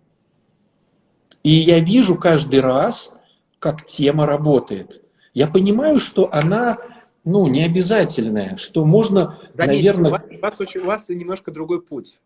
И 1.41 1.49
я 1.49 1.79
вижу 1.79 2.15
каждый 2.15 2.59
раз, 2.59 3.11
как 3.57 3.83
тема 3.87 4.27
работает. 4.27 5.03
Я 5.33 5.47
понимаю, 5.47 5.99
что 5.99 6.31
она 6.31 6.77
ну, 7.23 7.47
не 7.47 7.63
обязательная, 7.63 8.55
что 8.57 8.85
можно, 8.85 9.39
Заметьте, 9.55 9.93
наверное... 9.93 10.11
У 10.11 10.39
вас, 10.39 10.59
у, 10.59 10.85
вас 10.85 11.09
немножко 11.09 11.49
другой 11.49 11.81
путь. 11.81 12.19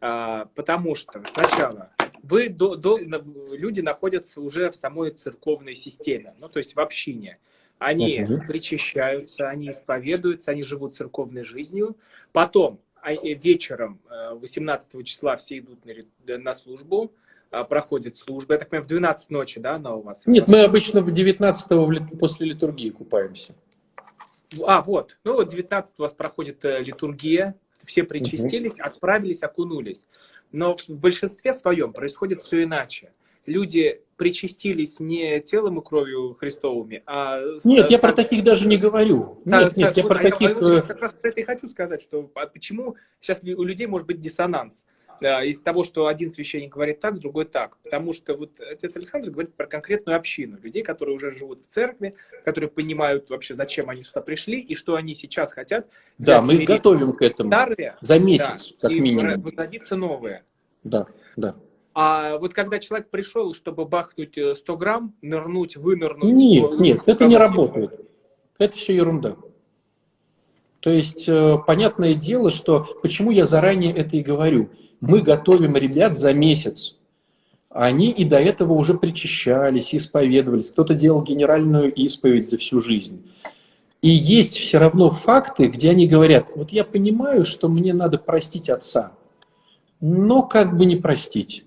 А, 0.00 0.46
потому 0.54 0.94
что 0.94 1.22
сначала 1.26 1.90
вы 2.28 2.48
до, 2.48 2.76
до, 2.76 2.98
люди 2.98 3.80
находятся 3.80 4.40
уже 4.40 4.70
в 4.70 4.76
самой 4.76 5.10
церковной 5.10 5.74
системе, 5.74 6.32
ну, 6.40 6.48
то 6.48 6.58
есть 6.58 6.74
в 6.74 6.80
общине. 6.80 7.38
Они 7.78 8.20
uh-huh. 8.20 8.46
причащаются, 8.46 9.48
они 9.48 9.70
исповедуются, 9.70 10.52
они 10.52 10.62
живут 10.62 10.94
церковной 10.94 11.44
жизнью. 11.44 11.96
Потом 12.32 12.80
а, 13.02 13.12
э, 13.12 13.34
вечером 13.34 14.00
18 14.40 14.94
э, 14.94 15.02
числа 15.02 15.36
все 15.36 15.58
идут 15.58 15.84
на, 15.84 16.38
на 16.38 16.54
службу, 16.54 17.12
а, 17.50 17.64
проходит 17.64 18.16
служба. 18.16 18.54
Я 18.54 18.60
так 18.60 18.70
понимаю, 18.70 18.84
в 18.84 18.88
12 18.88 19.30
ночи, 19.30 19.60
да, 19.60 19.74
она 19.74 19.94
у 19.94 20.00
вас? 20.00 20.26
Нет, 20.26 20.48
мы 20.48 20.62
обычно 20.62 21.02
в 21.02 21.12
19 21.12 22.18
после 22.18 22.46
литургии 22.46 22.90
купаемся. 22.90 23.54
А, 24.64 24.82
вот. 24.82 25.16
Ну 25.24 25.34
вот 25.34 25.48
19 25.48 25.98
у 25.98 26.02
вас 26.02 26.14
проходит 26.14 26.64
э, 26.64 26.80
литургия, 26.82 27.56
все 27.84 28.04
причастились, 28.04 28.74
угу. 28.74 28.84
отправились, 28.84 29.42
окунулись. 29.42 30.04
Но 30.52 30.76
в 30.76 30.88
большинстве 30.88 31.52
своем 31.52 31.92
происходит 31.92 32.42
все 32.42 32.64
иначе. 32.64 33.12
Люди 33.46 34.02
причастились 34.16 34.98
не 34.98 35.40
телом 35.40 35.78
и 35.78 35.84
кровью 35.84 36.34
Христовыми, 36.34 37.02
а... 37.06 37.40
Нет, 37.64 37.90
я 37.90 37.98
про 37.98 38.12
таких 38.12 38.42
даже 38.42 38.66
не 38.66 38.76
говорю. 38.76 39.40
Нет, 39.44 39.76
нет, 39.76 39.96
я 39.96 40.04
про 40.04 40.18
таких... 40.18 40.60
Я 40.60 40.82
как 40.82 41.00
раз 41.00 41.12
про 41.12 41.28
это 41.28 41.40
и 41.40 41.44
хочу 41.44 41.68
сказать, 41.68 42.02
что 42.02 42.30
а 42.34 42.46
почему 42.46 42.96
сейчас 43.20 43.42
у 43.42 43.62
людей 43.62 43.86
может 43.86 44.06
быть 44.06 44.18
диссонанс 44.18 44.84
из 45.20 45.60
того, 45.60 45.84
что 45.84 46.06
один 46.06 46.30
священник 46.30 46.72
говорит 46.72 47.00
так, 47.00 47.18
другой 47.18 47.46
так. 47.46 47.76
Потому 47.82 48.12
что 48.12 48.34
вот 48.34 48.60
отец 48.60 48.96
Александр 48.96 49.30
говорит 49.30 49.54
про 49.54 49.66
конкретную 49.66 50.16
общину, 50.16 50.58
людей, 50.62 50.82
которые 50.82 51.16
уже 51.16 51.34
живут 51.34 51.64
в 51.64 51.66
церкви, 51.66 52.14
которые 52.44 52.70
понимают 52.70 53.30
вообще, 53.30 53.54
зачем 53.54 53.88
они 53.88 54.02
сюда 54.02 54.20
пришли 54.20 54.60
и 54.60 54.74
что 54.74 54.94
они 54.94 55.14
сейчас 55.14 55.52
хотят. 55.52 55.86
Да, 56.18 56.42
мы 56.42 56.64
готовим 56.64 57.12
к 57.12 57.22
этому 57.22 57.50
старые, 57.50 57.96
за 58.00 58.18
месяц, 58.18 58.74
да, 58.80 58.88
как 58.88 58.90
минимум. 58.98 59.30
И 59.30 59.94
новые. 59.94 60.42
Да, 60.84 61.06
да. 61.36 61.56
А 61.94 62.36
вот 62.36 62.52
когда 62.52 62.78
человек 62.78 63.08
пришел, 63.08 63.54
чтобы 63.54 63.86
бахнуть 63.86 64.34
100 64.34 64.54
э, 64.54 64.76
грамм, 64.76 65.14
нырнуть, 65.22 65.76
вынырнуть... 65.76 66.34
Нет, 66.34 66.70
ну, 66.72 66.78
нет, 66.78 67.02
это 67.06 67.24
не 67.24 67.38
работает. 67.38 68.00
Это 68.58 68.76
все 68.76 68.94
ерунда. 68.94 69.36
То 70.80 70.90
есть, 70.90 71.26
э, 71.26 71.56
понятное 71.66 72.14
дело, 72.14 72.50
что 72.50 72.86
почему 73.00 73.30
я 73.30 73.46
заранее 73.46 73.92
это 73.94 74.16
и 74.16 74.22
говорю. 74.22 74.68
Мы 75.08 75.22
готовим 75.22 75.76
ребят 75.76 76.18
за 76.18 76.32
месяц. 76.32 76.96
Они 77.70 78.10
и 78.10 78.24
до 78.24 78.38
этого 78.38 78.72
уже 78.72 78.94
причащались, 78.94 79.94
исповедовались. 79.94 80.70
Кто-то 80.70 80.94
делал 80.94 81.22
генеральную 81.22 81.92
исповедь 81.92 82.48
за 82.48 82.58
всю 82.58 82.80
жизнь. 82.80 83.22
И 84.02 84.10
есть 84.10 84.58
все 84.58 84.78
равно 84.78 85.10
факты, 85.10 85.68
где 85.68 85.90
они 85.90 86.06
говорят, 86.06 86.50
вот 86.54 86.70
я 86.70 86.84
понимаю, 86.84 87.44
что 87.44 87.68
мне 87.68 87.92
надо 87.92 88.18
простить 88.18 88.68
отца, 88.68 89.12
но 90.00 90.42
как 90.42 90.76
бы 90.76 90.86
не 90.86 90.96
простить. 90.96 91.64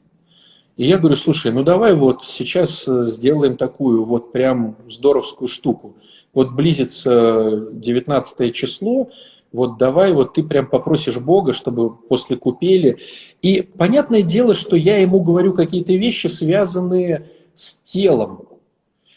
И 0.78 0.88
я 0.88 0.98
говорю, 0.98 1.16
слушай, 1.16 1.52
ну 1.52 1.64
давай 1.64 1.94
вот 1.94 2.24
сейчас 2.24 2.88
э, 2.88 3.04
сделаем 3.04 3.58
такую 3.58 4.06
вот 4.06 4.32
прям 4.32 4.78
здоровскую 4.88 5.50
штуку. 5.50 5.96
Вот 6.34 6.52
близится 6.52 7.68
19 7.74 8.56
число, 8.56 9.10
вот 9.52 9.78
давай 9.78 10.14
вот 10.14 10.34
ты 10.34 10.44
прям 10.44 10.68
попросишь 10.68 11.18
Бога, 11.18 11.54
чтобы 11.54 11.94
после 11.94 12.38
купели. 12.38 13.00
И 13.42 13.62
понятное 13.62 14.22
дело, 14.22 14.54
что 14.54 14.76
я 14.76 14.98
ему 14.98 15.22
говорю 15.22 15.54
какие-то 15.54 15.94
вещи, 15.94 16.28
связанные 16.28 17.30
с 17.56 17.76
телом. 17.76 18.44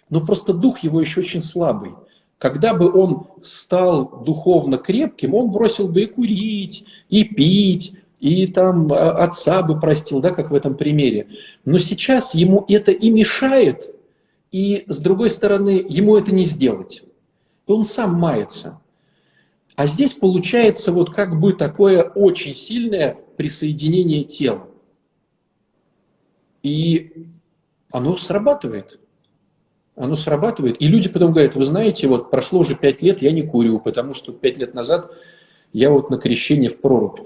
Но 0.09 0.21
просто 0.21 0.53
дух 0.53 0.81
его 0.81 1.01
еще 1.01 1.21
очень 1.21 1.43
слабый. 1.43 1.93
Когда 2.39 2.75
бы 2.75 2.91
он 2.91 3.29
стал 3.43 4.25
духовно 4.25 4.77
крепким, 4.77 5.35
он 5.35 5.51
бросил 5.51 5.87
бы 5.87 6.03
и 6.03 6.07
курить, 6.07 6.85
и 7.09 7.25
пить, 7.25 7.95
и 8.19 8.47
там 8.47 8.93
а, 8.93 9.25
отца 9.25 9.63
бы 9.63 9.79
простил, 9.79 10.21
да, 10.21 10.31
как 10.31 10.51
в 10.51 10.55
этом 10.55 10.77
примере. 10.77 11.29
Но 11.65 11.79
сейчас 11.79 12.35
ему 12.35 12.65
это 12.69 12.91
и 12.91 13.11
мешает, 13.11 13.95
и 14.51 14.85
с 14.87 14.99
другой 14.99 15.31
стороны, 15.31 15.85
ему 15.89 16.17
это 16.17 16.35
не 16.35 16.45
сделать. 16.45 17.03
И 17.67 17.73
он 17.73 17.85
сам 17.85 18.15
мается. 18.15 18.81
А 19.77 19.87
здесь 19.87 20.13
получается 20.13 20.93
вот 20.93 21.15
как 21.15 21.39
бы 21.41 21.53
такое 21.53 22.03
очень 22.03 22.55
сильное 22.55 23.17
присоединение 23.37 24.25
тела. 24.25 24.69
И 26.63 27.29
оно 27.91 28.17
срабатывает. 28.17 29.01
Оно 29.97 30.15
срабатывает. 30.15 30.81
И 30.81 30.87
люди 30.87 31.09
потом 31.09 31.33
говорят, 31.33 31.55
вы 31.55 31.65
знаете, 31.65 32.07
вот 32.07 32.31
прошло 32.31 32.61
уже 32.61 32.75
пять 32.75 33.03
лет, 33.03 33.23
я 33.23 33.31
не 33.31 33.43
курю, 33.43 33.79
потому 33.81 34.15
что 34.15 34.33
пять 34.33 34.59
лет 34.59 34.75
назад 34.75 35.13
я 35.73 35.91
вот 35.91 36.11
на 36.11 36.19
крещение 36.19 36.71
в 36.71 36.81
прорубь. 36.81 37.21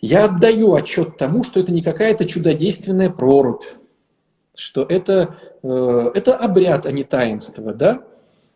Я 0.00 0.24
отдаю 0.24 0.74
отчет 0.74 1.16
тому, 1.16 1.44
что 1.44 1.60
это 1.60 1.72
не 1.72 1.82
какая-то 1.82 2.24
чудодейственная 2.24 3.10
прорубь, 3.10 3.62
что 4.54 4.82
это, 4.82 5.36
э, 5.62 6.10
это 6.14 6.36
обряд, 6.36 6.86
а 6.86 6.92
не 6.92 7.04
таинство, 7.04 7.72
да? 7.72 8.04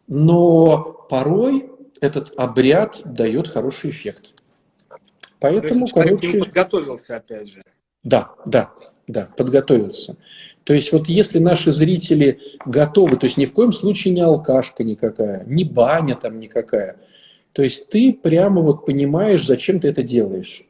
Но 0.09 1.07
порой 1.09 1.71
этот 2.01 2.33
обряд 2.37 3.01
дает 3.05 3.49
хороший 3.49 3.91
эффект. 3.91 4.35
Поэтому, 5.39 5.87
короче... 5.87 6.39
подготовился, 6.39 7.17
опять 7.17 7.49
же. 7.49 7.63
Да, 8.03 8.31
да, 8.45 8.73
да, 9.07 9.29
подготовился. 9.37 10.17
То 10.65 10.75
есть 10.75 10.91
вот 10.93 11.09
если 11.09 11.39
наши 11.39 11.71
зрители 11.71 12.41
готовы, 12.65 13.17
то 13.17 13.27
есть 13.27 13.37
ни 13.37 13.47
в 13.47 13.53
коем 13.53 13.73
случае 13.73 14.15
не 14.15 14.21
алкашка 14.21 14.83
никакая, 14.83 15.45
не 15.47 15.63
баня 15.65 16.17
там 16.17 16.41
никакая, 16.41 16.97
то 17.53 17.63
есть 17.63 17.89
ты 17.89 18.13
прямо 18.13 18.61
вот 18.63 18.85
понимаешь, 18.85 19.47
зачем 19.47 19.79
ты 19.79 19.89
это 19.89 20.03
делаешь. 20.03 20.65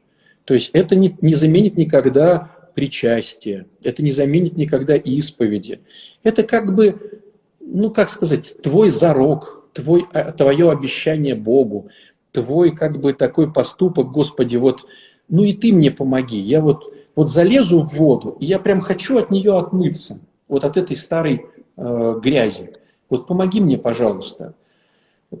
То 0.45 0.53
есть 0.53 0.69
это 0.73 0.95
не, 0.95 1.17
не 1.21 1.33
заменит 1.33 1.77
никогда 1.77 2.51
причастие, 2.75 3.65
это 3.83 4.03
не 4.03 4.11
заменит 4.11 4.55
никогда 4.55 4.95
исповеди. 4.95 5.79
Это 6.21 6.43
как 6.43 6.75
бы, 6.75 7.21
ну 7.59 7.89
как 7.89 8.09
сказать, 8.11 8.55
твой 8.61 8.89
зарок, 8.89 9.56
твой, 9.77 10.05
а, 10.13 10.31
твое 10.31 10.71
обещание 10.71 11.35
Богу, 11.35 11.89
твой 12.31 12.75
как 12.75 12.99
бы 12.99 13.13
такой 13.13 13.51
поступок, 13.51 14.11
Господи, 14.11 14.57
вот, 14.57 14.85
ну 15.29 15.43
и 15.43 15.53
ты 15.53 15.71
мне 15.71 15.91
помоги. 15.91 16.39
Я 16.39 16.61
вот, 16.61 16.93
вот 17.15 17.29
залезу 17.29 17.83
в 17.83 17.93
воду, 17.93 18.35
и 18.39 18.45
я 18.45 18.59
прям 18.59 18.81
хочу 18.81 19.17
от 19.17 19.31
нее 19.31 19.57
отмыться, 19.57 20.19
вот 20.47 20.63
от 20.63 20.77
этой 20.77 20.95
старой 20.95 21.45
э, 21.77 22.19
грязи. 22.21 22.73
Вот 23.09 23.27
помоги 23.27 23.61
мне, 23.61 23.77
пожалуйста. 23.77 24.53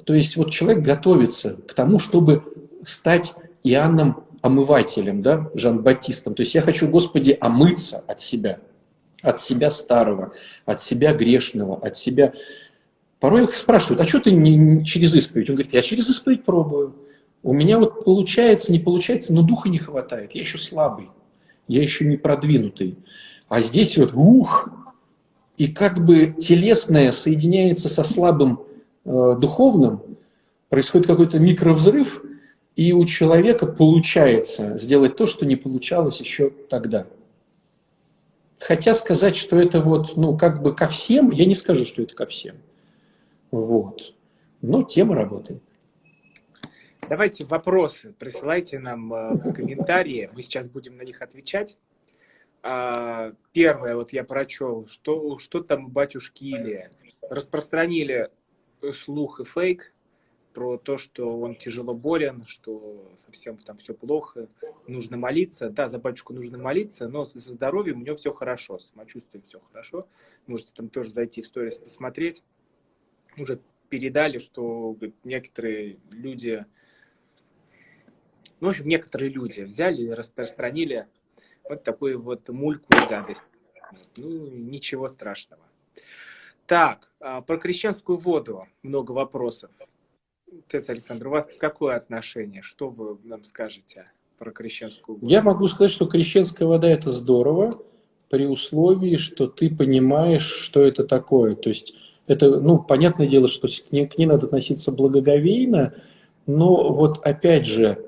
То 0.05 0.13
есть 0.13 0.37
вот 0.37 0.51
человек 0.51 0.83
готовится 0.83 1.57
к 1.67 1.73
тому, 1.73 1.99
чтобы 1.99 2.43
стать 2.83 3.35
Иоанном 3.63 4.23
омывателем, 4.41 5.21
да, 5.21 5.49
Жан-Батистом. 5.53 6.35
То 6.35 6.41
есть 6.41 6.55
я 6.55 6.61
хочу, 6.61 6.87
Господи, 6.87 7.37
омыться 7.39 8.03
от 8.07 8.19
себя, 8.19 8.59
от 9.21 9.41
себя 9.41 9.71
старого, 9.71 10.31
от 10.65 10.81
себя 10.81 11.13
грешного, 11.13 11.77
от 11.77 11.97
себя... 11.97 12.33
Порой 13.19 13.43
их 13.43 13.55
спрашивают, 13.55 14.01
а 14.01 14.05
что 14.05 14.19
ты 14.19 14.31
не, 14.31 14.85
через 14.85 15.15
исповедь? 15.15 15.49
Он 15.49 15.55
говорит, 15.55 15.73
я 15.73 15.81
через 15.81 16.09
исповедь 16.09 16.43
пробую. 16.43 16.95
У 17.43 17.53
меня 17.53 17.79
вот 17.79 18.03
получается, 18.03 18.71
не 18.71 18.79
получается, 18.79 19.33
но 19.33 19.41
духа 19.41 19.69
не 19.69 19.79
хватает. 19.79 20.35
Я 20.35 20.41
еще 20.41 20.57
слабый, 20.57 21.09
я 21.67 21.81
еще 21.81 22.05
не 22.05 22.17
продвинутый. 22.17 22.97
А 23.47 23.61
здесь 23.61 23.97
вот 23.97 24.11
ух, 24.13 24.69
и 25.57 25.67
как 25.67 26.05
бы 26.05 26.35
телесное 26.37 27.11
соединяется 27.11 27.89
со 27.89 28.03
слабым 28.03 28.61
э, 29.05 29.35
духовным, 29.39 30.01
происходит 30.69 31.07
какой-то 31.07 31.39
микровзрыв– 31.39 32.21
и 32.77 32.93
у 32.93 33.05
человека 33.05 33.65
получается 33.65 34.77
сделать 34.77 35.17
то, 35.17 35.25
что 35.25 35.45
не 35.47 35.55
получалось 35.55 36.21
еще 36.21 36.51
тогда. 36.69 37.07
Хотя 38.59 38.93
сказать, 38.93 39.35
что 39.35 39.57
это 39.57 39.81
вот, 39.81 40.15
ну, 40.15 40.37
как 40.37 40.61
бы 40.61 40.75
ко 40.75 40.85
всем, 40.85 41.31
я 41.31 41.45
не 41.45 41.55
скажу, 41.55 41.85
что 41.85 42.03
это 42.03 42.13
ко 42.13 42.27
всем. 42.27 42.55
Вот. 43.61 44.15
но 44.61 44.83
тема 44.83 45.15
работает. 45.15 45.61
Давайте 47.09 47.45
вопросы 47.45 48.13
присылайте 48.19 48.79
нам 48.79 49.13
э, 49.13 49.33
в 49.35 49.53
комментарии, 49.53 50.29
мы 50.35 50.43
сейчас 50.43 50.69
будем 50.69 50.97
на 50.97 51.03
них 51.03 51.21
отвечать. 51.21 51.77
А, 52.63 53.33
первое, 53.53 53.95
вот 53.95 54.11
я 54.13 54.23
прочел, 54.23 54.87
что, 54.87 55.37
что 55.37 55.61
там 55.61 55.89
батюшки 55.89 56.43
Илия. 56.43 56.91
Распространили 57.29 58.29
слух 58.93 59.39
и 59.39 59.43
фейк 59.43 59.93
про 60.53 60.77
то, 60.77 60.97
что 60.97 61.27
он 61.27 61.55
тяжело 61.55 61.93
болен, 61.93 62.43
что 62.45 63.11
совсем 63.15 63.57
там 63.57 63.77
все 63.77 63.93
плохо, 63.93 64.49
нужно 64.87 65.15
молиться. 65.15 65.69
Да, 65.69 65.87
за 65.87 65.99
батюшку 65.99 66.33
нужно 66.33 66.57
молиться, 66.57 67.07
но 67.07 67.25
со 67.25 67.39
здоровьем 67.39 68.01
у 68.01 68.03
него 68.03 68.17
все 68.17 68.31
хорошо, 68.33 68.79
с 68.79 68.89
самочувствием 68.89 69.43
все 69.45 69.59
хорошо. 69.71 70.07
Можете 70.45 70.73
там 70.75 70.89
тоже 70.89 71.11
зайти 71.11 71.41
в 71.41 71.47
сторис 71.47 71.77
посмотреть. 71.77 72.43
Уже 73.37 73.59
передали, 73.89 74.39
что 74.39 74.97
некоторые 75.23 75.97
люди, 76.11 76.65
ну, 78.59 78.67
в 78.67 78.69
общем, 78.71 78.87
некоторые 78.87 79.29
люди 79.29 79.61
взяли 79.61 80.01
и 80.01 80.09
распространили 80.09 81.07
вот 81.63 81.83
такую 81.83 82.21
вот 82.21 82.47
мульку 82.49 82.93
и 82.93 83.09
гадость. 83.09 83.43
Ну, 84.17 84.47
ничего 84.47 85.07
страшного. 85.07 85.61
Так, 86.65 87.11
а, 87.21 87.41
про 87.41 87.57
крещенскую 87.57 88.17
воду 88.17 88.65
много 88.83 89.13
вопросов. 89.13 89.71
Отец 90.65 90.89
Александр, 90.89 91.27
у 91.27 91.31
вас 91.31 91.49
какое 91.57 91.95
отношение? 91.95 92.61
Что 92.61 92.89
вы 92.89 93.17
нам 93.23 93.43
скажете 93.45 94.05
про 94.37 94.51
крещенскую 94.51 95.17
воду? 95.17 95.27
Я 95.27 95.41
могу 95.41 95.67
сказать, 95.67 95.91
что 95.91 96.07
крещенская 96.07 96.67
вода– 96.67 96.89
это 96.89 97.09
здорово, 97.09 97.81
при 98.29 98.45
условии, 98.45 99.15
что 99.15 99.47
ты 99.47 99.73
понимаешь, 99.73 100.45
что 100.45 100.81
это 100.81 101.05
такое. 101.05 101.55
То 101.55 101.69
есть 101.69 101.93
это, 102.27 102.59
ну, 102.59 102.77
понятное 102.77 103.27
дело, 103.27 103.47
что 103.47 103.67
к 103.67 103.91
ней, 103.91 104.05
к 104.05 104.17
ней 104.17 104.25
надо 104.25 104.45
относиться 104.45 104.91
благоговейно, 104.91 105.93
но 106.45 106.93
вот 106.93 107.19
опять 107.25 107.65
же, 107.65 108.03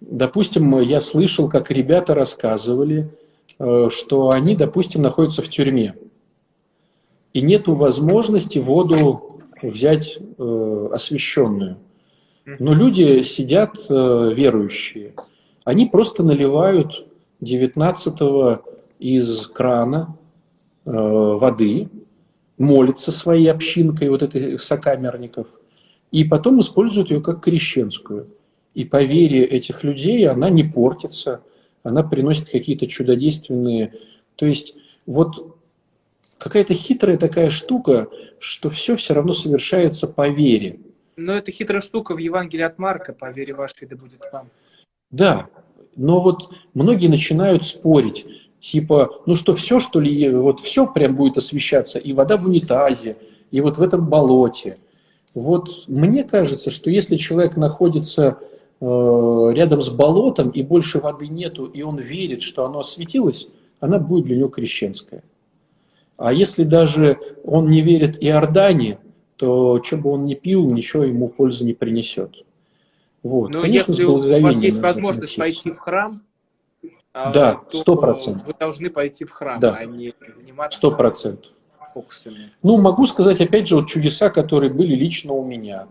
допустим, 0.00 0.78
я 0.80 1.00
слышал, 1.00 1.48
как 1.48 1.70
ребята 1.70 2.14
рассказывали, 2.14 3.10
э, 3.58 3.88
что 3.90 4.30
они, 4.30 4.54
допустим, 4.54 5.02
находятся 5.02 5.42
в 5.42 5.48
тюрьме, 5.48 5.94
и 7.32 7.40
нету 7.40 7.74
возможности 7.74 8.58
воду 8.58 9.40
взять 9.62 10.18
э, 10.38 10.88
освященную. 10.92 11.78
Но 12.44 12.74
люди 12.74 13.22
сидят 13.22 13.76
э, 13.88 14.32
верующие. 14.34 15.14
Они 15.64 15.86
просто 15.86 16.22
наливают 16.22 17.06
19 17.40 18.60
из 19.00 19.46
крана 19.48 20.16
воды, 20.84 21.88
молятся 22.58 23.12
своей 23.12 23.50
общинкой, 23.50 24.08
вот 24.08 24.22
этой 24.22 24.58
сокамерников, 24.58 25.48
и 26.10 26.24
потом 26.24 26.60
используют 26.60 27.10
ее 27.10 27.20
как 27.20 27.42
крещенскую. 27.42 28.28
И 28.74 28.84
по 28.84 29.02
вере 29.02 29.44
этих 29.44 29.84
людей 29.84 30.28
она 30.28 30.50
не 30.50 30.64
портится, 30.64 31.42
она 31.82 32.02
приносит 32.02 32.50
какие-то 32.50 32.86
чудодейственные... 32.86 33.94
То 34.36 34.44
есть 34.44 34.74
вот 35.06 35.56
какая-то 36.38 36.74
хитрая 36.74 37.16
такая 37.16 37.50
штука, 37.50 38.08
что 38.38 38.68
все 38.70 38.96
все 38.96 39.14
равно 39.14 39.32
совершается 39.32 40.06
по 40.06 40.28
вере. 40.28 40.80
Но 41.16 41.32
это 41.32 41.50
хитрая 41.50 41.80
штука 41.80 42.14
в 42.14 42.18
Евангелии 42.18 42.64
от 42.64 42.78
Марка, 42.78 43.14
по 43.14 43.30
вере 43.30 43.54
вашей 43.54 43.86
да 43.86 43.96
будет 43.96 44.20
вам. 44.30 44.50
Да, 45.10 45.48
но 45.94 46.20
вот 46.20 46.52
многие 46.74 47.08
начинают 47.08 47.64
спорить, 47.64 48.26
типа, 48.72 49.22
ну 49.26 49.34
что, 49.34 49.54
все, 49.54 49.78
что 49.80 50.00
ли, 50.00 50.28
вот 50.30 50.60
все 50.60 50.86
прям 50.86 51.14
будет 51.14 51.36
освещаться, 51.36 51.98
и 51.98 52.12
вода 52.12 52.36
в 52.36 52.46
унитазе, 52.46 53.16
и 53.50 53.60
вот 53.60 53.78
в 53.78 53.82
этом 53.82 54.08
болоте. 54.08 54.78
Вот 55.34 55.84
мне 55.86 56.24
кажется, 56.24 56.70
что 56.70 56.90
если 56.90 57.16
человек 57.16 57.56
находится 57.56 58.38
э, 58.80 59.50
рядом 59.54 59.82
с 59.82 59.90
болотом, 59.90 60.50
и 60.50 60.62
больше 60.62 60.98
воды 60.98 61.28
нету, 61.28 61.66
и 61.66 61.82
он 61.82 61.96
верит, 61.96 62.42
что 62.42 62.64
оно 62.64 62.80
осветилось, 62.80 63.48
она 63.78 63.98
будет 63.98 64.24
для 64.24 64.36
него 64.38 64.48
крещенская. 64.48 65.22
А 66.16 66.32
если 66.32 66.64
даже 66.64 67.18
он 67.44 67.70
не 67.70 67.82
верит 67.82 68.16
Иордане, 68.20 68.98
то 69.36 69.82
что 69.82 69.98
бы 69.98 70.10
он 70.10 70.24
ни 70.24 70.34
пил, 70.34 70.68
ничего 70.70 71.04
ему 71.04 71.28
пользы 71.28 71.64
не 71.64 71.74
принесет. 71.74 72.44
Вот. 73.22 73.50
Но 73.50 73.60
Конечно, 73.60 73.92
если 73.92 74.04
у 74.04 74.40
вас 74.40 74.62
есть 74.62 74.80
возможность 74.80 75.36
пойти 75.36 75.70
в 75.70 75.78
храм, 75.78 76.22
да, 77.32 77.60
сто 77.72 77.96
процентов. 77.96 78.46
Вы 78.46 78.54
должны 78.58 78.90
пойти 78.90 79.24
в 79.24 79.30
храм, 79.30 79.58
да. 79.58 79.74
а 79.74 79.84
не 79.84 80.12
заниматься 80.34 80.78
сто 80.78 80.90
процентов. 80.90 81.52
фокусами. 81.94 82.52
Ну, 82.62 82.76
могу 82.76 83.06
сказать, 83.06 83.40
опять 83.40 83.68
же, 83.68 83.76
вот 83.76 83.88
чудеса, 83.88 84.28
которые 84.30 84.72
были 84.72 84.94
лично 84.94 85.32
у 85.32 85.44
меня, 85.44 85.88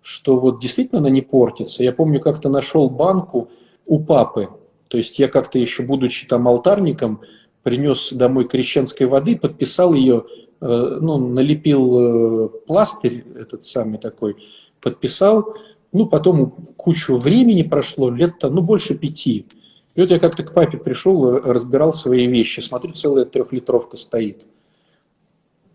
что 0.00 0.38
вот 0.38 0.60
действительно 0.60 1.00
она 1.00 1.10
не 1.10 1.22
портится. 1.22 1.82
Я 1.84 1.92
помню, 1.92 2.20
как-то 2.20 2.48
нашел 2.48 2.88
банку 2.88 3.50
у 3.86 4.00
папы, 4.00 4.48
то 4.88 4.98
есть 4.98 5.18
я 5.18 5.28
как-то 5.28 5.58
еще, 5.58 5.82
будучи 5.82 6.26
там 6.26 6.48
алтарником, 6.48 7.20
принес 7.62 8.12
домой 8.12 8.48
крещенской 8.48 9.06
воды, 9.06 9.36
подписал 9.36 9.94
ее, 9.94 10.24
э, 10.60 10.66
ну, 11.00 11.18
налепил 11.18 12.46
э, 12.46 12.48
пластырь 12.66 13.24
этот 13.36 13.64
самый 13.64 13.98
такой, 13.98 14.36
подписал, 14.80 15.54
ну, 15.92 16.06
потом 16.06 16.50
кучу 16.76 17.16
времени 17.16 17.62
прошло, 17.62 18.10
лет-то, 18.10 18.50
ну, 18.50 18.62
больше 18.62 18.94
пяти. 18.94 19.46
И 19.94 20.00
вот 20.00 20.10
я 20.10 20.18
как-то 20.18 20.42
к 20.42 20.54
папе 20.54 20.78
пришел, 20.78 21.38
разбирал 21.38 21.92
свои 21.92 22.26
вещи, 22.26 22.60
смотрю, 22.60 22.92
целая 22.92 23.24
трехлитровка 23.24 23.96
стоит. 23.96 24.46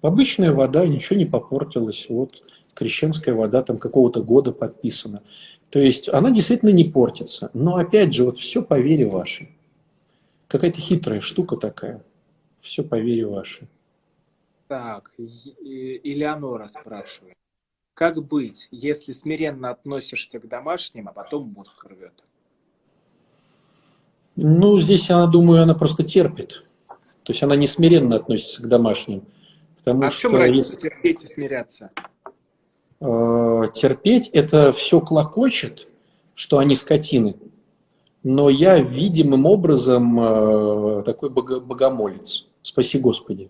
Обычная 0.02 0.52
вода, 0.52 0.86
ничего 0.86 1.18
не 1.18 1.26
попортилось, 1.26 2.08
вот 2.10 2.44
крещенская 2.74 3.34
вода 3.34 3.64
там 3.64 3.78
какого-то 3.78 4.22
года 4.22 4.52
подписана. 4.52 5.24
То 5.70 5.80
есть 5.80 6.08
она 6.10 6.32
действительно 6.32 6.70
не 6.70 6.84
портится. 6.84 7.50
Но 7.54 7.76
опять 7.76 8.14
же, 8.14 8.24
вот 8.24 8.40
все 8.40 8.62
по 8.62 8.80
вере 8.80 9.08
вашей. 9.08 9.58
Какая-то 10.48 10.80
хитрая 10.80 11.20
штука 11.20 11.58
такая. 11.58 12.04
Все 12.60 12.84
по 12.84 13.00
вере 13.00 13.26
вашей. 13.26 13.68
Так, 14.68 15.12
Элеонора 15.18 16.68
спрашивает. 16.68 17.36
Как 17.94 18.24
быть, 18.24 18.68
если 18.70 19.12
смиренно 19.12 19.72
относишься 19.72 20.40
к 20.40 20.48
домашним, 20.48 21.08
а 21.08 21.14
потом 21.14 21.50
мозг 21.50 21.84
рвет? 21.86 22.14
Ну, 24.38 24.80
здесь, 24.80 25.10
я 25.10 25.26
думаю, 25.26 25.64
она 25.64 25.74
просто 25.76 26.04
терпит. 26.04 26.64
То 27.24 27.34
есть 27.34 27.44
она 27.44 27.58
не 27.58 27.68
смиренно 27.68 28.16
относится 28.16 28.64
к 28.64 28.68
домашним. 28.68 29.24
Потому 29.80 30.06
а 30.06 30.10
в 30.10 30.16
чем 30.16 30.36
разница 30.36 30.74
если... 30.74 30.90
терпеть 30.90 31.24
и 31.24 31.28
смиряться? 31.28 31.92
Э, 33.02 33.64
терпеть– 33.74 34.30
это 34.34 34.72
все 34.72 35.02
клокочет, 35.02 35.88
что 36.36 36.60
они 36.60 36.76
скотины 36.76 37.36
но 38.28 38.50
я 38.50 38.80
видимым 38.80 39.46
образом 39.46 40.20
э, 40.20 41.04
такой 41.04 41.30
богомолец. 41.30 42.46
Спаси 42.62 43.00
Господи. 43.00 43.50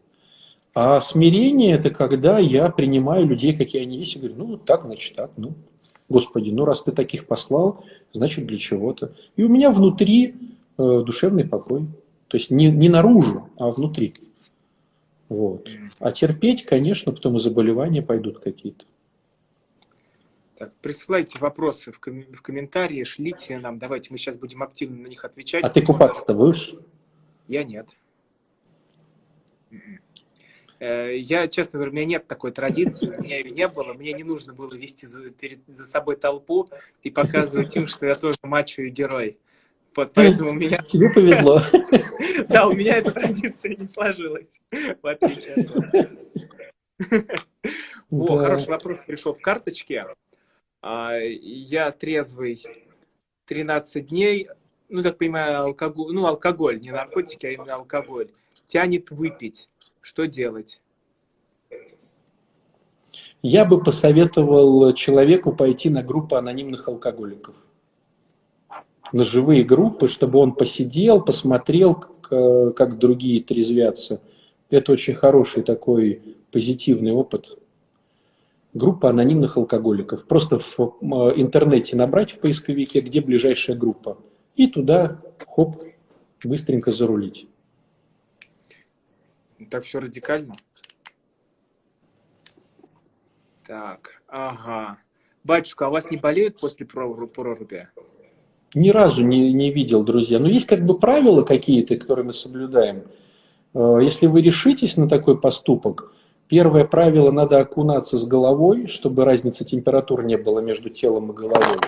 А 0.75 1.01
смирение– 1.01 1.73
это 1.73 1.89
когда 1.89 2.37
я 2.37 2.69
принимаю 2.69 3.25
людей, 3.25 3.55
какие 3.55 3.81
они 3.81 3.97
есть, 3.97 4.15
и 4.15 4.19
говорю, 4.19 4.35
ну, 4.37 4.57
так, 4.57 4.83
значит, 4.83 5.15
так, 5.15 5.31
ну, 5.35 5.55
Господи, 6.09 6.51
ну, 6.51 6.65
раз 6.65 6.83
ты 6.83 6.91
таких 6.91 7.25
послал, 7.25 7.83
значит, 8.13 8.45
для 8.45 8.59
чего-то. 8.59 9.13
И 9.35 9.43
у 9.43 9.49
меня 9.49 9.71
внутри 9.71 10.35
душевный 10.77 11.45
покой. 11.45 11.87
То 12.27 12.37
есть 12.37 12.51
не, 12.51 12.69
не 12.69 12.89
наружу, 12.89 13.49
а 13.57 13.71
внутри. 13.71 14.13
Вот. 15.29 15.67
А 15.99 16.11
терпеть, 16.11 16.65
конечно, 16.65 17.11
потом 17.11 17.37
и 17.37 17.39
заболевания 17.39 18.01
пойдут 18.01 18.39
какие-то. 18.39 18.85
Так, 20.57 20.73
присылайте 20.81 21.37
вопросы 21.39 21.91
в, 21.91 21.99
ком- 21.99 22.25
в 22.33 22.41
комментарии, 22.41 23.03
шлите 23.03 23.59
нам. 23.59 23.77
Давайте 23.77 24.09
мы 24.11 24.17
сейчас 24.17 24.35
будем 24.35 24.63
активно 24.63 25.03
на 25.03 25.07
них 25.07 25.23
отвечать. 25.23 25.63
А 25.63 25.69
ты 25.69 25.83
купаться-то 25.83 26.33
будешь? 26.33 26.73
Я 27.47 27.63
нет. 27.63 27.89
Э, 30.79 31.15
я, 31.15 31.47
честно 31.47 31.77
говоря, 31.77 31.91
у 31.91 31.93
меня 31.93 32.05
нет 32.05 32.27
такой 32.27 32.51
традиции, 32.51 33.07
у 33.07 33.21
меня 33.21 33.37
ее 33.37 33.51
не 33.51 33.67
было. 33.67 33.93
Мне 33.93 34.13
не 34.13 34.23
нужно 34.23 34.53
было 34.53 34.73
вести 34.75 35.05
за, 35.05 35.29
перед, 35.29 35.59
за 35.67 35.85
собой 35.85 36.15
толпу 36.15 36.69
и 37.03 37.11
показывать 37.11 37.75
им, 37.75 37.85
что 37.85 38.05
я 38.05 38.15
тоже 38.15 38.37
мачо 38.41 38.81
и 38.81 38.89
герой. 38.89 39.37
Поэтому 40.13 40.51
у 40.51 40.53
меня... 40.53 40.77
Тебе 40.79 41.09
повезло. 41.09 41.61
Да, 42.47 42.67
у 42.67 42.73
меня 42.73 42.97
эта 42.97 43.11
традиция 43.11 43.75
не 43.75 43.85
сложилась, 43.85 44.61
в 44.71 45.07
отличие 45.07 45.53
от 45.53 47.11
О, 48.09 48.37
хороший 48.37 48.69
вопрос 48.69 48.99
пришел 49.05 49.33
в 49.33 49.41
карточке. 49.41 50.05
А, 50.81 51.17
я 51.17 51.91
трезвый 51.91 52.63
13 53.47 54.05
дней, 54.05 54.47
ну, 54.87 55.03
так 55.03 55.17
понимаю, 55.17 55.61
алкоголь, 55.63 56.13
ну, 56.13 56.25
алкоголь, 56.25 56.79
не 56.79 56.91
наркотики, 56.91 57.47
а 57.47 57.51
именно 57.51 57.75
алкоголь, 57.75 58.29
тянет 58.65 59.11
выпить. 59.11 59.67
Что 59.99 60.25
делать? 60.25 60.79
Я 63.41 63.65
бы 63.65 63.83
посоветовал 63.83 64.93
человеку 64.93 65.53
пойти 65.53 65.89
на 65.89 66.01
группу 66.01 66.35
анонимных 66.37 66.87
алкоголиков. 66.87 67.55
На 69.13 69.23
живые 69.23 69.63
группы, 69.63 70.07
чтобы 70.07 70.39
он 70.39 70.53
посидел, 70.53 71.21
посмотрел, 71.23 71.95
как, 71.95 72.75
как 72.75 72.97
другие 72.97 73.41
трезвятся. 73.41 74.21
Это 74.69 74.91
очень 74.91 75.15
хороший 75.15 75.63
такой 75.63 76.35
позитивный 76.51 77.11
опыт. 77.11 77.57
группа 78.73 79.09
анонимных 79.09 79.57
алкоголиков. 79.57 80.25
Просто 80.25 80.59
в 80.59 80.79
интернете 81.35 81.95
набрать 81.95 82.31
в 82.31 82.39
поисковике, 82.39 83.01
где 83.01 83.21
ближайшая 83.21 83.75
группа. 83.75 84.17
И 84.55 84.67
туда, 84.67 85.21
хоп, 85.47 85.75
быстренько 86.43 86.91
зарулить. 86.91 87.47
Так 89.69 89.83
все 89.83 89.99
радикально? 89.99 90.53
Так, 93.65 94.21
ага. 94.27 94.97
Батюшка, 95.43 95.87
а 95.87 95.89
вас 95.89 96.09
не 96.09 96.17
болеют 96.17 96.59
после 96.59 96.85
проруби? 96.85 97.87
Ни 98.77 98.91
разу 98.91 99.25
не, 99.25 99.51
не 99.53 99.71
видел, 99.71 100.03
друзья. 100.03 100.37
Но 100.37 100.47
есть 100.47 100.67
как 100.67 100.85
бы 100.85 100.99
правила 100.99 101.41
какие-то, 101.41 101.95
которые 101.95 102.25
мы 102.25 102.33
соблюдаем. 102.33 103.05
Э, 103.73 103.97
если 104.03 104.27
вы 104.27 104.41
решитесь 104.41 104.97
на 104.97 105.09
такой 105.09 105.39
поступок, 105.39 106.13
первое 106.47 106.85
правило– 106.85 107.31
надо 107.31 107.57
окунаться 107.57 108.19
с 108.19 108.25
головой, 108.25 108.85
чтобы 108.85 109.25
разницы 109.25 109.65
температур 109.65 110.23
не 110.23 110.37
было 110.37 110.59
между 110.59 110.91
телом 110.91 111.31
и 111.31 111.33
головой. 111.33 111.79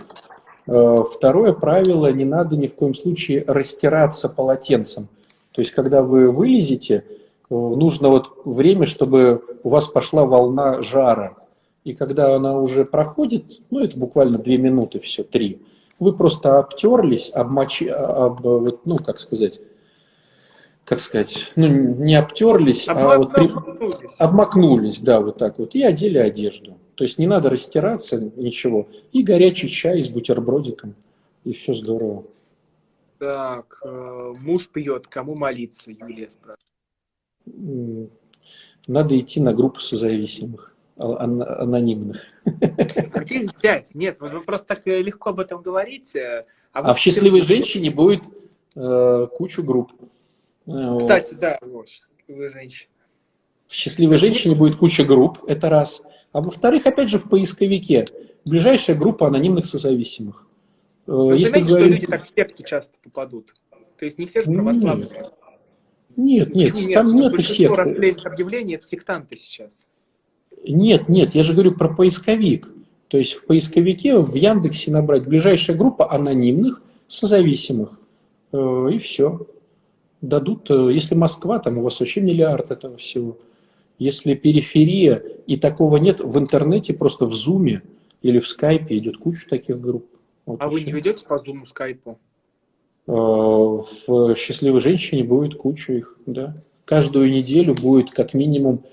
Э, 0.66 0.96
второе 1.14 1.54
правило– 1.54 2.12
не 2.12 2.26
надо 2.26 2.58
ни 2.58 2.66
в 2.66 2.74
коем 2.74 2.96
случае 2.96 3.46
растираться 3.48 4.28
полотенцем. 4.28 5.10
То 5.52 5.62
есть, 5.62 5.72
когда 5.72 6.02
вы 6.02 6.32
вылезете, 6.32 7.04
э, 7.06 7.54
нужно 7.54 8.10
вот 8.10 8.32
время, 8.46 8.88
чтобы 8.88 9.44
у 9.62 9.70
вас 9.70 9.86
пошла 9.90 10.26
волна 10.26 10.82
жара. 10.82 11.36
И 11.84 11.94
когда 11.94 12.36
она 12.36 12.60
уже 12.60 12.84
проходит, 12.84 13.46
ну, 13.70 13.80
это 13.80 13.96
буквально 13.96 14.40
две 14.40 14.58
минуты, 14.58 15.00
все, 15.00 15.24
три, 15.24 15.62
вы 16.00 16.14
просто 16.14 16.60
обтерлись, 16.60 17.32
обмочи, 17.34 17.86
об, 17.86 18.42
ну, 18.86 18.98
как 18.98 19.20
сказать, 19.20 19.62
как 20.86 21.00
сказать, 21.00 21.52
ну, 21.56 21.68
не 21.68 22.16
обтерлись, 22.16 22.88
а 22.88 23.18
вот 23.18 23.32
при... 23.34 23.52
обмакнулись, 24.18 25.02
да, 25.02 25.22
вот 25.22 25.38
так 25.38 25.60
вот, 25.60 25.76
и 25.76 25.84
одели 25.84 26.18
одежду. 26.18 26.78
То 26.96 27.04
есть 27.04 27.18
не 27.20 27.28
надо 27.28 27.50
растираться, 27.50 28.20
ничего. 28.20 28.88
И 29.12 29.24
горячий 29.24 29.70
чай 29.70 30.02
с 30.02 30.10
бутербродиком, 30.10 30.96
и 31.44 31.54
все 31.54 31.74
здорово. 31.74 32.26
Так, 33.20 33.82
э, 33.84 34.34
муж 34.40 34.70
пьет, 34.70 35.08
кому 35.08 35.36
молиться, 35.36 35.92
Юлия 35.92 36.30
спрашивает. 36.30 36.60
Надо 38.88 39.20
идти 39.20 39.40
на 39.40 39.54
группу 39.54 39.80
созависимых 39.80 40.76
анонимных. 41.00 42.22
А 42.46 42.52
где 43.22 43.46
взять? 43.46 43.96
Нет, 43.96 44.18
вы 44.20 44.42
просто 44.42 44.68
так 44.68 44.88
э, 44.88 45.02
легко 45.02 45.30
об 45.30 45.40
этом 45.40 45.62
говорите. 45.62 46.46
А, 46.74 46.80
а 46.80 46.94
в 46.94 47.00
«Счастливой 47.00 47.42
женщине» 47.42 47.90
будет 47.90 48.24
э, 48.76 49.28
кучу 49.34 49.64
групп. 49.64 49.92
Э, 50.68 50.98
Кстати, 51.00 51.32
вот. 51.34 51.40
да, 51.40 51.58
вот, 51.62 51.88
«Счастливая 51.88 52.50
женщина». 52.52 52.92
В 53.68 53.74
«Счастливой 53.74 54.18
женщине» 54.18 54.56
будет 54.56 54.76
куча 54.76 55.04
групп, 55.04 55.40
это 55.48 55.70
раз. 55.70 56.02
А 56.32 56.42
во-вторых, 56.42 56.86
опять 56.86 57.10
же, 57.10 57.18
в 57.18 57.30
поисковике 57.30 58.06
ближайшая 58.46 58.98
группа 58.98 59.28
анонимных 59.28 59.66
созависимых. 59.66 60.48
Э, 61.08 61.12
Вы 61.12 61.38
Если 61.38 61.50
знаете, 61.50 61.70
говорить... 61.70 61.88
что 61.88 61.96
люди 61.96 62.08
так 62.08 62.24
в 62.24 62.28
секту 62.28 62.64
часто 62.64 62.94
попадут? 63.02 63.54
То 63.98 64.06
есть 64.06 64.18
не 64.18 64.28
все 64.28 64.42
же 64.42 64.52
православные. 64.52 65.32
Нет, 66.16 66.54
нет, 66.54 66.74
нет 66.74 66.94
там 66.94 67.08
нет 67.08 67.42
сект. 67.42 67.76
расклеенных 67.76 68.26
объявлений– 68.26 68.74
это 68.76 68.86
сектанты 68.86 69.38
сейчас. 69.38 69.88
Нет, 70.74 71.10
нет, 71.10 71.36
я 71.36 71.44
же 71.44 71.54
говорю 71.54 71.74
про 71.74 71.90
поисковик. 71.90 72.70
То 73.08 73.18
есть 73.18 73.34
в 73.34 73.46
поисковике 73.46 74.18
в 74.20 74.36
Яндексе 74.36 74.92
набрать 74.92 75.28
ближайшая 75.28 75.76
группа 75.76 76.12
анонимных 76.12 76.82
созависимых. 77.08 78.00
Э, 78.52 78.90
и 78.94 79.00
все. 79.00 79.48
Дадут, 80.22 80.70
э, 80.70 80.94
если 80.94 81.16
Москва, 81.16 81.60
там 81.60 81.80
у 81.80 81.82
вас 81.82 82.00
вообще 82.00 82.22
миллиард 82.22 82.72
этого 82.72 82.98
всего. 82.98 83.38
Если 83.98 84.36
периферия 84.36 85.24
и 85.48 85.58
такого 85.58 85.98
нет, 85.98 86.20
в 86.20 86.38
интернете, 86.38 86.94
просто 86.94 87.26
в 87.26 87.34
Зуме 87.34 87.82
или 88.22 88.40
в 88.40 88.48
Скайпе 88.48 88.98
идет 88.98 89.18
куча 89.18 89.50
таких 89.50 89.82
групп. 89.82 90.06
Вот 90.46 90.62
а 90.62 90.68
вы 90.68 90.78
все. 90.78 90.86
не 90.86 90.92
ведете 90.94 91.26
по 91.26 91.40
Зуму, 91.40 91.66
Скайпу? 91.66 92.20
Э, 93.08 93.12
в 93.12 94.36
«Счастливой 94.36 94.82
женщине» 94.82 95.24
будет 95.24 95.56
куча 95.56 95.94
их, 95.94 96.16
да. 96.28 96.56
Каждую 96.86 97.32
неделю 97.32 97.74
будет 97.74 98.12
как 98.12 98.36
минимум 98.36 98.84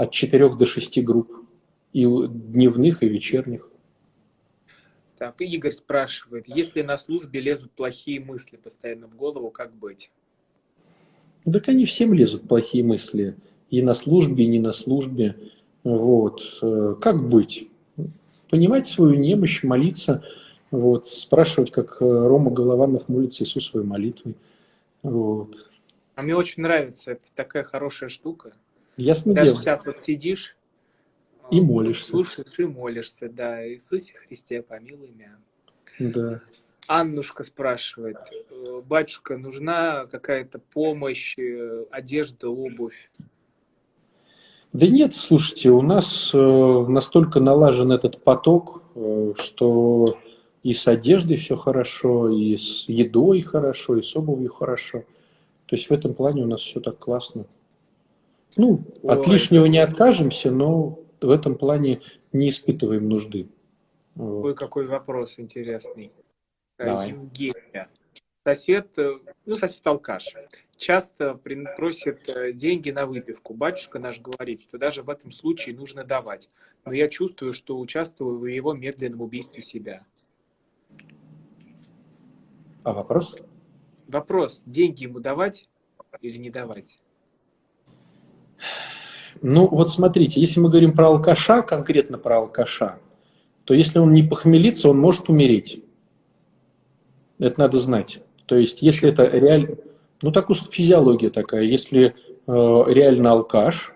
от 0.00 0.12
4 0.12 0.56
до 0.56 0.64
6 0.64 1.04
групп, 1.04 1.30
и 1.92 2.06
дневных, 2.06 3.02
и 3.02 3.08
вечерних. 3.08 3.68
Так, 5.18 5.42
Игорь 5.42 5.72
спрашивает, 5.72 6.48
если 6.48 6.80
на 6.80 6.96
службе 6.96 7.40
лезут 7.40 7.72
плохие 7.72 8.18
мысли 8.20 8.56
постоянно 8.56 9.08
в 9.08 9.16
голову, 9.16 9.50
как 9.50 9.74
быть? 9.74 10.10
Так 11.44 11.68
они 11.68 11.84
всем 11.84 12.14
лезут 12.14 12.48
плохие 12.48 12.82
мысли. 12.82 13.36
И 13.68 13.82
на 13.82 13.92
службе, 13.92 14.44
и 14.44 14.48
не 14.48 14.58
на 14.58 14.72
службе. 14.72 15.36
Вот. 15.84 16.40
Э, 16.62 16.94
как 16.98 17.22
быть? 17.28 17.68
Понимать 18.48 18.88
свою 18.88 19.16
немощь, 19.16 19.62
молиться, 19.62 20.24
вот, 20.70 21.10
спрашивать, 21.10 21.70
как 21.70 22.00
э, 22.00 22.04
Рома 22.04 22.50
Голованов 22.50 23.10
молится 23.10 23.44
Иисусовой 23.44 23.84
молитвой. 23.84 24.34
Вот. 25.02 25.70
А 26.14 26.22
мне 26.22 26.34
очень 26.34 26.62
нравится, 26.62 27.12
это 27.12 27.26
такая 27.34 27.64
хорошая 27.64 28.08
штука. 28.08 28.52
Ясно 29.00 29.34
Даже 29.34 29.52
дело. 29.52 29.60
сейчас 29.60 29.86
вот 29.86 30.00
сидишь 30.00 30.56
и 31.50 31.60
молишься. 31.60 32.10
Слушаешь 32.10 32.58
и 32.58 32.64
молишься, 32.64 33.28
да. 33.28 33.66
Иисусе 33.66 34.14
Христе, 34.14 34.62
помилуй 34.62 35.08
меня. 35.08 35.38
Да. 35.98 36.40
Аннушка 36.86 37.44
спрашивает, 37.44 38.16
«Э, 38.50 38.82
батюшка, 38.84 39.36
нужна 39.36 40.06
какая-то 40.06 40.58
помощь, 40.58 41.38
э, 41.38 41.84
одежда, 41.90 42.48
обувь? 42.48 43.10
Да 44.72 44.86
нет, 44.86 45.14
слушайте, 45.14 45.70
у 45.70 45.82
нас 45.82 46.30
э, 46.34 46.38
настолько 46.88 47.40
налажен 47.40 47.92
этот 47.92 48.22
поток, 48.22 48.82
что 49.36 50.18
и 50.62 50.72
с 50.72 50.86
одеждой 50.88 51.36
все 51.36 51.56
хорошо, 51.56 52.28
и 52.28 52.56
с 52.56 52.88
едой 52.88 53.40
хорошо, 53.40 53.96
и 53.96 54.02
с 54.02 54.14
обувью 54.16 54.52
хорошо. 54.52 55.04
То 55.66 55.76
есть 55.76 55.88
в 55.88 55.92
этом 55.92 56.14
плане 56.14 56.42
у 56.42 56.46
нас 56.46 56.60
все 56.60 56.80
так 56.80 56.98
классно. 56.98 57.46
Ну, 58.56 58.84
Ой, 59.02 59.12
от 59.14 59.26
лишнего 59.26 59.66
не 59.66 59.78
откажемся, 59.78 60.50
но 60.50 60.98
в 61.20 61.30
этом 61.30 61.56
плане 61.56 62.00
не 62.32 62.48
испытываем 62.48 63.08
нужды. 63.08 63.48
Ой, 64.16 64.54
какой 64.54 64.86
вопрос 64.86 65.38
интересный. 65.38 66.12
Э, 66.78 66.86
Давай. 66.86 67.10
Евгения. 67.10 67.88
Сосед, 68.44 68.98
э, 68.98 69.18
ну, 69.44 69.56
сосед 69.56 69.86
алкаш, 69.86 70.34
часто 70.76 71.38
просит 71.76 72.28
э, 72.28 72.52
деньги 72.52 72.90
на 72.90 73.06
выпивку. 73.06 73.54
Батюшка 73.54 73.98
наш 73.98 74.20
говорит, 74.20 74.62
что 74.62 74.78
даже 74.78 75.02
в 75.02 75.10
этом 75.10 75.30
случае 75.30 75.76
нужно 75.76 76.04
давать. 76.04 76.48
Но 76.84 76.92
я 76.92 77.08
чувствую, 77.08 77.52
что 77.52 77.78
участвую 77.78 78.38
в 78.38 78.46
его 78.46 78.72
медленном 78.72 79.20
убийстве 79.20 79.60
себя. 79.60 80.06
А 82.82 82.92
вопрос? 82.92 83.36
Вопрос, 84.08 84.62
деньги 84.64 85.04
ему 85.04 85.20
давать 85.20 85.68
или 86.22 86.38
не 86.38 86.50
давать? 86.50 86.98
Ну, 89.42 89.68
вот 89.68 89.90
смотрите, 89.90 90.40
если 90.40 90.60
мы 90.60 90.68
говорим 90.68 90.92
про 90.92 91.08
алкаша, 91.08 91.62
конкретно 91.62 92.18
про 92.18 92.38
алкаша, 92.38 92.98
то 93.64 93.74
если 93.74 93.98
он 93.98 94.12
не 94.12 94.22
похмелится, 94.22 94.90
он 94.90 94.98
может 94.98 95.28
умереть. 95.28 95.82
Это 97.38 97.60
надо 97.60 97.78
знать. 97.78 98.20
То 98.46 98.56
есть, 98.56 98.82
если 98.82 99.08
это 99.08 99.24
реально... 99.24 99.76
Ну, 100.22 100.32
так 100.32 100.48
физиология 100.70 101.30
такая. 101.30 101.62
Если 101.62 102.08
э, 102.08 102.12
реально 102.46 103.32
алкаш, 103.32 103.94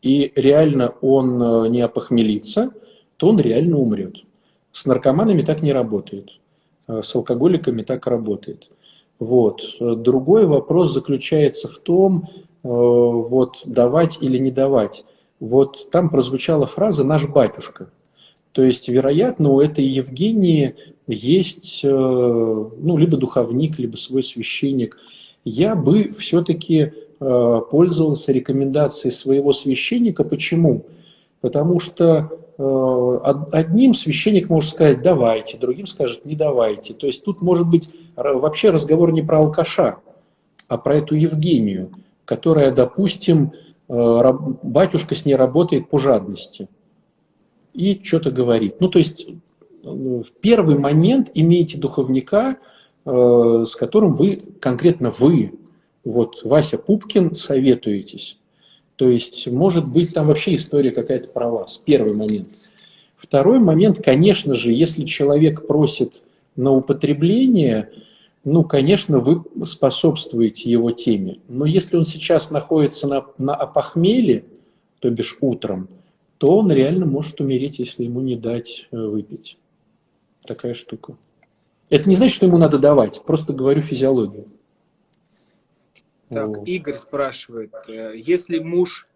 и 0.00 0.32
реально 0.34 0.88
он 1.00 1.40
э, 1.40 1.68
не 1.68 1.80
опохмелится, 1.80 2.72
то 3.16 3.28
он 3.28 3.38
реально 3.38 3.78
умрет. 3.78 4.16
С 4.72 4.86
наркоманами 4.86 5.42
так 5.42 5.62
не 5.62 5.72
работает. 5.72 6.40
Э, 6.88 7.02
с 7.04 7.14
алкоголиками 7.14 7.82
так 7.82 8.04
работает. 8.08 8.68
Вот. 9.20 9.62
Другой 9.78 10.46
вопрос 10.46 10.92
заключается 10.92 11.68
в 11.68 11.78
том, 11.78 12.28
Э, 12.28 12.50
вот 12.62 13.62
давать 13.64 14.18
или 14.20 14.38
не 14.38 14.50
давать. 14.50 15.04
Вот 15.40 15.90
там 15.90 16.10
прозвучала 16.10 16.66
фраза 16.66 17.04
«наш 17.04 17.28
батюшка». 17.28 17.90
То 18.52 18.62
есть, 18.62 18.88
вероятно, 18.88 19.48
у 19.50 19.60
этой 19.60 19.84
Евгении 19.84 20.74
есть 21.06 21.80
э, 21.82 21.88
ну, 21.88 22.96
либо 22.96 23.16
духовник, 23.16 23.78
либо 23.78 23.96
свой 23.96 24.22
священник. 24.22 24.98
Я 25.44 25.74
бы 25.74 26.10
все-таки 26.10 26.92
э, 27.18 27.60
пользовался 27.70 28.30
рекомендацией 28.30 29.10
своего 29.10 29.52
священника. 29.52 30.22
Почему? 30.22 30.84
Потому 31.40 31.80
что 31.80 32.38
одним 33.50 33.94
священник 33.94 34.48
может 34.48 34.70
сказать 34.70 35.02
«давайте», 35.02 35.58
другим 35.58 35.86
скажет 35.86 36.26
«не 36.26 36.36
давайте». 36.36 36.92
То 36.92 37.06
есть 37.06 37.24
тут 37.24 37.40
может 37.40 37.68
быть 37.68 37.88
вообще 38.14 38.70
разговор 38.70 39.10
не 39.10 39.22
про 39.22 39.38
алкаша, 39.38 39.96
а 40.68 40.78
про 40.78 40.96
эту 40.96 41.16
Евгению– 41.16 41.90
которая, 42.24 42.72
допустим, 42.72 43.52
э, 43.88 44.32
батюшка 44.62 45.14
с 45.14 45.24
ней 45.24 45.34
работает 45.34 45.88
по 45.88 45.98
жадности 45.98 46.68
и 47.74 48.00
что-то 48.02 48.30
говорит. 48.30 48.80
Ну, 48.80 48.88
то 48.88 48.98
есть 48.98 49.26
в 49.82 50.26
первый 50.40 50.78
момент 50.78 51.30
имеете 51.34 51.78
духовника, 51.78 52.58
э, 53.04 53.64
с 53.66 53.74
которым 53.76 54.14
вы, 54.14 54.38
конкретно 54.60 55.10
вы, 55.10 55.52
вот 56.04 56.42
Вася 56.44 56.78
Пупкин, 56.78 57.34
советуетесь. 57.34 58.38
То 58.96 59.08
есть, 59.08 59.48
может 59.48 59.92
быть, 59.92 60.14
там 60.14 60.28
вообще 60.28 60.54
история 60.54 60.90
какая-то 60.90 61.30
про 61.30 61.48
вас. 61.50 61.80
Первый 61.84 62.14
момент. 62.14 62.48
Второй 63.16 63.58
момент, 63.58 64.00
конечно 64.04 64.54
же, 64.54 64.72
если 64.72 65.04
человек 65.04 65.66
просит 65.66 66.22
на 66.56 66.72
употребление, 66.72 67.90
ну, 68.44 68.64
конечно, 68.64 69.20
вы 69.20 69.44
способствуете 69.64 70.70
его 70.70 70.90
теме. 70.90 71.38
Но 71.48 71.64
если 71.64 71.96
он 71.96 72.06
сейчас 72.06 72.50
находится 72.50 73.06
на, 73.06 73.26
на 73.38 73.54
опохмеле, 73.54 74.44
то 74.98 75.10
бишь 75.10 75.36
утром, 75.40 75.88
то 76.38 76.58
он 76.58 76.72
реально 76.72 77.06
может 77.06 77.40
умереть, 77.40 77.78
если 77.78 78.04
ему 78.04 78.20
не 78.20 78.36
дать 78.36 78.88
э, 78.90 78.96
выпить. 78.96 79.58
Такая 80.44 80.74
штука. 80.74 81.16
Это 81.88 82.08
не 82.08 82.16
значит, 82.16 82.34
что 82.34 82.46
ему 82.46 82.58
надо 82.58 82.78
давать, 82.78 83.22
просто 83.22 83.52
говорю 83.52 83.80
физиологию. 83.80 84.48
Так, 86.28 86.48
вот. 86.48 86.66
Игорь 86.66 86.96
спрашивает, 86.96 87.72
э, 87.86 88.14
если 88.16 88.58
муж 88.58 89.06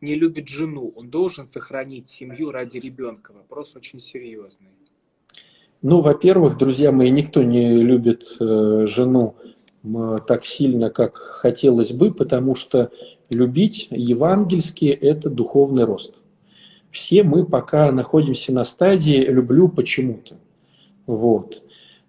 не 0.00 0.14
любит 0.14 0.48
жену, 0.48 0.92
он 0.96 1.10
должен 1.10 1.44
сохранить 1.44 2.08
семью 2.08 2.50
ради 2.50 2.78
ребенка? 2.78 3.32
Вопрос 3.32 3.76
очень 3.76 4.00
серьезный. 4.00 4.70
Ну, 5.82 6.02
во-первых, 6.02 6.58
друзья 6.58 6.92
мои, 6.92 7.08
никто 7.10 7.42
не 7.42 7.72
любит 7.82 8.36
э, 8.38 8.84
жену 8.86 9.34
так 10.26 10.44
сильно, 10.44 10.90
как 10.90 11.16
хотелось 11.16 11.92
бы, 11.92 12.12
потому 12.12 12.54
что 12.54 12.90
любить 13.30 13.88
евангельски– 13.90 14.84
это 15.00 15.30
духовный 15.30 15.84
рост. 15.84 16.12
Все 16.90 17.22
мы 17.22 17.46
пока 17.46 17.90
находимся 17.92 18.52
на 18.52 18.64
стадии 18.64 19.24
«люблю 19.24 19.70
почему-то». 19.70 20.36
Вот. 21.06 21.62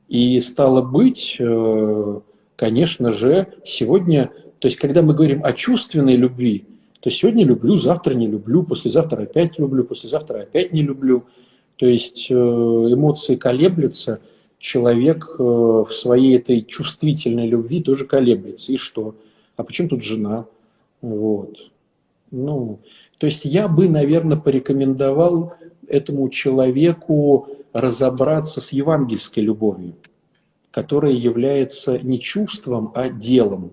И 0.10 0.42
стало 0.42 0.82
быть, 0.82 1.38
э, 1.40 2.20
конечно 2.58 3.14
же, 3.14 3.54
сегодня, 3.64 4.32
то 4.60 4.68
есть 4.68 4.78
когда 4.80 5.02
мы 5.02 5.14
говорим 5.14 5.46
о 5.46 5.54
чувственной 5.54 6.18
любви, 6.18 6.66
то 7.00 7.10
сегодня 7.10 7.46
люблю, 7.46 7.78
завтра 7.78 8.16
не 8.16 8.28
люблю, 8.28 8.64
послезавтра 8.64 9.22
опять 9.22 9.58
люблю, 9.58 9.86
послезавтра 9.86 10.42
опять 10.42 10.74
не 10.74 10.82
люблю– 10.82 11.24
то 11.82 11.88
есть 11.88 12.28
э, 12.30 12.36
эмоции 12.36 13.36
колеблются, 13.36 14.22
человек 14.60 15.36
э, 15.40 15.42
в 15.42 15.92
своей 15.92 16.38
этой 16.38 16.62
чувствительной 16.62 17.48
любви 17.48 17.82
тоже 17.82 18.06
колеблется. 18.06 18.72
И 18.72 18.78
что? 18.78 19.16
А 19.58 19.64
почему 19.64 19.90
тут 19.90 20.04
жена? 20.04 20.46
Вот. 21.02 21.72
Ну, 22.30 22.78
то 23.18 23.26
есть 23.26 23.46
я 23.46 23.68
бы, 23.68 23.90
наверное, 23.90 24.38
порекомендовал 24.38 25.56
этому 25.88 26.30
человеку 26.30 27.48
разобраться 27.74 28.62
с 28.62 28.74
евангельской 28.74 29.42
любовью, 29.42 29.96
которая 30.70 31.14
является 31.14 31.98
не 31.98 32.20
чувством, 32.20 32.92
а 32.94 33.10
делом. 33.10 33.72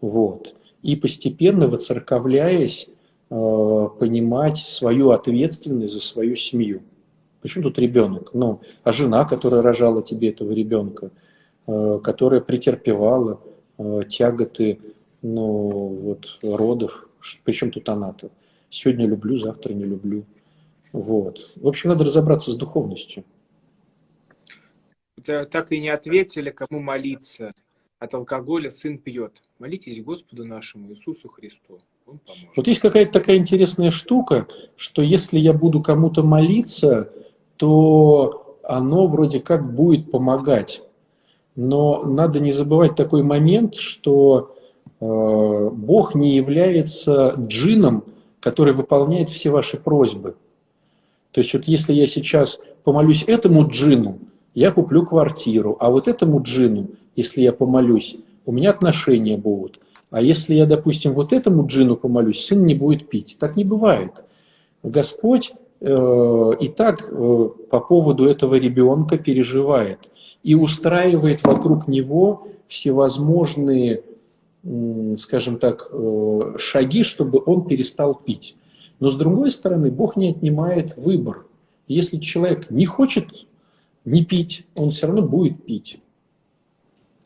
Вот. 0.00 0.56
И 0.82 0.96
постепенно, 0.96 1.68
воцерковляясь, 1.68 2.88
э, 3.30 3.88
понимать 4.00 4.56
свою 4.56 5.12
ответственность 5.12 5.92
за 5.92 6.00
свою 6.00 6.34
семью. 6.34 6.82
Почему 7.40 7.64
тут 7.64 7.78
ребенок? 7.78 8.34
Ну, 8.34 8.60
а 8.82 8.92
жена, 8.92 9.24
которая 9.24 9.62
рожала 9.62 10.02
тебе 10.02 10.28
этого 10.28 10.52
ребенка, 10.52 11.10
э, 11.66 12.00
которая 12.02 12.40
претерпевала 12.40 13.40
э, 13.78 14.02
тяготы 14.08 14.78
ну, 15.22 15.68
вот, 16.02 16.38
родов, 16.42 17.08
причем 17.44 17.70
тут 17.70 17.88
она-то? 17.88 18.30
Сегодня 18.68 19.06
люблю, 19.06 19.36
завтра 19.38 19.72
не 19.72 19.84
люблю. 19.84 20.24
Вот. 20.92 21.54
В 21.56 21.66
общем, 21.66 21.90
надо 21.90 22.04
разобраться 22.04 22.50
с 22.50 22.56
духовностью. 22.56 23.24
Так 25.24 25.72
и 25.72 25.80
не 25.80 25.88
ответили, 25.88 26.50
кому 26.50 26.80
молиться. 26.80 27.52
От 27.98 28.14
алкоголя 28.14 28.70
сын 28.70 28.96
пьет. 28.96 29.42
Молитесь 29.58 30.02
Господу 30.02 30.46
нашему 30.46 30.90
Иисусу 30.90 31.28
Христу. 31.28 31.80
Он 32.06 32.18
поможет. 32.18 32.56
Вот 32.56 32.66
есть 32.66 32.80
какая-то 32.80 33.12
такая 33.12 33.36
интересная 33.36 33.90
штука, 33.90 34.48
что 34.76 35.02
если 35.02 35.38
я 35.38 35.52
буду 35.52 35.82
кому-то 35.82 36.22
молиться, 36.22 37.12
то 37.60 38.56
оно 38.62 39.06
вроде 39.06 39.38
как 39.38 39.74
будет 39.74 40.10
помогать. 40.10 40.80
Но 41.56 42.02
надо 42.04 42.40
не 42.40 42.52
забывать 42.52 42.94
такой 42.96 43.22
момент, 43.22 43.74
что 43.74 44.56
э, 44.98 45.70
Бог 45.70 46.14
не 46.14 46.36
является 46.36 47.34
джином, 47.36 48.04
который 48.40 48.72
выполняет 48.72 49.28
все 49.28 49.50
ваши 49.50 49.76
просьбы. 49.76 50.36
То 51.32 51.42
есть 51.42 51.52
вот 51.52 51.64
если 51.64 51.92
я 51.92 52.06
сейчас 52.06 52.60
помолюсь 52.82 53.24
этому 53.26 53.68
джину, 53.68 54.20
я 54.54 54.72
куплю 54.72 55.04
квартиру, 55.04 55.76
а 55.80 55.90
вот 55.90 56.08
этому 56.08 56.42
джину, 56.42 56.88
если 57.14 57.42
я 57.42 57.52
помолюсь, 57.52 58.16
у 58.46 58.52
меня 58.52 58.70
отношения 58.70 59.36
будут. 59.36 59.80
А 60.10 60.22
если 60.22 60.54
я, 60.54 60.64
допустим, 60.64 61.12
вот 61.12 61.34
этому 61.34 61.66
джину 61.66 61.96
помолюсь, 61.96 62.42
сын 62.42 62.64
не 62.64 62.74
будет 62.74 63.10
пить. 63.10 63.36
Так 63.38 63.56
не 63.56 63.64
бывает. 63.64 64.24
Господь 64.82 65.52
и 65.80 66.68
так 66.68 67.08
э, 67.10 67.48
по 67.70 67.80
поводу 67.80 68.26
этого 68.26 68.56
ребенка 68.56 69.16
переживает 69.16 70.10
и 70.42 70.54
устраивает 70.54 71.42
вокруг 71.42 71.88
него 71.88 72.48
всевозможные, 72.68 74.02
скажем 75.16 75.58
так, 75.58 75.88
э, 75.90 76.54
шаги, 76.58 77.02
чтобы 77.02 77.42
он 77.44 77.66
перестал 77.66 78.14
пить. 78.14 78.56
Но 79.00 79.08
с 79.08 79.16
другой 79.16 79.50
стороны, 79.50 79.90
Бог 79.90 80.16
не 80.16 80.30
отнимает 80.30 80.96
выбор. 80.98 81.46
Если 81.88 82.18
человек 82.18 82.70
не 82.70 82.84
хочет 82.84 83.46
не 84.04 84.24
пить, 84.24 84.66
он 84.76 84.90
все 84.90 85.06
равно 85.06 85.22
будет 85.22 85.64
пить. 85.64 85.98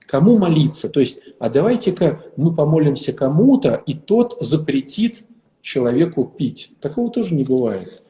Кому 0.06 0.38
молиться? 0.38 0.88
То 0.88 1.00
есть, 1.00 1.18
а 1.40 1.50
давайте-ка 1.50 2.22
мы 2.36 2.54
помолимся 2.54 3.12
кому-то, 3.12 3.82
и 3.86 3.94
тот 3.94 4.36
запретит 4.40 5.24
человеку 5.60 6.24
пить. 6.24 6.72
Такого 6.80 7.10
тоже 7.10 7.34
не 7.34 7.42
бывает. 7.42 8.03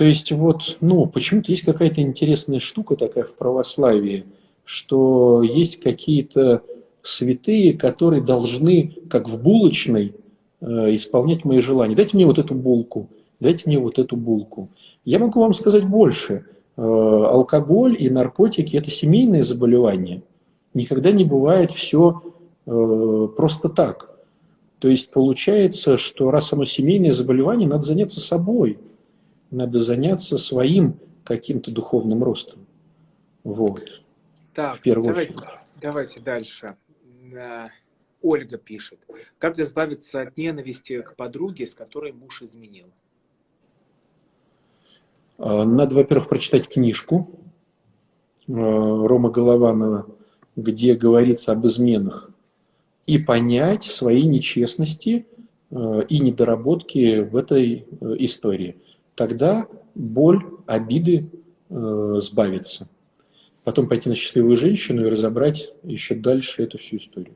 То 0.00 0.06
есть 0.06 0.32
вот, 0.32 0.78
ну, 0.80 1.04
почему-то 1.04 1.52
есть 1.52 1.62
какая-то 1.62 2.00
интересная 2.00 2.58
штука 2.58 2.96
такая 2.96 3.22
в 3.22 3.34
православии, 3.34 4.24
что 4.64 5.42
есть 5.42 5.78
какие-то 5.78 6.62
святые, 7.02 7.74
которые 7.74 8.22
должны, 8.22 8.94
как 9.10 9.28
в 9.28 9.42
булочной, 9.42 10.14
э, 10.62 10.94
исполнять 10.94 11.44
мои 11.44 11.60
желания. 11.60 11.94
Дайте 11.94 12.16
мне 12.16 12.24
вот 12.24 12.38
эту 12.38 12.54
булку, 12.54 13.10
дайте 13.40 13.64
мне 13.66 13.78
вот 13.78 13.98
эту 13.98 14.16
булку. 14.16 14.70
Я 15.04 15.18
могу 15.18 15.38
вам 15.38 15.52
сказать 15.52 15.86
больше. 15.86 16.46
Э, 16.78 16.80
алкоголь 16.82 17.94
и 18.02 18.08
наркотики– 18.08 18.76
это 18.78 18.88
семейные 18.88 19.42
заболевания. 19.42 20.22
Никогда 20.72 21.10
не 21.10 21.26
бывает 21.26 21.72
все 21.72 22.22
э, 22.64 23.28
просто 23.36 23.68
так. 23.68 24.18
То 24.78 24.88
есть 24.88 25.10
получается, 25.10 25.98
что 25.98 26.30
раз 26.30 26.54
оно 26.54 26.64
семейное 26.64 27.12
заболевание, 27.12 27.68
надо 27.68 27.82
заняться 27.82 28.18
собой– 28.18 28.78
надо 29.50 29.80
заняться 29.80 30.38
своим 30.38 30.98
каким-то 31.24 31.70
духовным 31.70 32.22
ростом. 32.22 32.66
Вот. 33.44 34.02
Так, 34.54 34.76
в 34.76 34.80
первую 34.80 35.08
давайте, 35.08 35.34
очередь. 35.34 35.48
давайте 35.80 36.20
дальше. 36.20 36.76
Ольга 38.22 38.58
пишет. 38.58 38.98
Как 39.38 39.58
избавиться 39.58 40.22
от 40.22 40.36
ненависти 40.36 41.00
к 41.00 41.16
подруге, 41.16 41.66
с 41.66 41.74
которой 41.74 42.12
муж 42.12 42.42
изменил? 42.42 42.86
А, 45.38 45.64
надо, 45.64 45.94
во-первых, 45.94 46.28
прочитать 46.28 46.68
книжку 46.68 47.30
а, 48.48 48.52
Рома 48.52 49.30
Голованова, 49.30 50.06
где 50.56 50.94
говорится 50.94 51.52
об 51.52 51.64
изменах, 51.66 52.30
и 53.06 53.18
понять 53.18 53.84
свои 53.84 54.24
нечестности 54.24 55.26
и 55.70 56.18
недоработки 56.18 57.20
в 57.20 57.36
этой 57.36 57.86
э, 58.00 58.14
истории 58.18 58.76
тогда 59.20 59.68
боль, 59.94 60.42
обиды 60.64 61.28
э, 61.68 62.14
сбавится. 62.20 62.88
Потом 63.64 63.86
пойти 63.86 64.08
на 64.08 64.14
счастливую 64.14 64.56
женщину 64.56 65.04
и 65.04 65.10
разобрать 65.10 65.74
еще 65.82 66.14
дальше 66.14 66.62
эту 66.62 66.78
всю 66.78 66.96
историю. 66.96 67.34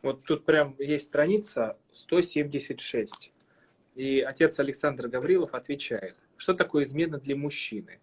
Вот 0.00 0.24
тут 0.24 0.46
прям 0.46 0.74
есть 0.78 1.04
страница 1.04 1.76
176. 1.92 3.32
И 3.96 4.20
отец 4.20 4.58
Александр 4.58 5.08
Гаврилов 5.08 5.52
отвечает, 5.52 6.16
что 6.38 6.54
такое 6.54 6.84
измена 6.84 7.18
для 7.18 7.36
мужчины? 7.36 8.00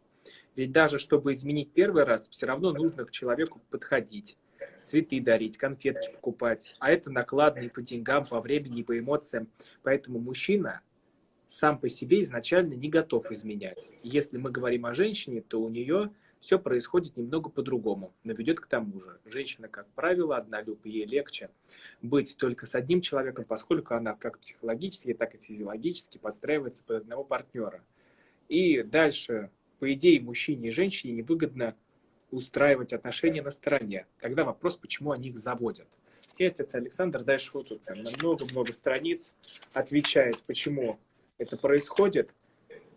Ведь 0.56 0.72
даже 0.72 1.00
чтобы 1.00 1.32
изменить 1.32 1.72
первый 1.72 2.04
раз, 2.04 2.30
все 2.30 2.46
равно 2.46 2.72
нужно 2.72 3.06
к 3.06 3.10
человеку 3.10 3.60
подходить, 3.72 4.38
цветы 4.80 5.20
дарить, 5.22 5.58
конфетки 5.58 6.12
покупать. 6.12 6.76
А 6.78 6.92
это 6.92 7.10
накладно 7.10 7.62
и 7.62 7.70
по 7.70 7.82
деньгам, 7.82 8.26
по 8.26 8.42
времени, 8.42 8.82
и 8.82 8.84
по 8.84 8.96
эмоциям. 8.96 9.48
Поэтому 9.82 10.20
мужчина 10.20 10.82
сам 11.48 11.80
по 11.80 11.90
себе 11.90 12.22
изначально 12.22 12.74
не 12.74 12.90
готов 12.90 13.32
изменять. 13.32 13.88
Если 14.04 14.38
мы 14.38 14.52
говорим 14.52 14.86
о 14.86 14.94
женщине, 14.94 15.42
то 15.42 15.62
у 15.62 15.70
нее 15.70 16.12
все 16.40 16.60
происходит 16.60 17.18
немного 17.18 17.50
по-другому, 17.50 18.14
но 18.24 18.34
ведет 18.34 18.60
к 18.60 18.68
тому 18.68 19.02
же. 19.02 19.20
Женщина, 19.26 19.68
как 19.68 19.88
правило, 19.96 20.38
однолюб, 20.38 20.86
ей 20.86 21.06
легче 21.06 21.50
быть 22.02 22.36
только 22.38 22.66
с 22.66 22.76
одним 22.76 23.02
человеком, 23.02 23.46
поскольку 23.46 23.96
она 23.96 24.14
как 24.14 24.40
психологически, 24.40 25.14
так 25.14 25.34
и 25.34 25.40
физиологически 25.40 26.18
подстраивается 26.18 26.84
под 26.84 27.04
одного 27.04 27.24
партнера. 27.24 27.84
И 28.48 28.84
дальше, 28.84 29.50
по 29.80 29.92
идее, 29.92 30.22
мужчине 30.22 30.68
и 30.68 30.72
женщине 30.72 31.14
невыгодно 31.14 31.76
устраивать 32.30 32.94
отношения 32.94 33.42
на 33.42 33.52
стороне. 33.52 34.06
Тогда 34.20 34.44
вопрос, 34.44 34.78
почему 34.78 35.12
они 35.12 35.30
их 35.30 35.38
заводят. 35.38 35.88
И 36.38 36.44
отец 36.44 36.76
Александр 36.76 37.24
дальше 37.24 37.52
вот 37.54 37.70
тут 37.70 37.82
много-много 37.90 38.74
страниц 38.74 39.34
отвечает, 39.74 40.44
почему 40.44 41.00
это 41.38 41.58
происходит, 41.58 42.32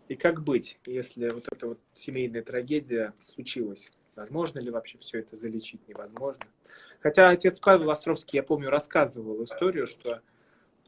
и 0.07 0.15
как 0.15 0.43
быть, 0.43 0.79
если 0.85 1.29
вот 1.29 1.47
эта 1.51 1.67
вот 1.67 1.79
семейная 1.93 2.41
трагедия 2.41 3.13
случилась. 3.19 3.91
Возможно 4.15 4.59
ли 4.59 4.71
вообще 4.71 4.97
все 4.97 5.19
это 5.19 5.37
залечить? 5.37 5.87
Невозможно. 5.87 6.43
Хотя 6.99 7.29
отец 7.29 7.59
Павел 7.59 7.89
Островский, 7.91 8.37
я 8.37 8.43
помню, 8.43 8.69
рассказывал 8.69 9.43
историю, 9.43 9.87
что 9.87 10.21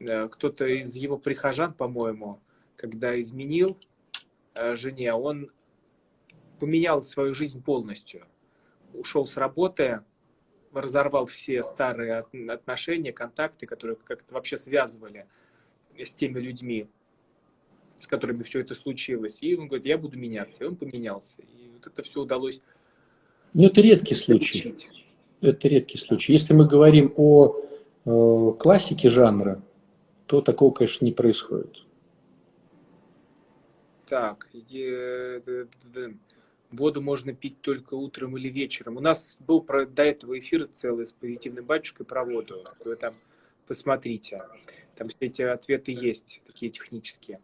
э, 0.00 0.28
кто-то 0.28 0.66
из 0.66 0.94
его 0.96 1.16
прихожан, 1.18 1.72
по-моему, 1.72 2.40
когда 2.76 3.18
изменил 3.18 3.78
э, 4.54 4.74
жене, 4.74 5.14
он 5.14 5.50
поменял 6.58 7.00
свою 7.02 7.32
жизнь 7.32 7.62
полностью. 7.62 8.26
Ушел 8.92 9.26
с 9.26 9.36
работы, 9.36 10.02
разорвал 10.72 11.26
все 11.26 11.62
старые 11.64 12.18
отношения, 12.50 13.12
контакты, 13.12 13.66
которые 13.66 13.96
как-то 13.96 14.34
вообще 14.34 14.56
связывали 14.56 15.26
с 15.96 16.14
теми 16.14 16.38
людьми, 16.38 16.88
с 17.98 18.06
которыми 18.06 18.38
все 18.38 18.60
это 18.60 18.74
случилось. 18.74 19.42
И 19.42 19.56
он 19.56 19.68
говорит, 19.68 19.86
я 19.86 19.98
буду 19.98 20.18
меняться. 20.18 20.64
И 20.64 20.66
он 20.66 20.76
поменялся. 20.76 21.40
И 21.42 21.70
вот 21.72 21.86
это 21.86 22.02
все 22.02 22.20
удалось 22.22 22.60
Ну, 23.54 23.66
это 23.66 23.80
редкий 23.80 24.14
случай. 24.14 24.58
Лечить. 24.58 24.88
Это 25.40 25.68
редкий 25.68 25.98
случай. 25.98 26.32
Если 26.32 26.52
мы 26.52 26.66
говорим 26.66 27.12
о 27.16 27.56
э, 28.04 28.52
классике 28.58 29.08
жанра, 29.08 29.62
то 30.26 30.40
такого, 30.40 30.72
конечно, 30.72 31.04
не 31.04 31.12
происходит. 31.12 31.84
Так, 34.08 34.48
Воду 36.70 37.02
можно 37.02 37.34
пить 37.34 37.60
только 37.60 37.94
утром 37.94 38.38
или 38.38 38.48
вечером. 38.48 38.96
У 38.96 39.00
нас 39.00 39.36
был 39.40 39.60
про, 39.60 39.84
до 39.84 40.04
этого 40.04 40.38
эфир 40.38 40.68
целый 40.72 41.04
с 41.04 41.12
позитивным 41.12 41.66
батюшкой 41.66 42.06
про 42.06 42.24
воду. 42.24 42.64
Вы 42.82 42.96
там 42.96 43.14
посмотрите. 43.66 44.40
Там 44.96 45.08
все 45.08 45.18
эти 45.20 45.42
ответы 45.42 45.92
есть, 45.92 46.40
такие 46.46 46.72
технические. 46.72 47.40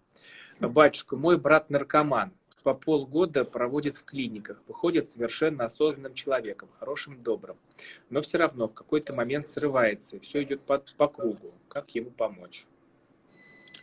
Батюшка, 0.60 1.16
мой 1.16 1.38
брат 1.38 1.70
наркоман. 1.70 2.32
По 2.64 2.74
полгода 2.74 3.44
проводит 3.44 3.96
в 3.96 4.04
клиниках. 4.04 4.60
Выходит 4.66 5.08
совершенно 5.08 5.64
осознанным 5.64 6.14
человеком, 6.14 6.68
хорошим, 6.78 7.18
добрым. 7.22 7.56
Но 8.10 8.20
все 8.20 8.38
равно 8.38 8.66
в 8.66 8.74
какой-то 8.74 9.14
момент 9.14 9.46
срывается, 9.46 10.16
и 10.16 10.18
все 10.18 10.42
идет 10.42 10.62
по, 10.62 10.82
по 10.96 11.06
кругу. 11.06 11.52
Как 11.68 11.90
ему 11.90 12.10
помочь? 12.10 12.66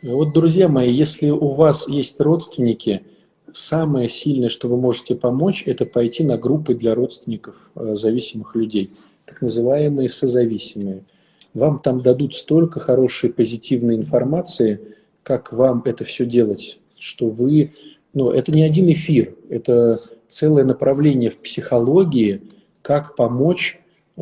Вот, 0.02 0.34
друзья 0.34 0.68
мои, 0.68 0.92
если 0.92 1.30
у 1.30 1.48
вас 1.48 1.88
есть 1.88 2.20
родственники, 2.20 3.06
самое 3.54 4.08
сильное, 4.10 4.50
что 4.50 4.68
вы 4.68 4.76
можете 4.76 5.14
помочь, 5.14 5.62
это 5.66 5.86
пойти 5.86 6.22
на 6.22 6.36
группы 6.36 6.74
для 6.74 6.94
родственников 6.94 7.56
э, 7.74 7.94
зависимых 7.94 8.54
людей, 8.54 8.92
так 9.24 9.40
называемые 9.40 10.10
созависимые. 10.10 11.04
Вам 11.54 11.78
там 11.78 12.02
дадут 12.02 12.34
столько 12.34 12.78
хорошей 12.80 13.32
позитивной 13.32 13.96
информации, 13.96 14.95
как 15.26 15.52
вам 15.52 15.82
это 15.84 16.04
все 16.04 16.24
делать, 16.24 16.78
что 16.96 17.26
вы... 17.26 17.72
Ну, 18.14 18.30
это 18.30 18.52
не 18.52 18.62
один 18.62 18.88
эфир, 18.92 19.34
это 19.50 19.98
целое 20.28 20.62
направление 20.62 21.30
в 21.30 21.38
психологии, 21.38 22.42
как 22.80 23.16
помочь 23.16 23.80
э, 24.16 24.20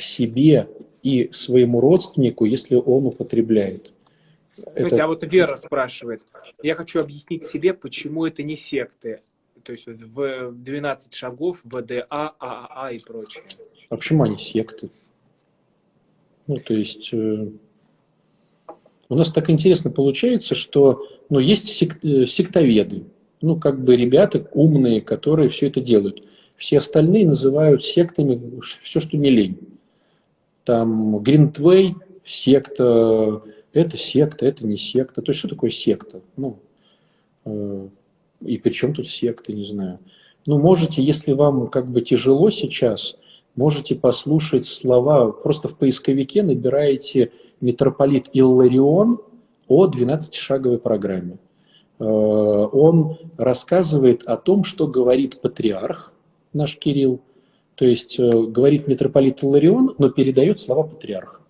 себе 0.00 0.70
и 1.02 1.28
своему 1.32 1.82
родственнику, 1.82 2.46
если 2.46 2.76
он 2.76 3.04
употребляет. 3.08 3.92
Это... 4.74 5.04
А 5.04 5.06
вот 5.06 5.22
Вера 5.30 5.54
спрашивает, 5.56 6.22
я 6.62 6.76
хочу 6.76 6.98
объяснить 6.98 7.44
себе, 7.44 7.74
почему 7.74 8.24
это 8.24 8.42
не 8.42 8.56
секты, 8.56 9.20
то 9.64 9.72
есть 9.72 9.86
в 9.86 10.50
12 10.50 11.12
шагов, 11.12 11.60
ВДА, 11.62 12.06
ААА 12.08 12.92
и 12.92 13.00
прочее. 13.00 13.44
А 13.90 13.96
почему 13.96 14.24
они 14.24 14.38
секты? 14.38 14.88
Ну, 16.46 16.56
то 16.56 16.72
есть 16.72 17.10
э, 17.12 17.48
у 19.08 19.14
нас 19.14 19.30
так 19.30 19.50
интересно 19.50 19.90
получается, 19.90 20.54
что 20.54 21.06
ну, 21.28 21.38
есть 21.38 21.82
э, 21.82 22.26
сектоведы, 22.26 23.04
ну, 23.40 23.56
как 23.56 23.82
бы 23.82 23.96
ребята 23.96 24.48
умные, 24.52 25.00
которые 25.00 25.48
все 25.48 25.68
это 25.68 25.80
делают. 25.80 26.24
Все 26.56 26.78
остальные 26.78 27.26
называют 27.26 27.84
сектами 27.84 28.60
все, 28.82 29.00
что 29.00 29.16
не 29.16 29.30
лень. 29.30 29.58
Там 30.64 31.18
Гринтвей, 31.18 31.94
секта, 32.24 33.42
это 33.72 33.96
секта, 33.96 34.46
это 34.46 34.66
не 34.66 34.76
секта. 34.76 35.22
То 35.22 35.30
есть, 35.30 35.38
что 35.38 35.48
такое 35.48 35.70
секта? 35.70 36.22
Ну, 36.36 36.58
э, 37.44 37.88
и 38.40 38.58
при 38.58 38.70
чем 38.70 38.94
тут 38.94 39.08
секта, 39.08 39.52
не 39.52 39.64
знаю. 39.64 39.98
Ну, 40.46 40.58
можете, 40.58 41.02
если 41.02 41.32
вам 41.32 41.66
как 41.68 41.88
бы 41.88 42.00
тяжело 42.00 42.50
сейчас, 42.50 43.16
можете 43.54 43.94
послушать 43.94 44.66
слова, 44.66 45.30
просто 45.30 45.68
в 45.68 45.76
поисковике 45.76 46.42
набираете 46.42 47.32
митрополит 47.60 48.28
Илларион 48.32 49.20
о 49.68 49.86
12-шаговой 49.86 50.78
программе. 50.78 51.38
Э, 51.98 52.04
он 52.04 53.18
рассказывает 53.36 54.22
о 54.24 54.36
том, 54.36 54.64
что 54.64 54.86
говорит 54.86 55.40
патриарх 55.40 56.12
наш 56.52 56.76
Кирилл, 56.76 57.20
то 57.74 57.84
есть 57.84 58.18
э, 58.18 58.30
говорит 58.30 58.86
митрополит 58.88 59.42
Илларион, 59.42 59.94
но 59.98 60.10
передает 60.10 60.60
слова 60.60 60.84
патриарха. 60.84 61.40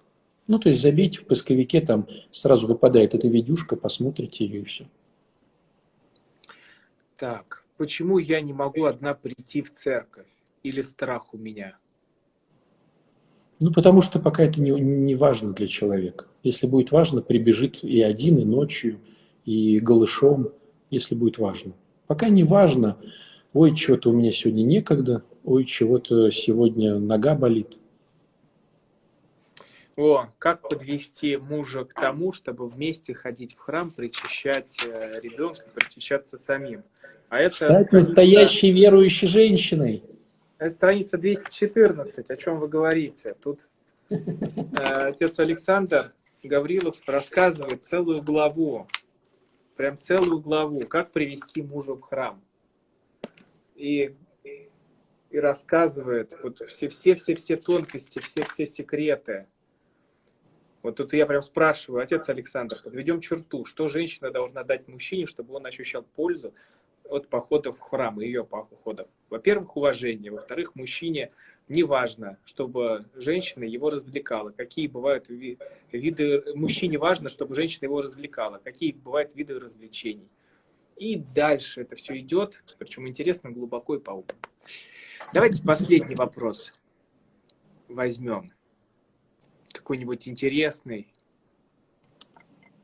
Ну, 0.49 0.59
то 0.61 0.69
есть 0.69 0.81
забейте 0.81 1.19
в 1.19 1.27
поисковике, 1.27 1.81
там 1.81 2.07
сразу 2.31 2.69
выпадает 2.69 3.15
эта 3.15 3.27
видюшка, 3.27 3.75
посмотрите 3.75 4.45
ее 4.45 4.61
и 4.61 4.65
все. 4.65 4.87
Так, 7.17 7.65
почему 7.77 8.19
я 8.19 8.41
не 8.41 8.53
могу 8.53 8.85
одна 8.85 9.15
прийти 9.15 9.63
в 9.63 9.73
церковь? 9.73 10.27
Или 10.63 10.83
страх 10.83 11.35
у 11.35 11.39
меня? 11.39 11.79
Ну, 13.61 13.73
потому 13.73 14.03
что 14.03 14.19
пока 14.19 14.43
это 14.45 14.61
не, 14.61 14.71
не 14.71 15.15
важно 15.15 15.53
для 15.53 15.67
человека. 15.67 16.27
Если 16.43 16.67
будет 16.67 16.93
важно, 16.93 17.23
прибежит 17.23 17.83
и 17.83 18.03
один, 18.03 18.39
и 18.39 18.45
ночью, 18.45 18.99
и 19.45 19.81
голышом, 19.81 20.51
если 20.91 21.15
будет 21.15 21.39
важно. 21.39 21.73
Пока 22.07 22.29
не 22.29 22.45
важно, 22.45 22.99
ой, 23.53 23.75
что-то 23.75 24.11
у 24.11 24.13
меня 24.13 24.31
сегодня 24.31 24.63
некогда, 24.63 25.23
ой, 25.45 25.65
чего-то 25.65 26.31
сегодня 26.31 26.99
нога 26.99 27.35
болит– 27.35 27.79
о, 29.97 30.27
как 30.39 30.69
подвести 30.69 31.37
мужа 31.39 31.85
к 31.85 31.95
тому, 31.95 32.33
чтобы 32.33 32.69
вместе 32.69 33.15
ходить 33.15 33.55
в 33.55 33.59
храм, 33.59 33.91
причащать 33.91 34.77
э, 34.85 35.21
ребенка, 35.23 35.65
причащаться 35.75 36.37
самим. 36.37 36.83
А 37.31 37.39
это 37.39 37.55
Стать 37.55 37.93
настоящей 37.93 38.73
верующей 38.73 39.27
женщиной. 39.27 40.03
Это 40.59 40.75
страница 40.75 41.19
214, 41.19 42.31
о 42.31 42.37
чем 42.37 42.61
вы 42.61 42.69
говорите. 42.69 43.35
Тут 43.43 43.69
э, 44.09 44.17
отец 44.79 45.39
Александр 45.39 46.15
Гаврилов 46.43 46.97
рассказывает 47.07 47.85
целую 47.85 48.23
главу, 48.23 48.87
прям 49.77 49.99
целую 49.99 50.41
главу, 50.41 50.87
как 50.87 51.13
привести 51.13 51.63
мужа 51.63 51.93
в 51.93 52.01
храм. 52.01 52.43
И, 53.75 54.17
и 55.31 55.39
рассказывает 55.39 56.35
вот 56.43 56.67
все-все-все 56.67 57.57
тонкости, 57.57 58.21
все-все 58.21 58.67
секреты. 58.67 59.49
Вот 60.83 60.97
тут 60.97 61.13
я 61.13 61.27
прям 61.27 61.43
спрашиваю, 61.43 62.03
отец 62.03 62.31
Александр, 62.31 62.81
подведем 62.83 63.21
черту, 63.21 63.67
что 63.67 63.89
женщина 63.89 64.31
должна 64.31 64.65
дать 64.65 64.89
мужчине, 64.89 65.27
чтобы 65.27 65.53
он 65.53 65.67
ощущал 65.67 66.03
пользу 66.03 66.55
от 67.09 67.29
походов 67.29 67.79
в 67.79 67.81
храм 67.81 68.21
и 68.21 68.27
ее 68.27 68.45
походов. 68.45 69.09
Во-первых, 69.31 69.77
уважение. 69.77 70.31
Во-вторых, 70.31 70.75
мужчине 70.75 71.31
не 71.69 71.83
важно, 71.83 72.39
чтобы 72.45 73.07
женщина 73.15 73.65
его 73.65 73.91
развлекала. 73.91 74.51
Какие 74.51 74.87
бывают 74.87 75.29
виды... 75.29 76.43
Мужчине 76.55 76.99
важно, 76.99 77.29
чтобы 77.29 77.55
женщина 77.55 77.87
его 77.87 78.03
развлекала. 78.03 78.61
Какие 78.63 78.93
бывают 78.93 79.35
виды 79.35 79.59
развлечений. 79.59 80.29
И 80.97 81.17
дальше 81.17 81.83
это 81.83 81.95
все 81.95 82.19
идет, 82.19 82.63
причем 82.79 83.07
интересно, 83.07 83.51
глубоко 83.51 83.97
и 83.97 83.99
по 83.99 84.25
Давайте 85.35 85.63
последний 85.63 86.15
вопрос 86.15 86.73
возьмем 87.89 88.53
какой-нибудь 89.73 90.27
интересный? 90.27 91.13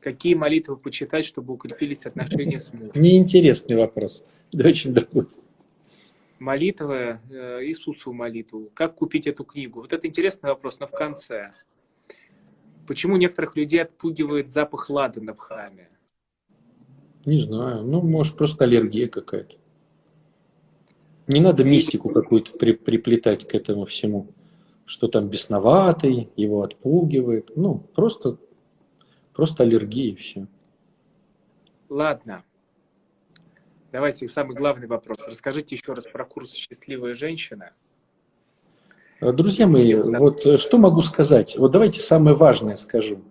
Какие 0.03 0.33
молитвы 0.33 0.75
почитать, 0.75 1.25
чтобы 1.25 1.53
укрепились 1.53 2.05
отношения 2.05 2.59
с 2.59 2.73
мужем? 2.73 2.91
Неинтересный 2.93 3.77
вопрос. 3.77 4.25
Да 4.51 4.67
очень 4.67 4.93
другой. 4.93 5.27
Молитва, 6.39 7.21
э, 7.29 7.65
Иисусу 7.65 8.11
молитву. 8.11 8.69
Как 8.73 8.95
купить 8.95 9.27
эту 9.27 9.45
книгу? 9.45 9.79
Вот 9.79 9.93
это 9.93 10.05
интересный 10.05 10.49
вопрос, 10.49 10.79
но 10.81 10.87
в 10.87 10.91
конце. 10.91 11.53
Почему 12.85 13.15
некоторых 13.15 13.55
людей 13.55 13.81
отпугивает 13.81 14.49
запах 14.49 14.89
ладана 14.89 15.33
в 15.33 15.39
храме? 15.39 15.87
Не 17.25 17.39
знаю. 17.39 17.83
Ну, 17.83 18.01
может, 18.01 18.35
просто 18.35 18.65
аллергия 18.65 19.07
какая-то. 19.07 19.55
Не 21.27 21.39
надо 21.39 21.63
мистику 21.63 22.09
какую-то 22.09 22.51
при, 22.57 22.73
приплетать 22.73 23.47
к 23.47 23.55
этому 23.55 23.85
всему 23.85 24.33
что 24.85 25.07
там 25.07 25.29
бесноватый, 25.29 26.29
его 26.35 26.61
отпугивает. 26.63 27.51
Ну, 27.55 27.83
просто, 27.95 28.37
просто 29.33 29.63
аллергия 29.63 30.11
и 30.11 30.15
все. 30.15 30.47
Ладно. 31.89 32.43
Давайте 33.91 34.27
самый 34.27 34.55
главный 34.55 34.87
вопрос. 34.87 35.19
Расскажите 35.27 35.75
еще 35.75 35.93
раз 35.93 36.07
про 36.07 36.25
курс 36.25 36.53
«Счастливая 36.53 37.13
женщина». 37.13 37.71
Э, 39.21 39.31
друзья 39.31 39.67
мои, 39.67 39.93
вот 39.93 40.45
э, 40.45 40.57
что 40.57 40.77
могу 40.77 41.01
сказать? 41.01 41.55
Вот 41.57 41.71
давайте 41.71 41.99
самое 41.99 42.35
важное 42.35 42.75
скажу, 42.75 43.21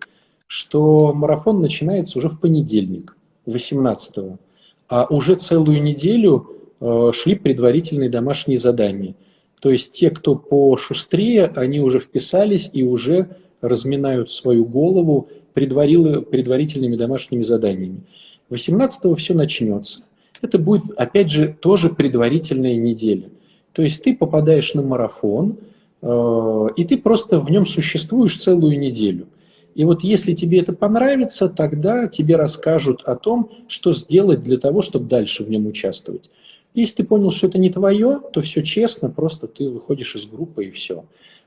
что 0.47 1.13
марафон 1.13 1.61
начинается 1.61 2.17
уже 2.17 2.29
в 2.29 2.39
понедельник. 2.39 3.17
18 3.45 4.39
а 4.87 5.05
уже 5.09 5.35
целую 5.35 5.81
неделю 5.81 6.49
э, 6.79 7.11
шли 7.13 7.35
предварительные 7.35 8.09
домашние 8.09 8.57
задания. 8.57 9.15
То 9.59 9.71
есть 9.71 9.91
те, 9.93 10.09
кто 10.09 10.35
пошустрее, 10.35 11.45
они 11.55 11.79
уже 11.79 11.99
вписались 11.99 12.69
и 12.73 12.83
уже 12.83 13.37
разминают 13.61 14.29
свою 14.29 14.65
голову 14.65 15.29
предварительными 15.53 16.95
домашними 16.95 17.41
заданиями. 17.41 18.01
18 18.49 19.17
все 19.17 19.33
начнется. 19.33 20.01
Это 20.41 20.59
будет, 20.59 20.91
опять 20.97 21.31
же, 21.31 21.55
тоже 21.59 21.89
предварительная 21.89 22.75
неделя. 22.75 23.29
То 23.71 23.81
есть 23.81 24.03
ты 24.03 24.15
попадаешь 24.15 24.73
на 24.73 24.81
марафон, 24.81 25.57
э, 26.01 26.67
и 26.75 26.83
ты 26.85 26.97
просто 26.97 27.39
в 27.39 27.49
нем 27.49 27.65
существуешь 27.65 28.37
целую 28.37 28.77
неделю. 28.77 29.27
И 29.75 29.85
вот 29.85 30.03
если 30.03 30.33
тебе 30.33 30.59
это 30.59 30.73
понравится, 30.73 31.49
тогда 31.49 32.07
тебе 32.07 32.35
расскажут 32.35 33.01
о 33.03 33.15
том, 33.15 33.49
что 33.67 33.91
сделать 33.91 34.41
для 34.41 34.57
того, 34.57 34.81
чтобы 34.81 35.07
дальше 35.07 35.43
в 35.43 35.49
нем 35.49 35.65
участвовать. 35.65 36.29
Если 36.73 36.97
ты 36.97 37.03
понял, 37.03 37.31
что 37.31 37.47
это 37.47 37.57
не 37.57 37.69
твое, 37.69 38.19
то 38.31 38.41
все 38.41 38.63
честно, 38.63 39.09
просто 39.09 39.47
ты 39.47 39.69
выходишь 39.69 40.15
из 40.15 40.25
группы 40.25 40.65
и 40.65 40.71
все. 40.71 41.05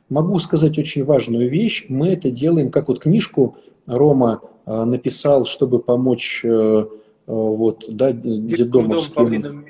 Могу 0.09 0.39
сказать 0.39 0.79
очень 0.79 1.05
важную 1.05 1.51
вещь. 1.51 1.87
Мы 1.89 2.09
это 2.09 2.31
делаем, 2.31 2.71
как 2.71 2.89
вот 2.89 3.01
книжку 3.01 3.57
Рома 3.87 4.41
э, 4.66 4.84
написал, 4.84 5.47
чтобы 5.47 5.78
помочь 5.78 6.43
э, 6.45 6.87
вот, 7.26 7.84
да, 7.89 8.12
дедомовским, 8.12 9.64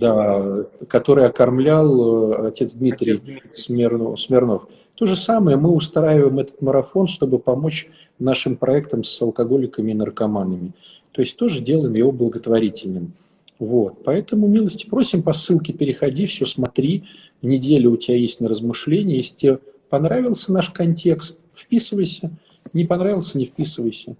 да, 0.00 0.64
который 0.88 1.26
окормлял 1.26 2.32
э, 2.32 2.48
отец 2.48 2.74
Дмитрий, 2.74 3.14
отец 3.14 3.24
Дмитрий. 3.24 3.50
Смирнов, 3.52 4.20
Смирнов. 4.20 4.68
То 4.96 5.06
же 5.06 5.16
самое 5.16 5.56
мы 5.56 5.70
устраиваем 5.70 6.40
этот 6.40 6.60
марафон, 6.60 7.06
чтобы 7.06 7.38
помочь 7.38 7.88
нашим 8.18 8.56
проектам 8.56 9.04
с 9.04 9.22
алкоголиками 9.22 9.92
и 9.92 9.94
наркоманами. 9.94 10.72
То 11.12 11.22
есть 11.22 11.36
тоже 11.36 11.60
делаем 11.60 11.94
его 11.94 12.12
благотворительным. 12.12 13.12
Вот. 13.58 14.02
Поэтому 14.04 14.46
милости 14.46 14.86
просим 14.86 15.22
по 15.22 15.32
ссылке, 15.32 15.72
переходи, 15.72 16.26
все 16.26 16.44
смотри. 16.44 17.04
Неделя 17.42 17.88
у 17.88 17.96
тебя 17.96 18.16
есть 18.16 18.40
на 18.40 18.48
размышление. 18.48 19.18
Если 19.18 19.36
тебе 19.36 19.58
понравился 19.88 20.52
наш 20.52 20.70
контекст, 20.70 21.38
вписывайся. 21.54 22.30
Не 22.72 22.84
понравился, 22.84 23.38
не 23.38 23.46
вписывайся. 23.46 24.16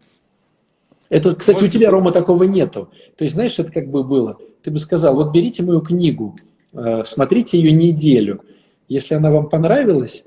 Это, 1.09 1.35
кстати, 1.35 1.57
Может, 1.59 1.71
у 1.71 1.79
тебя, 1.79 1.91
Рома, 1.91 2.13
такого 2.13 2.45
нету. 2.45 2.91
То 3.17 3.25
есть, 3.25 3.35
знаешь, 3.35 3.59
это 3.59 3.71
как 3.73 3.89
бы 3.89 4.05
было. 4.05 4.39
Ты 4.63 4.71
бы 4.71 4.79
сказал, 4.79 5.15
вот 5.15 5.33
берите 5.33 5.63
мою 5.63 5.81
книгу, 5.81 6.37
э, 6.73 7.03
смотрите 7.05 7.59
ее 7.59 7.73
неделю. 7.73 8.43
Если 8.89 9.15
она 9.15 9.31
вам 9.31 9.49
понравилась, 9.49 10.25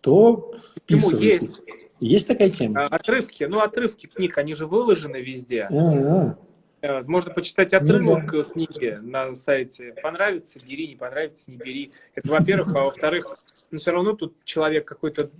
то 0.00 0.54
вписывайтесь. 0.76 1.48
есть? 1.48 1.60
Есть 2.00 2.28
такая 2.28 2.50
тема? 2.50 2.84
А, 2.84 2.86
отрывки. 2.86 3.44
Ну, 3.44 3.60
отрывки 3.60 4.06
книг, 4.06 4.38
они 4.38 4.54
же 4.54 4.66
выложены 4.66 5.16
везде. 5.16 5.68
А-а-а. 5.70 6.36
Э, 6.82 7.02
можно 7.02 7.32
почитать 7.32 7.74
отрывок 7.74 8.32
ну, 8.32 8.42
да. 8.42 8.44
книги 8.44 8.98
на 9.02 9.34
сайте. 9.34 9.94
Понравится, 10.02 10.58
бери, 10.60 10.88
не 10.88 10.96
понравится, 10.96 11.50
не 11.50 11.58
бери. 11.58 11.92
Это, 12.14 12.30
во-первых. 12.30 12.74
А 12.74 12.84
во-вторых, 12.84 13.38
ну, 13.70 13.78
все 13.78 13.90
равно 13.90 14.14
тут 14.14 14.34
человек 14.44 14.86
какое-то 14.86 15.30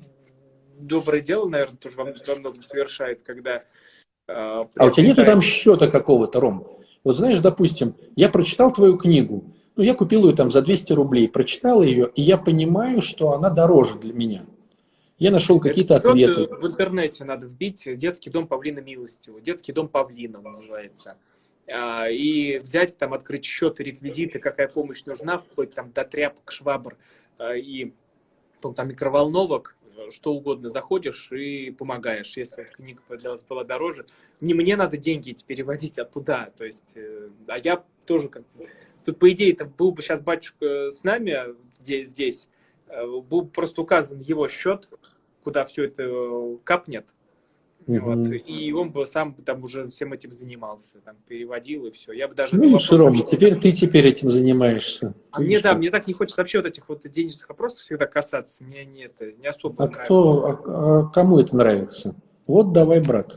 доброе 0.80 1.20
дело, 1.20 1.48
наверное, 1.48 1.76
тоже 1.76 1.96
во, 1.96 2.04
многом 2.36 2.62
совершает, 2.62 3.22
когда 3.22 3.64
а, 4.28 4.68
а 4.76 4.86
у 4.86 4.90
тебя 4.90 5.06
нету 5.06 5.24
там 5.24 5.42
счета 5.42 5.88
какого-то, 5.88 6.40
Ром? 6.40 6.66
Вот 7.02 7.16
знаешь, 7.16 7.40
допустим, 7.40 7.94
я 8.16 8.28
прочитал 8.28 8.72
твою 8.72 8.96
книгу, 8.96 9.44
ну, 9.76 9.82
я 9.82 9.94
купил 9.94 10.28
ее 10.28 10.36
там 10.36 10.50
за 10.50 10.62
200 10.62 10.92
рублей, 10.92 11.28
прочитал 11.28 11.82
ее, 11.82 12.10
и 12.14 12.22
я 12.22 12.36
понимаю, 12.36 13.00
что 13.00 13.32
она 13.32 13.50
дороже 13.50 13.98
для 13.98 14.12
меня. 14.12 14.44
Я 15.18 15.30
нашел 15.30 15.60
какие-то 15.60 15.96
ответы. 15.96 16.46
В 16.46 16.66
интернете 16.66 17.24
надо 17.24 17.46
вбить 17.46 17.86
«Детский 17.98 18.30
дом 18.30 18.46
Павлина 18.46 18.80
Милостивого», 18.80 19.40
«Детский 19.40 19.72
дом 19.72 19.88
Павлина» 19.88 20.40
называется. 20.40 21.16
А, 21.66 22.08
и 22.08 22.58
взять 22.58 22.96
там, 22.96 23.14
открыть 23.14 23.44
счет 23.44 23.80
и 23.80 23.84
реквизиты, 23.84 24.38
какая 24.38 24.68
помощь 24.68 25.04
нужна, 25.04 25.38
вплоть 25.38 25.72
там 25.74 25.92
до 25.92 26.04
тряпок, 26.04 26.50
швабр 26.50 26.96
а, 27.38 27.54
и 27.54 27.92
там 28.60 28.88
микроволновок, 28.88 29.76
что 30.10 30.34
угодно 30.34 30.68
заходишь 30.68 31.30
и 31.32 31.70
помогаешь, 31.70 32.36
если 32.36 32.64
книга 32.64 33.02
была 33.48 33.64
дороже. 33.64 34.06
Не 34.40 34.54
мне 34.54 34.76
надо 34.76 34.96
деньги 34.96 35.36
переводить, 35.46 35.98
а 35.98 36.04
туда. 36.04 36.52
То 36.56 36.64
есть, 36.64 36.96
э, 36.96 37.30
а 37.48 37.58
я 37.58 37.84
тоже 38.06 38.28
как 38.28 38.44
Тут, 39.04 39.18
по 39.18 39.30
идее, 39.32 39.52
это 39.52 39.64
был 39.64 39.92
бы 39.92 40.02
сейчас 40.02 40.20
батюшка 40.20 40.90
с 40.90 41.02
нами 41.04 41.56
здесь, 41.80 42.08
здесь 42.08 42.48
э, 42.86 43.06
был 43.06 43.46
просто 43.46 43.80
указан 43.82 44.20
его 44.20 44.46
счет, 44.48 44.88
куда 45.42 45.64
все 45.64 45.84
это 45.84 46.58
капнет. 46.64 47.06
Вот, 47.86 48.18
и 48.46 48.72
он 48.72 48.90
бы 48.90 49.06
сам 49.06 49.34
там 49.34 49.64
уже 49.64 49.84
всем 49.86 50.12
этим 50.12 50.30
занимался, 50.30 51.00
там, 51.00 51.16
переводил 51.26 51.86
и 51.86 51.90
все. 51.90 52.12
Я 52.12 52.28
бы 52.28 52.34
даже... 52.34 52.54
Ну, 52.54 52.78
Широм, 52.78 53.14
теперь 53.24 53.58
ты 53.58 53.72
теперь 53.72 54.06
этим 54.06 54.30
занимаешься. 54.30 55.14
А 55.32 55.40
мне, 55.40 55.60
да, 55.60 55.74
мне 55.74 55.90
так 55.90 56.06
не 56.06 56.12
хочется 56.12 56.40
вообще 56.40 56.58
вот 56.58 56.66
этих 56.66 56.88
вот 56.88 57.08
денежных 57.08 57.48
вопросов 57.48 57.80
всегда 57.80 58.06
касаться. 58.06 58.62
Мне 58.62 58.84
не, 58.84 59.04
это, 59.04 59.32
не 59.32 59.46
особо 59.46 59.84
а 59.84 59.88
нравится. 59.88 60.04
Кто, 60.04 60.46
а, 60.46 61.00
а 61.00 61.06
кому 61.10 61.38
это 61.38 61.56
нравится? 61.56 62.14
Вот 62.46 62.72
давай, 62.72 63.00
брат. 63.00 63.34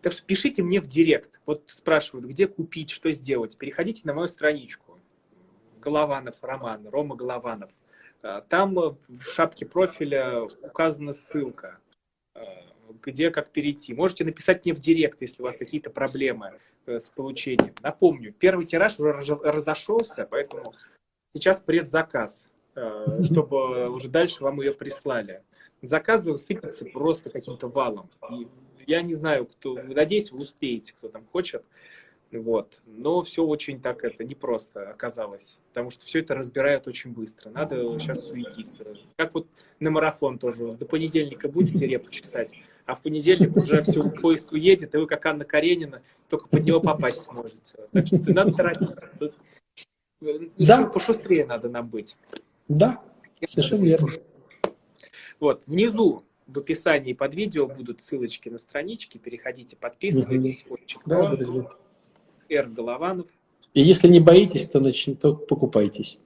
Так 0.00 0.12
что 0.12 0.24
пишите 0.24 0.62
мне 0.62 0.80
в 0.80 0.86
директ. 0.86 1.40
Вот 1.46 1.64
спрашивают, 1.66 2.26
где 2.26 2.48
купить, 2.48 2.90
что 2.90 3.10
сделать. 3.12 3.56
Переходите 3.58 4.02
на 4.04 4.14
мою 4.14 4.28
страничку. 4.28 4.98
Голованов 5.80 6.36
Роман, 6.42 6.88
Рома 6.88 7.16
Голованов. 7.16 7.70
А, 8.22 8.40
там 8.40 8.74
в 8.74 9.22
шапке 9.22 9.66
профиля 9.66 10.42
указана 10.62 11.12
ссылка 11.12 11.78
где 13.02 13.30
как 13.30 13.50
перейти. 13.50 13.94
Можете 13.94 14.24
написать 14.24 14.64
мне 14.64 14.74
в 14.74 14.78
директ, 14.78 15.20
если 15.20 15.42
у 15.42 15.44
вас 15.44 15.56
какие-то 15.56 15.90
проблемы 15.90 16.54
э, 16.86 16.98
с 16.98 17.10
получением. 17.10 17.74
Напомню, 17.82 18.32
первый 18.32 18.66
тираж 18.66 18.98
уже 18.98 19.12
разошелся, 19.12 20.26
поэтому 20.30 20.74
сейчас 21.34 21.60
предзаказ, 21.60 22.48
э, 22.74 23.22
чтобы 23.24 23.90
уже 23.90 24.08
дальше 24.08 24.42
вам 24.42 24.60
ее 24.60 24.72
прислали. 24.72 25.42
Заказы 25.82 26.36
сыпятся 26.36 26.84
просто 26.86 27.28
каким-то 27.30 27.68
валом. 27.68 28.08
И 28.30 28.46
я 28.86 29.02
не 29.02 29.14
знаю, 29.14 29.46
кто, 29.46 29.74
надеюсь, 29.74 30.30
вы 30.30 30.40
успеете, 30.40 30.94
кто 30.94 31.08
там 31.08 31.26
хочет. 31.26 31.64
Вот. 32.32 32.80
Но 32.86 33.20
все 33.20 33.44
очень 33.44 33.80
так 33.80 34.04
это 34.04 34.24
непросто 34.24 34.90
оказалось, 34.90 35.58
потому 35.68 35.90
что 35.90 36.06
все 36.06 36.20
это 36.20 36.34
разбирают 36.34 36.88
очень 36.88 37.12
быстро. 37.12 37.50
Надо 37.50 37.76
сейчас 37.98 38.26
суетиться. 38.26 38.94
Как 39.16 39.34
вот 39.34 39.46
на 39.80 39.90
марафон 39.90 40.38
тоже. 40.38 40.72
До 40.72 40.86
понедельника 40.86 41.48
будете 41.48 41.86
репу 41.86 42.10
чесать, 42.10 42.54
а 42.86 42.94
в 42.94 43.02
понедельник 43.02 43.56
уже 43.56 43.82
все 43.82 44.08
поиск 44.08 44.52
уедет, 44.52 44.94
и 44.94 44.98
вы, 44.98 45.06
как 45.06 45.24
Анна 45.26 45.44
Каренина, 45.44 46.02
только 46.28 46.48
под 46.48 46.64
него 46.64 46.80
попасть 46.80 47.22
сможете. 47.22 47.74
Так 47.92 48.06
что 48.06 48.18
надо 48.32 48.52
торопиться. 48.52 49.10
Тут 49.18 49.34
да. 50.56 50.86
Пошустрее 50.86 51.46
надо 51.46 51.68
нам 51.68 51.88
быть. 51.88 52.16
Да, 52.68 53.02
совершенно 53.44 53.84
верно. 53.84 54.08
Вот, 55.40 55.64
внизу 55.66 56.24
в 56.46 56.58
описании 56.58 57.12
под 57.12 57.34
видео 57.34 57.66
будут 57.66 58.00
ссылочки 58.00 58.48
на 58.48 58.58
странички. 58.58 59.18
Переходите, 59.18 59.76
подписывайтесь. 59.76 60.64
Угу. 60.64 60.74
Очень 60.74 61.00
да. 61.06 61.36
Р. 62.48 62.68
Голованов. 62.68 63.26
И 63.74 63.82
если 63.82 64.08
не 64.08 64.20
боитесь, 64.20 64.68
то, 64.68 64.78
нач... 64.80 65.08
то 65.20 65.34
покупайтесь. 65.34 66.18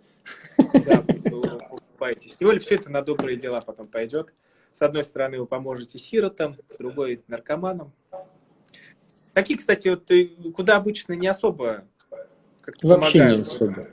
Да, 0.59 1.03
покупайтесь. 1.03 2.37
Тем 2.37 2.49
более 2.49 2.61
все 2.61 2.75
это 2.75 2.91
на 2.91 3.03
добрые 3.03 3.39
дела 3.39 3.61
потом 3.61 3.87
пойдет. 3.87 4.33
С 4.77 4.83
одной 4.83 5.05
стороны, 5.05 5.41
вы 5.41 5.47
поможете 5.47 5.99
сиротам, 5.99 6.55
с 6.69 6.77
другой– 6.77 7.23
наркоманам. 7.29 7.93
Такие, 9.33 9.59
кстати, 9.59 9.89
вот 9.89 10.05
ты 10.05 10.27
куда 10.55 10.77
обычно 10.77 11.15
не 11.15 11.29
особо 11.29 11.85
как-то 12.61 12.87
Вообще 12.87 13.21
помогают. 13.21 13.37
не 13.39 13.43
особо. 13.43 13.87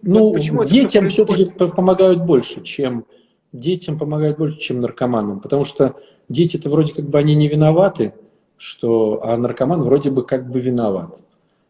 Ну, 0.00 0.20
вот 0.20 0.32
почему 0.32 0.64
детям 0.64 1.10
все-таки 1.10 1.52
помогают 1.52 2.24
больше, 2.24 2.62
чем 2.62 3.04
детям 3.52 3.98
помогают 3.98 4.38
больше, 4.38 4.58
чем 4.58 4.80
наркоманам, 4.80 5.40
потому 5.40 5.66
что 5.66 6.00
дети-то 6.30 6.70
вроде 6.70 6.94
как 6.94 7.04
бы 7.10 7.18
они 7.18 7.34
не 7.34 7.46
виноваты, 7.46 8.14
что, 8.56 9.20
а 9.22 9.36
наркоман 9.36 9.82
вроде 9.82 10.10
бы 10.10 10.24
как 10.24 10.50
бы 10.50 10.60
виноват. 10.60 11.20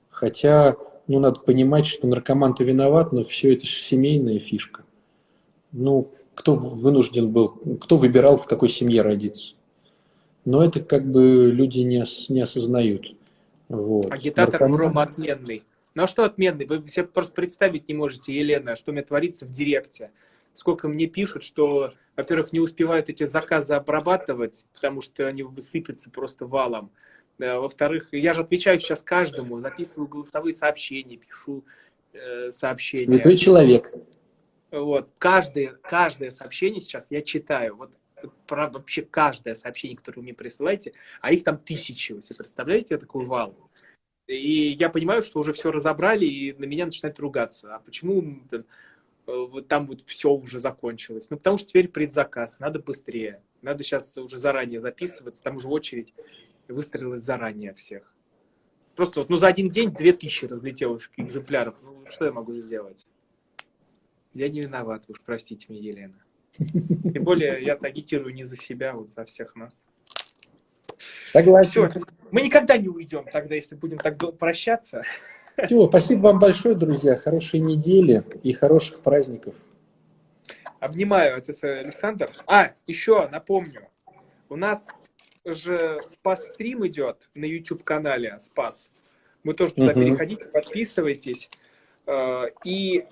Хотя, 0.09 0.77
ну, 1.09 1.19
надо 1.19 1.41
понимать, 1.41 1.87
что 1.87 2.07
наркоман-то 2.07 2.63
виноват, 2.63 3.11
но 3.11 3.25
все 3.25 3.53
это 3.53 3.67
же 3.67 3.73
семейная 3.73 4.39
фишка. 4.39 4.85
Ну, 5.73 6.13
кто 6.35 6.55
вынужден 6.55 7.31
был, 7.31 7.49
кто 7.81 7.97
выбирал, 7.97 8.37
в 8.37 8.47
какой 8.47 8.69
семье 8.69 9.03
родиться. 9.03 9.55
Но 10.45 10.65
это 10.65 10.81
как 10.81 11.09
бы 11.09 11.51
люди 11.53 11.81
не, 11.81 12.03
не 12.33 12.41
осознают. 12.41 13.15
Вот. 13.69 14.11
Агитатор 14.11 14.61
Наркоман... 14.61 14.81
Рома 14.81 15.03
отменный. 15.03 15.63
Ну 15.95 16.03
а 16.03 16.07
что 16.07 16.25
отменный? 16.25 16.67
Вы 16.67 16.89
себе 16.89 17.05
просто 17.05 17.33
представить 17.33 17.89
не 17.89 17.95
можете, 17.95 18.35
Елена, 18.35 18.77
что 18.77 18.93
мне 18.93 19.03
творится 19.03 19.47
в 19.47 19.51
директе. 19.51 20.11
Сколько 20.55 20.89
мне 20.89 21.07
пишут, 21.07 21.43
что, 21.45 21.93
во-первых, 22.17 22.53
не 22.53 22.61
успевают 22.61 23.09
эти 23.09 23.25
заказы 23.25 23.75
обрабатывать, 23.75 24.67
потому 24.75 25.01
что 25.01 25.27
они 25.27 25.43
высыпятся 25.43 26.11
просто 26.11 26.47
валом. 26.47 26.91
Во-вторых, 27.39 28.09
я 28.13 28.35
же 28.35 28.43
отвечаю 28.43 28.79
сейчас 28.79 29.03
каждому, 29.03 29.61
записываю 29.61 30.09
голосовые 30.09 30.53
сообщения, 30.53 31.17
пишу 31.17 31.65
э, 32.13 32.51
сообщения. 32.53 33.07
Святой 33.07 33.37
человек. 33.37 33.93
Вот, 34.73 35.11
каждое, 35.19 35.75
каждое 35.83 36.31
сообщение 36.31 36.81
сейчас 36.81 37.11
я 37.11 37.21
читаю. 37.21 37.77
Вот 37.77 37.93
про 38.47 38.71
вообще 38.71 39.03
каждое 39.03 39.55
сообщение, 39.55 39.97
которое 39.97 40.21
вы 40.21 40.23
мне 40.23 40.35
присылаете, 40.35 40.95
а 41.21 41.33
их 41.33 41.45
там 41.45 41.59
тысячи, 41.59 42.13
вы 42.13 42.23
себе 42.23 42.37
представляете 42.37 42.97
такой 42.97 43.27
вал? 43.27 43.55
И 44.27 44.69
я 44.69 44.89
понимаю, 44.89 45.21
что 45.21 45.41
уже 45.41 45.53
все 45.53 45.71
разобрали, 45.71 46.25
и 46.25 46.53
на 46.55 46.65
меня 46.65 46.87
начинают 46.87 47.19
ругаться. 47.19 47.75
А 47.75 47.81
почему 47.81 48.41
там, 48.49 48.65
вот 49.27 49.69
там 49.69 49.87
вот 49.87 50.03
все 50.07 50.31
уже 50.31 50.59
закончилось? 50.59 51.27
Ну, 51.29 51.37
потому 51.37 51.59
что 51.59 51.69
теперь 51.69 51.89
предзаказ, 51.89 52.59
надо 52.59 52.79
быстрее. 52.79 53.43
Надо 53.61 53.83
сейчас 53.83 54.17
уже 54.17 54.39
заранее 54.39 54.81
записываться, 54.81 55.43
там 55.43 55.57
уже 55.57 55.69
очередь 55.69 56.15
выстроилась 56.69 57.23
заранее 57.23 57.75
всех. 57.75 58.15
Просто 58.97 59.21
вот, 59.21 59.29
ну, 59.29 59.37
за 59.37 59.49
один 59.49 59.69
день 59.69 59.93
2000 59.93 60.47
разлетелось 60.47 61.11
экземпляров. 61.17 61.77
Ну, 61.83 62.05
что 62.09 62.25
я 62.25 62.33
могу 62.33 62.57
сделать? 62.59 63.07
Я 64.35 64.49
не 64.49 64.61
виноват, 64.61 65.05
вы 65.09 65.13
уж 65.13 65.21
простите 65.21 65.67
меня, 65.69 65.81
Елена. 65.83 66.23
Тем 66.59 67.25
более 67.25 67.63
я 67.63 67.75
агитирую 67.75 68.35
не 68.35 68.45
за 68.45 68.57
себя, 68.57 68.93
а 68.93 68.95
вот 68.95 69.11
за 69.11 69.25
всех 69.25 69.57
нас. 69.57 69.85
Согласен. 71.25 71.91
Все, 71.91 72.01
мы 72.31 72.43
никогда 72.43 72.77
не 72.77 72.89
уйдем 72.89 73.25
тогда, 73.31 73.55
если 73.55 73.75
будем 73.75 73.99
так 73.99 74.17
прощаться. 74.39 75.03
Все, 75.67 75.89
спасибо 75.89 76.29
вам 76.29 76.39
большое, 76.39 76.75
друзья. 76.75 77.17
Хорошей 77.17 77.61
недели 77.61 78.25
и 78.43 78.53
хороших 78.53 79.01
праздников. 79.01 79.55
Обнимаю, 80.81 81.37
отец 81.37 81.63
Александр. 81.63 82.33
А, 82.47 82.73
еще 82.87 83.29
напомню, 83.29 83.89
у 84.49 84.57
нас 84.57 84.87
же 85.45 86.01
Спас-стрим 86.07 86.87
идет 86.87 87.29
на 87.35 87.45
YouTube-канале 87.45 88.39
Спас. 88.39 88.91
Мы 89.45 89.55
тоже 89.55 89.75
туда 89.75 89.93
uh-huh. 89.93 90.05
переходите, 90.05 90.45
подписывайтесь. 90.47 91.51
Э, 92.07 92.47
и 92.65 93.05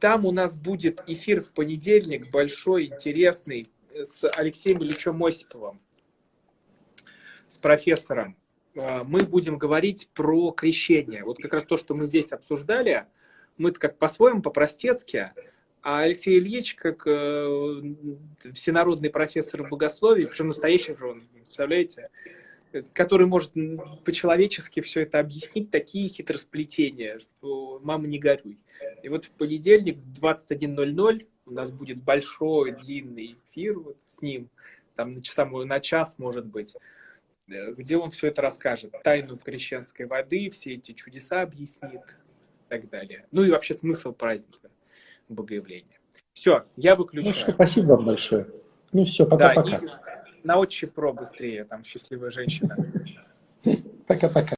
там 0.00 0.26
у 0.26 0.32
нас 0.32 0.56
будет 0.56 1.02
эфир 1.06 1.42
в 1.42 1.52
понедельник, 1.52 2.30
большой, 2.30 2.86
интересный, 2.86 3.68
с 3.94 4.28
Алексеем 4.28 4.78
Ильичем 4.78 5.22
Осиповым, 5.24 5.80
с 7.48 7.58
профессором. 7.58 8.36
Э, 8.74 9.02
мы 9.04 9.20
будем 9.20 9.58
говорить 9.58 10.08
про 10.14 10.50
крещение. 10.50 11.24
Вот 11.24 11.38
как 11.38 11.52
раз 11.54 11.64
то, 11.64 11.76
что 11.76 11.94
мы 11.94 12.06
здесь 12.06 12.32
обсуждали, 12.32 13.06
мы 13.56 13.72
как 13.72 13.98
по-своему, 13.98 14.42
по-простецки, 14.42 15.30
а 15.82 16.00
Алексей 16.00 16.38
Ильич, 16.38 16.74
как 16.74 17.06
э, 17.06 17.82
всенародный 18.54 19.10
профессор 19.10 19.68
богословия, 19.68 20.26
причем 20.26 20.48
настоящий 20.48 20.94
же 20.94 21.06
он, 21.06 21.28
представляете, 21.34 22.08
который 22.92 23.26
может 23.26 23.52
по-человечески 24.04 24.80
все 24.80 25.02
это 25.02 25.20
объяснить, 25.20 25.70
такие 25.70 26.08
хитросплетения, 26.08 27.18
что 27.18 27.80
мама 27.82 28.06
не 28.06 28.18
горюй. 28.18 28.58
И 29.02 29.08
вот 29.08 29.26
в 29.26 29.30
понедельник 29.32 29.98
в 29.98 30.24
21.00 30.24 31.26
у 31.46 31.50
нас 31.50 31.70
будет 31.70 32.02
большой 32.02 32.72
длинный 32.72 33.36
эфир 33.50 33.78
вот 33.78 33.96
с 34.08 34.22
ним, 34.22 34.48
там 34.96 35.12
на, 35.12 35.22
часа, 35.22 35.44
на 35.44 35.80
час, 35.80 36.18
может 36.18 36.46
быть, 36.46 36.74
э, 37.48 37.72
где 37.72 37.96
он 37.96 38.10
все 38.10 38.28
это 38.28 38.42
расскажет. 38.42 38.94
Тайну 39.02 39.36
крещенской 39.36 40.06
воды, 40.06 40.50
все 40.50 40.74
эти 40.74 40.92
чудеса 40.92 41.42
объяснит 41.42 42.02
и 42.02 42.68
так 42.68 42.88
далее. 42.88 43.26
Ну 43.30 43.42
и 43.42 43.50
вообще 43.50 43.74
смысл 43.74 44.12
праздника 44.12 44.70
богоявления. 45.28 45.98
Все, 46.32 46.64
я 46.76 46.94
выключаю. 46.94 47.34
Ну 47.46 47.52
спасибо 47.52 47.86
вам 47.86 48.06
большое. 48.06 48.46
Ну 48.92 49.04
все, 49.04 49.26
пока-пока. 49.26 49.78
Да, 49.78 50.23
на 50.23 50.23
отче 50.58 50.86
про 50.86 51.12
быстрее, 51.12 51.64
там 51.64 51.84
счастливая 51.84 52.30
женщина. 52.30 52.76
Пока-пока. 54.06 54.54